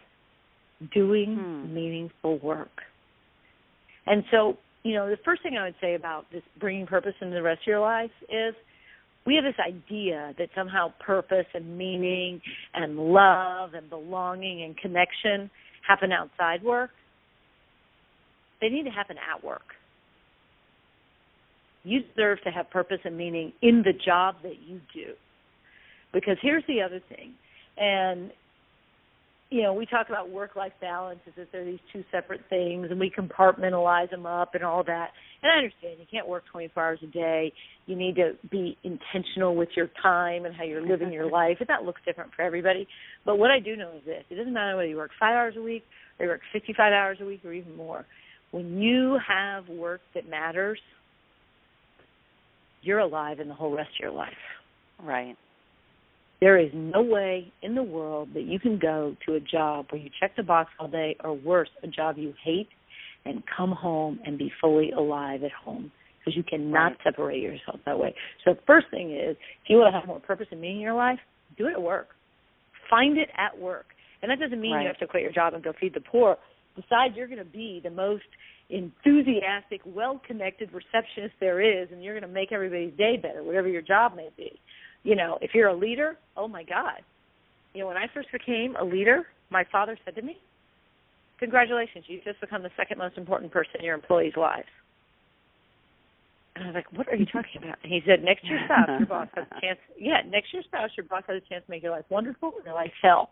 doing 0.95 1.37
hmm. 1.37 1.75
meaningful 1.75 2.39
work. 2.39 2.81
And 4.07 4.25
so, 4.31 4.57
you 4.83 4.95
know, 4.95 5.11
the 5.11 5.19
first 5.23 5.43
thing 5.43 5.59
I 5.61 5.65
would 5.65 5.75
say 5.83 5.97
about 5.97 6.33
this 6.33 6.43
bringing 6.59 6.87
purpose 6.87 7.13
into 7.21 7.35
the 7.35 7.43
rest 7.43 7.61
of 7.61 7.67
your 7.67 7.81
life 7.81 8.11
is 8.31 8.55
we 9.27 9.35
have 9.35 9.45
this 9.45 9.61
idea 9.63 10.35
that 10.39 10.49
somehow 10.55 10.95
purpose 10.99 11.45
and 11.53 11.77
meaning 11.77 12.41
and 12.73 12.97
love 12.97 13.75
and 13.75 13.91
belonging 13.91 14.63
and 14.63 14.75
connection 14.79 15.51
happen 15.91 16.13
outside 16.13 16.63
work. 16.63 16.91
They 18.61 18.69
need 18.69 18.85
to 18.85 18.91
happen 18.91 19.17
at 19.19 19.43
work. 19.43 19.75
You 21.83 22.03
deserve 22.03 22.39
to 22.45 22.51
have 22.51 22.71
purpose 22.71 23.01
and 23.05 23.17
meaning 23.17 23.53
in 23.61 23.83
the 23.83 23.93
job 23.93 24.37
that 24.43 24.57
you 24.67 24.81
do. 24.95 25.15
Because 26.13 26.37
here's 26.43 26.65
the 26.69 26.83
other 26.83 27.01
thing, 27.09 27.33
and 27.77 28.31
you 29.51 29.63
know, 29.63 29.75
we 29.75 29.85
talk 29.85 30.09
about 30.09 30.31
work 30.31 30.55
life 30.55 30.73
balance 30.81 31.19
as 31.27 31.33
if 31.37 31.51
they're 31.51 31.65
these 31.65 31.81
two 31.93 32.05
separate 32.13 32.41
things 32.49 32.87
and 32.89 33.01
we 33.01 33.11
compartmentalize 33.11 34.11
them 34.11 34.25
up 34.25 34.55
and 34.55 34.63
all 34.63 34.85
that. 34.85 35.09
And 35.43 35.51
I 35.51 35.57
understand 35.57 35.99
you 35.99 36.07
can't 36.09 36.29
work 36.29 36.45
24 36.53 36.83
hours 36.83 37.01
a 37.03 37.09
day. 37.09 37.53
You 37.87 37.97
need 37.97 38.15
to 38.15 38.35
be 38.49 38.79
intentional 38.85 39.57
with 39.57 39.71
your 39.77 39.89
time 40.01 40.45
and 40.45 40.55
how 40.55 40.63
you're 40.63 40.87
living 40.87 41.13
your 41.13 41.29
life. 41.33 41.57
And 41.59 41.69
that 41.69 41.83
looks 41.83 42.01
different 42.07 42.31
for 42.37 42.43
everybody. 42.43 42.87
But 43.27 43.39
what 43.39 43.51
I 43.51 43.59
do 43.59 43.75
know 43.75 43.91
is 43.97 44.05
this 44.05 44.23
it 44.31 44.37
doesn't 44.37 44.53
matter 44.53 44.77
whether 44.77 44.89
you 44.89 44.97
work 44.97 45.11
five 45.19 45.35
hours 45.35 45.55
a 45.57 45.63
week 45.63 45.83
or 46.19 46.27
you 46.27 46.31
work 46.31 46.43
55 46.53 46.93
hours 46.93 47.19
a 47.21 47.25
week 47.25 47.45
or 47.45 47.53
even 47.53 47.77
more. 47.77 48.07
When 48.53 48.79
you 48.79 49.19
have 49.27 49.69
work 49.69 50.01
that 50.15 50.29
matters, 50.29 50.79
you're 52.83 53.01
alive 53.01 53.41
in 53.41 53.49
the 53.49 53.55
whole 53.55 53.75
rest 53.75 53.91
of 53.99 54.01
your 54.01 54.13
life. 54.13 54.33
Right. 55.03 55.37
There 56.41 56.59
is 56.59 56.71
no 56.73 57.03
way 57.03 57.53
in 57.63 57.75
the 57.75 57.83
world 57.83 58.31
that 58.35 58.45
you 58.45 58.59
can 58.59 58.79
go 58.79 59.15
to 59.27 59.35
a 59.35 59.41
job 59.41 59.87
where 59.91 60.01
you 60.01 60.09
check 60.21 60.37
the 60.37 60.43
box 60.43 60.71
all 60.79 60.89
day, 60.89 61.17
or 61.23 61.35
worse, 61.35 61.69
a 61.83 61.87
job 61.87 62.17
you 62.17 62.33
hate, 62.43 62.69
and 63.27 63.43
come 63.55 63.73
home 63.73 64.19
and 64.25 64.39
be 64.39 64.51
fully 64.61 64.91
alive 64.93 65.45
at 65.45 65.53
home 65.53 65.93
because 66.19 66.35
you 66.35 66.43
cannot 66.43 66.79
right. 66.79 66.97
separate 67.05 67.43
yourself 67.43 67.81
that 67.85 67.99
way. 67.99 68.15
So 68.45 68.55
the 68.55 68.61
first 68.67 68.87
thing 68.91 69.11
is, 69.11 69.37
if 69.65 69.69
you 69.69 69.77
want 69.77 69.93
to 69.93 69.99
have 69.99 70.09
more 70.09 70.21
purpose 70.21 70.47
and 70.51 70.61
meaning 70.61 70.79
in 70.79 70.83
your 70.83 70.95
life, 70.95 71.19
do 71.59 71.67
it 71.67 71.73
at 71.73 71.83
work. 71.83 72.09
Find 72.89 73.19
it 73.19 73.29
at 73.37 73.59
work. 73.59 73.87
And 74.23 74.31
that 74.31 74.39
doesn't 74.41 74.61
mean 74.61 74.73
right. 74.73 74.83
you 74.83 74.89
have 74.89 74.99
to 74.99 75.07
quit 75.07 75.23
your 75.23 75.33
job 75.33 75.53
and 75.53 75.63
go 75.63 75.73
feed 75.79 75.95
the 75.95 76.01
poor. 76.01 76.39
Besides, 76.75 77.15
you're 77.17 77.27
going 77.27 77.39
to 77.39 77.45
be 77.45 77.81
the 77.83 77.91
most 77.91 78.25
enthusiastic, 78.71 79.81
well-connected 79.85 80.71
receptionist 80.73 81.35
there 81.41 81.61
is, 81.61 81.89
and 81.91 82.03
you're 82.03 82.19
going 82.19 82.27
to 82.27 82.33
make 82.33 82.53
everybody's 82.53 82.97
day 82.97 83.17
better, 83.21 83.43
whatever 83.43 83.69
your 83.69 83.83
job 83.83 84.15
may 84.17 84.31
be 84.37 84.59
you 85.03 85.17
know, 85.17 85.39
if 85.41 85.53
you're 85.55 85.69
a 85.69 85.77
leader, 85.77 86.17
oh 86.37 86.49
my 86.49 86.63
God. 86.63 87.03
You 87.75 87.83
know, 87.83 87.87
when 87.87 87.97
I 87.97 88.07
first 88.13 88.29
became 88.33 88.77
a 88.77 88.85
leader, 88.85 89.27
my 89.51 89.65
father 89.71 89.99
said 90.05 90.15
to 90.17 90.23
me, 90.23 90.39
Congratulations, 91.39 92.05
you've 92.07 92.25
just 92.25 92.39
become 92.41 92.63
the 92.63 92.71
second 92.77 92.99
most 92.99 93.17
important 93.17 93.51
person 93.51 93.77
in 93.79 93.85
your 93.85 93.95
employees' 93.95 94.37
lives. 94.37 94.69
And 96.55 96.65
I 96.65 96.67
was 96.69 96.75
like, 96.75 96.93
What 96.93 97.09
are 97.09 97.17
you 97.17 97.27
talking 97.27 97.63
about? 97.63 97.79
And 97.83 97.93
he 97.93 98.03
said, 98.07 98.23
Next 98.23 98.45
your 98.45 98.61
spouse, 98.67 98.89
your 98.99 99.07
boss 99.07 99.29
has 99.35 99.47
a 99.51 99.61
chance 99.61 99.79
yeah, 99.99 100.21
next 100.29 100.53
your 100.53 100.63
spouse, 100.65 100.91
your 100.97 101.07
boss 101.07 101.23
has 101.29 101.41
a 101.43 101.49
chance 101.49 101.65
to 101.65 101.71
make 101.71 101.83
your 101.83 101.93
life 101.93 102.05
wonderful 102.11 102.53
or 102.55 102.63
your 102.65 102.75
life 102.75 102.93
hell. 103.01 103.31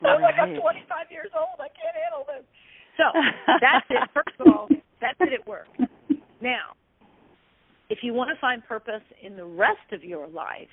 And 0.00 0.08
I 0.10 0.14
was 0.14 0.22
like, 0.22 0.38
I'm 0.38 0.54
twenty 0.60 0.84
five 0.88 1.06
years 1.10 1.30
old, 1.34 1.58
I 1.58 1.70
can't 1.74 1.96
handle 1.96 2.26
this. 2.26 2.44
So 2.96 3.04
that's 3.60 3.86
it. 3.90 4.10
First 4.14 4.38
of 4.38 4.46
all, 4.46 4.68
that's 5.00 5.18
it 5.20 5.32
at 5.32 5.46
work. 5.46 5.66
Now, 6.40 6.76
if 7.90 7.98
you 8.02 8.12
want 8.12 8.30
to 8.34 8.40
find 8.40 8.64
purpose 8.64 9.02
in 9.22 9.36
the 9.36 9.44
rest 9.44 9.92
of 9.92 10.04
your 10.04 10.28
life, 10.28 10.70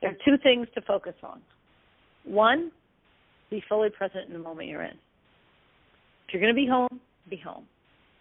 there 0.00 0.10
are 0.10 0.16
two 0.24 0.36
things 0.42 0.68
to 0.74 0.80
focus 0.82 1.14
on. 1.22 1.40
One, 2.24 2.70
be 3.50 3.62
fully 3.68 3.90
present 3.90 4.26
in 4.26 4.32
the 4.32 4.38
moment 4.38 4.68
you're 4.68 4.82
in. 4.82 4.96
If 6.26 6.34
you're 6.34 6.42
going 6.42 6.54
to 6.54 6.60
be 6.60 6.66
home, 6.66 7.00
be 7.30 7.36
home. 7.36 7.64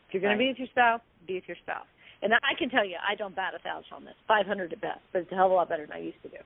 If 0.08 0.14
you're 0.14 0.22
going 0.22 0.38
right. 0.38 0.46
to 0.46 0.46
be 0.46 0.50
with 0.50 0.60
your 0.60 0.68
spouse, 0.70 1.02
be 1.28 1.36
with 1.36 1.44
your 1.48 1.58
spouse. 1.64 1.86
And 2.22 2.34
I 2.34 2.58
can 2.58 2.70
tell 2.70 2.86
you, 2.86 2.96
I 3.08 3.16
don't 3.16 3.36
bat 3.36 3.54
a 3.56 3.60
thousand 3.60 3.94
on 3.94 4.06
this, 4.06 4.16
500 4.28 4.74
at 4.74 4.82
best, 4.82 5.00
but 5.14 5.24
it's 5.24 5.32
a 5.32 5.36
hell 5.36 5.48
of 5.48 5.52
a 5.52 5.56
lot 5.56 5.70
better 5.70 5.86
than 5.86 5.96
I 5.96 6.00
used 6.00 6.22
to 6.24 6.30
do. 6.30 6.38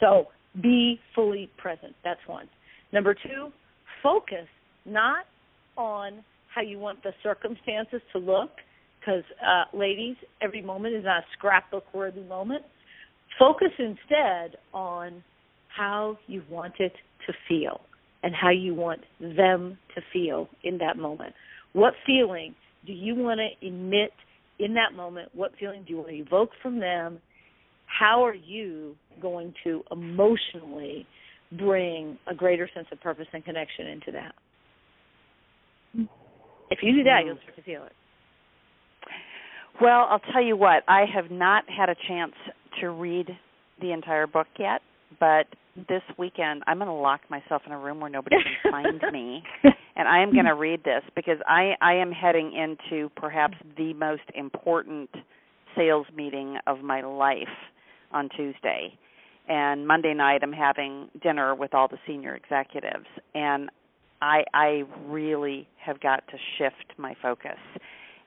So 0.00 0.28
be 0.60 0.98
fully 1.14 1.50
present. 1.56 1.94
That's 2.02 2.20
one. 2.26 2.48
Number 2.92 3.14
two, 3.14 3.50
focus 4.02 4.48
not 4.84 5.26
on 5.76 6.24
how 6.54 6.62
you 6.62 6.78
want 6.78 7.02
the 7.02 7.12
circumstances 7.22 8.00
to 8.12 8.18
look, 8.18 8.50
because 8.98 9.24
uh, 9.44 9.76
ladies, 9.76 10.16
every 10.40 10.62
moment 10.62 10.94
is 10.94 11.04
not 11.04 11.18
a 11.18 11.26
scrapbook 11.36 11.84
worthy 11.92 12.22
moment. 12.22 12.62
Focus 13.38 13.70
instead 13.78 14.58
on 14.72 15.22
how 15.76 16.16
you 16.26 16.42
want 16.48 16.74
it 16.78 16.92
to 17.26 17.32
feel 17.48 17.80
and 18.22 18.34
how 18.34 18.50
you 18.50 18.74
want 18.74 19.00
them 19.20 19.76
to 19.94 20.00
feel 20.12 20.48
in 20.62 20.78
that 20.78 20.96
moment. 20.96 21.34
What 21.72 21.94
feeling 22.06 22.54
do 22.86 22.92
you 22.92 23.14
want 23.14 23.40
to 23.40 23.66
emit 23.66 24.12
in 24.58 24.74
that 24.74 24.94
moment? 24.94 25.30
What 25.34 25.52
feeling 25.58 25.84
do 25.86 25.90
you 25.90 25.96
want 25.98 26.10
to 26.10 26.14
evoke 26.14 26.50
from 26.62 26.78
them? 26.78 27.18
How 27.86 28.24
are 28.24 28.34
you 28.34 28.94
going 29.20 29.52
to 29.64 29.82
emotionally 29.90 31.06
bring 31.58 32.18
a 32.26 32.34
greater 32.34 32.68
sense 32.74 32.86
of 32.92 33.00
purpose 33.00 33.26
and 33.32 33.44
connection 33.44 33.86
into 33.88 34.12
that? 34.12 34.34
If 36.70 36.78
you 36.82 36.92
do 36.92 37.04
that, 37.04 37.22
you'll 37.24 37.36
start 37.42 37.56
to 37.56 37.62
feel 37.62 37.84
it. 37.84 37.92
Well, 39.80 40.06
I'll 40.08 40.22
tell 40.32 40.42
you 40.42 40.56
what, 40.56 40.82
I 40.88 41.04
have 41.12 41.30
not 41.30 41.64
had 41.68 41.88
a 41.88 41.96
chance 42.08 42.32
to 42.84 42.90
read 42.90 43.28
the 43.80 43.92
entire 43.92 44.26
book 44.26 44.46
yet, 44.58 44.80
but 45.18 45.46
this 45.88 46.02
weekend 46.18 46.62
I'm 46.66 46.78
going 46.78 46.88
to 46.88 46.94
lock 46.94 47.20
myself 47.30 47.62
in 47.66 47.72
a 47.72 47.78
room 47.78 48.00
where 48.00 48.10
nobody 48.10 48.36
can 48.36 48.70
find 49.00 49.02
me 49.12 49.42
and 49.96 50.08
I 50.08 50.22
am 50.22 50.32
going 50.32 50.44
to 50.44 50.54
read 50.54 50.84
this 50.84 51.02
because 51.16 51.38
I 51.48 51.72
I 51.80 51.94
am 51.94 52.12
heading 52.12 52.52
into 52.52 53.08
perhaps 53.16 53.54
the 53.76 53.92
most 53.94 54.22
important 54.34 55.10
sales 55.76 56.06
meeting 56.16 56.58
of 56.66 56.80
my 56.80 57.02
life 57.02 57.48
on 58.12 58.28
Tuesday. 58.36 58.96
And 59.48 59.86
Monday 59.86 60.14
night 60.14 60.40
I'm 60.42 60.52
having 60.52 61.08
dinner 61.22 61.54
with 61.54 61.74
all 61.74 61.88
the 61.88 61.98
senior 62.06 62.36
executives 62.36 63.06
and 63.34 63.68
I 64.22 64.44
I 64.54 64.82
really 65.06 65.66
have 65.84 66.00
got 66.00 66.22
to 66.28 66.36
shift 66.58 66.98
my 66.98 67.14
focus. 67.20 67.58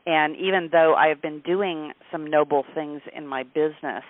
And 0.05 0.35
even 0.37 0.69
though 0.71 0.95
I 0.95 1.07
have 1.07 1.21
been 1.21 1.41
doing 1.41 1.91
some 2.11 2.27
noble 2.27 2.63
things 2.73 3.01
in 3.15 3.27
my 3.27 3.43
business, 3.43 4.03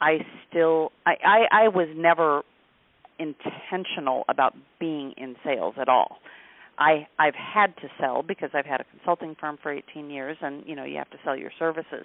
I 0.00 0.18
still 0.48 0.92
I, 1.06 1.14
I 1.24 1.64
I 1.64 1.68
was 1.68 1.88
never 1.96 2.42
intentional 3.18 4.24
about 4.28 4.54
being 4.78 5.12
in 5.16 5.36
sales 5.44 5.74
at 5.80 5.88
all. 5.88 6.18
I 6.78 7.06
I've 7.18 7.34
had 7.34 7.76
to 7.78 7.88
sell 8.00 8.22
because 8.22 8.50
I've 8.54 8.66
had 8.66 8.80
a 8.80 8.84
consulting 8.84 9.36
firm 9.40 9.58
for 9.62 9.72
18 9.72 10.10
years 10.10 10.36
and 10.40 10.62
you 10.66 10.76
know 10.76 10.84
you 10.84 10.98
have 10.98 11.10
to 11.10 11.18
sell 11.24 11.36
your 11.36 11.50
services. 11.58 12.04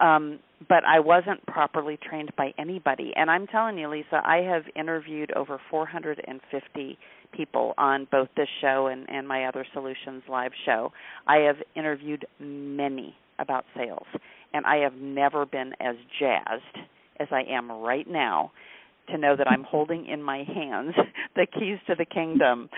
Um 0.00 0.38
but 0.68 0.84
I 0.84 1.00
wasn't 1.00 1.44
properly 1.46 1.98
trained 2.08 2.30
by 2.36 2.52
anybody 2.58 3.12
and 3.16 3.30
I'm 3.30 3.46
telling 3.48 3.78
you 3.78 3.88
Lisa 3.88 4.22
I 4.24 4.38
have 4.38 4.62
interviewed 4.76 5.32
over 5.32 5.60
450 5.70 6.98
people 7.32 7.74
on 7.76 8.06
both 8.10 8.28
this 8.36 8.48
show 8.60 8.86
and 8.86 9.08
and 9.10 9.26
my 9.26 9.46
other 9.46 9.66
solutions 9.72 10.22
live 10.28 10.52
show. 10.64 10.92
I 11.26 11.38
have 11.38 11.56
interviewed 11.74 12.26
many 12.38 13.16
about 13.38 13.64
sales. 13.76 14.06
And 14.52 14.64
I 14.66 14.76
have 14.76 14.94
never 14.94 15.44
been 15.46 15.72
as 15.80 15.96
jazzed 16.18 16.88
as 17.20 17.28
I 17.30 17.42
am 17.50 17.70
right 17.70 18.06
now 18.08 18.52
to 19.10 19.18
know 19.18 19.36
that 19.36 19.48
I'm 19.48 19.64
holding 19.64 20.06
in 20.06 20.22
my 20.22 20.44
hands 20.44 20.94
the 21.36 21.46
keys 21.46 21.78
to 21.86 21.94
the 21.94 22.04
kingdom. 22.04 22.68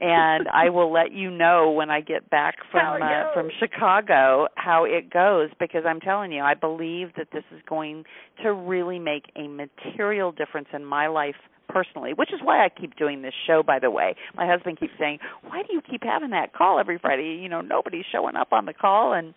And 0.00 0.48
I 0.48 0.70
will 0.70 0.92
let 0.92 1.12
you 1.12 1.30
know 1.30 1.70
when 1.70 1.88
I 1.88 2.00
get 2.00 2.28
back 2.28 2.56
from 2.72 3.00
uh, 3.00 3.32
from 3.32 3.48
Chicago 3.60 4.48
how 4.56 4.84
it 4.84 5.08
goes 5.08 5.50
because 5.60 5.84
I'm 5.86 6.00
telling 6.00 6.32
you 6.32 6.42
I 6.42 6.54
believe 6.54 7.10
that 7.16 7.28
this 7.32 7.44
is 7.54 7.62
going 7.68 8.04
to 8.42 8.52
really 8.52 8.98
make 8.98 9.26
a 9.36 9.46
material 9.46 10.32
difference 10.32 10.66
in 10.72 10.84
my 10.84 11.06
life 11.06 11.36
personally, 11.68 12.12
which 12.12 12.32
is 12.32 12.40
why 12.42 12.64
I 12.64 12.68
keep 12.68 12.96
doing 12.96 13.22
this 13.22 13.34
show 13.46 13.62
by 13.64 13.78
the 13.78 13.90
way. 13.90 14.16
My 14.34 14.48
husband 14.48 14.80
keeps 14.80 14.94
saying, 14.98 15.20
"Why 15.42 15.62
do 15.62 15.72
you 15.72 15.80
keep 15.80 16.02
having 16.02 16.30
that 16.30 16.52
call 16.52 16.80
every 16.80 16.98
Friday? 16.98 17.38
You 17.40 17.48
know, 17.48 17.60
nobody's 17.60 18.04
showing 18.10 18.34
up 18.34 18.52
on 18.52 18.66
the 18.66 18.74
call." 18.74 19.12
And 19.12 19.32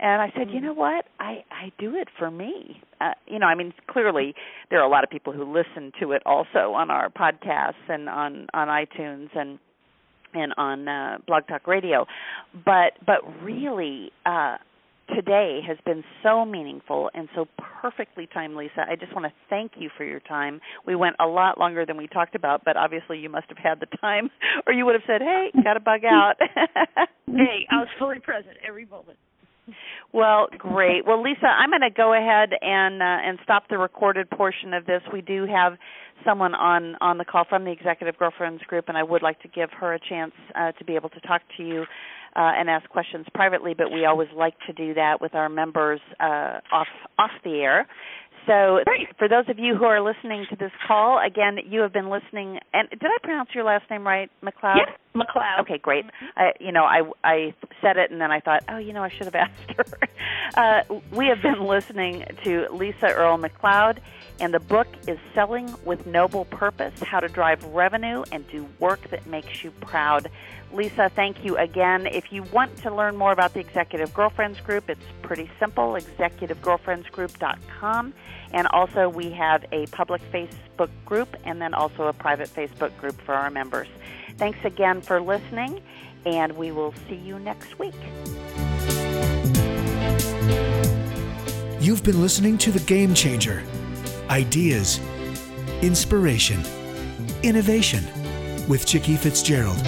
and 0.00 0.22
I 0.22 0.32
said, 0.36 0.50
you 0.50 0.60
know 0.60 0.72
what? 0.72 1.06
I 1.18 1.44
I 1.50 1.72
do 1.78 1.94
it 1.94 2.08
for 2.18 2.30
me. 2.30 2.80
Uh, 3.00 3.12
you 3.26 3.38
know, 3.38 3.46
I 3.46 3.54
mean, 3.54 3.72
clearly 3.88 4.34
there 4.70 4.80
are 4.80 4.86
a 4.86 4.90
lot 4.90 5.04
of 5.04 5.10
people 5.10 5.32
who 5.32 5.44
listen 5.44 5.92
to 6.00 6.12
it 6.12 6.22
also 6.24 6.72
on 6.74 6.90
our 6.90 7.08
podcasts 7.08 7.88
and 7.88 8.08
on 8.08 8.46
on 8.54 8.68
iTunes 8.68 9.28
and 9.34 9.58
and 10.34 10.52
on 10.56 10.88
uh, 10.88 11.18
Blog 11.26 11.46
Talk 11.48 11.66
Radio. 11.66 12.06
But 12.64 12.92
but 13.04 13.18
really, 13.42 14.12
uh, 14.24 14.56
today 15.14 15.60
has 15.66 15.78
been 15.84 16.04
so 16.22 16.44
meaningful 16.44 17.10
and 17.14 17.28
so 17.34 17.46
perfectly 17.80 18.28
timed, 18.32 18.54
Lisa. 18.54 18.84
I 18.88 18.96
just 18.96 19.12
want 19.14 19.26
to 19.26 19.32
thank 19.50 19.72
you 19.76 19.90
for 19.96 20.04
your 20.04 20.20
time. 20.20 20.60
We 20.86 20.94
went 20.94 21.16
a 21.20 21.26
lot 21.26 21.58
longer 21.58 21.86
than 21.86 21.96
we 21.96 22.06
talked 22.06 22.34
about, 22.34 22.64
but 22.64 22.76
obviously 22.76 23.18
you 23.18 23.28
must 23.28 23.48
have 23.48 23.58
had 23.58 23.80
the 23.80 23.96
time, 23.98 24.30
or 24.66 24.72
you 24.72 24.86
would 24.86 24.94
have 24.94 25.04
said, 25.06 25.22
"Hey, 25.22 25.50
got 25.64 25.74
to 25.74 25.80
bug 25.80 26.04
out." 26.04 26.34
hey, 27.26 27.66
I 27.70 27.76
was 27.78 27.88
fully 27.98 28.20
present 28.20 28.56
every 28.66 28.86
moment. 28.86 29.18
Well, 30.12 30.48
great. 30.56 31.06
Well, 31.06 31.22
Lisa, 31.22 31.46
I'm 31.46 31.70
going 31.70 31.82
to 31.82 31.94
go 31.94 32.14
ahead 32.14 32.50
and 32.60 33.02
uh, 33.02 33.28
and 33.28 33.38
stop 33.44 33.64
the 33.68 33.78
recorded 33.78 34.30
portion 34.30 34.74
of 34.74 34.86
this. 34.86 35.02
We 35.12 35.20
do 35.20 35.46
have 35.46 35.74
someone 36.24 36.54
on 36.54 36.96
on 37.00 37.18
the 37.18 37.24
call 37.24 37.44
from 37.48 37.64
the 37.64 37.70
Executive 37.70 38.18
Girlfriends 38.18 38.62
Group, 38.64 38.86
and 38.88 38.96
I 38.96 39.02
would 39.02 39.22
like 39.22 39.40
to 39.42 39.48
give 39.48 39.70
her 39.78 39.94
a 39.94 40.00
chance 40.08 40.32
uh, 40.54 40.72
to 40.72 40.84
be 40.84 40.94
able 40.94 41.10
to 41.10 41.20
talk 41.20 41.42
to 41.56 41.62
you 41.62 41.82
uh, 41.82 42.52
and 42.56 42.70
ask 42.70 42.88
questions 42.88 43.26
privately. 43.34 43.74
But 43.76 43.92
we 43.92 44.04
always 44.04 44.28
like 44.36 44.54
to 44.66 44.72
do 44.72 44.94
that 44.94 45.20
with 45.20 45.34
our 45.34 45.48
members 45.48 46.00
uh, 46.20 46.60
off 46.72 46.88
off 47.18 47.30
the 47.44 47.60
air. 47.60 47.86
So, 48.46 48.80
for 49.18 49.28
those 49.28 49.44
of 49.48 49.58
you 49.58 49.76
who 49.76 49.84
are 49.84 50.00
listening 50.00 50.46
to 50.48 50.56
this 50.56 50.70
call, 50.86 51.20
again, 51.24 51.58
you 51.68 51.80
have 51.80 51.92
been 51.92 52.08
listening. 52.08 52.58
And 52.72 52.88
did 52.88 53.04
I 53.04 53.18
pronounce 53.22 53.50
your 53.54 53.64
last 53.64 53.84
name 53.90 54.06
right, 54.06 54.30
McLeod? 54.42 54.76
Yes, 54.76 54.98
McLeod. 55.14 55.60
Okay, 55.60 55.78
great. 55.78 56.06
I, 56.36 56.52
you 56.60 56.72
know, 56.72 56.84
I 56.84 57.02
I 57.24 57.54
said 57.80 57.96
it, 57.96 58.10
and 58.10 58.20
then 58.20 58.30
I 58.30 58.40
thought, 58.40 58.64
oh, 58.68 58.78
you 58.78 58.92
know, 58.92 59.02
I 59.02 59.08
should 59.08 59.24
have 59.24 59.34
asked 59.34 59.72
her. 59.76 59.84
Uh, 60.56 60.82
we 61.12 61.26
have 61.26 61.42
been 61.42 61.66
listening 61.66 62.24
to 62.42 62.66
Lisa 62.72 63.12
Earle 63.12 63.36
McLeod, 63.36 63.98
and 64.40 64.52
the 64.52 64.58
book 64.58 64.88
is 65.06 65.18
Selling 65.34 65.72
with 65.84 66.06
Noble 66.06 66.46
Purpose: 66.46 66.98
How 67.02 67.20
to 67.20 67.28
Drive 67.28 67.62
Revenue 67.66 68.24
and 68.32 68.48
Do 68.48 68.66
Work 68.78 69.10
That 69.10 69.26
Makes 69.26 69.62
You 69.62 69.70
Proud. 69.72 70.30
Lisa, 70.72 71.10
thank 71.14 71.44
you 71.44 71.56
again. 71.56 72.06
If 72.06 72.32
you 72.32 72.42
want 72.44 72.76
to 72.78 72.94
learn 72.94 73.16
more 73.16 73.32
about 73.32 73.54
the 73.54 73.60
Executive 73.60 74.12
Girlfriends 74.12 74.60
Group, 74.60 74.90
it's 74.90 75.00
pretty 75.22 75.50
simple 75.58 75.92
executivegirlfriendsgroup.com. 75.92 78.12
And 78.52 78.66
also, 78.68 79.08
we 79.08 79.30
have 79.32 79.64
a 79.72 79.86
public 79.86 80.20
Facebook 80.32 80.90
group 81.04 81.34
and 81.44 81.60
then 81.60 81.74
also 81.74 82.06
a 82.06 82.12
private 82.12 82.48
Facebook 82.48 82.96
group 82.98 83.20
for 83.22 83.34
our 83.34 83.50
members. 83.50 83.88
Thanks 84.38 84.64
again 84.64 85.00
for 85.00 85.20
listening, 85.20 85.80
and 86.24 86.56
we 86.56 86.70
will 86.70 86.94
see 87.08 87.16
you 87.16 87.40
next 87.40 87.76
week. 87.78 87.94
You've 91.80 92.04
been 92.04 92.22
listening 92.22 92.56
to 92.58 92.70
The 92.70 92.82
Game 92.86 93.14
Changer 93.14 93.64
Ideas, 94.30 95.00
Inspiration, 95.82 96.62
Innovation 97.42 98.04
with 98.68 98.86
Chicke 98.86 99.18
Fitzgerald. 99.18 99.78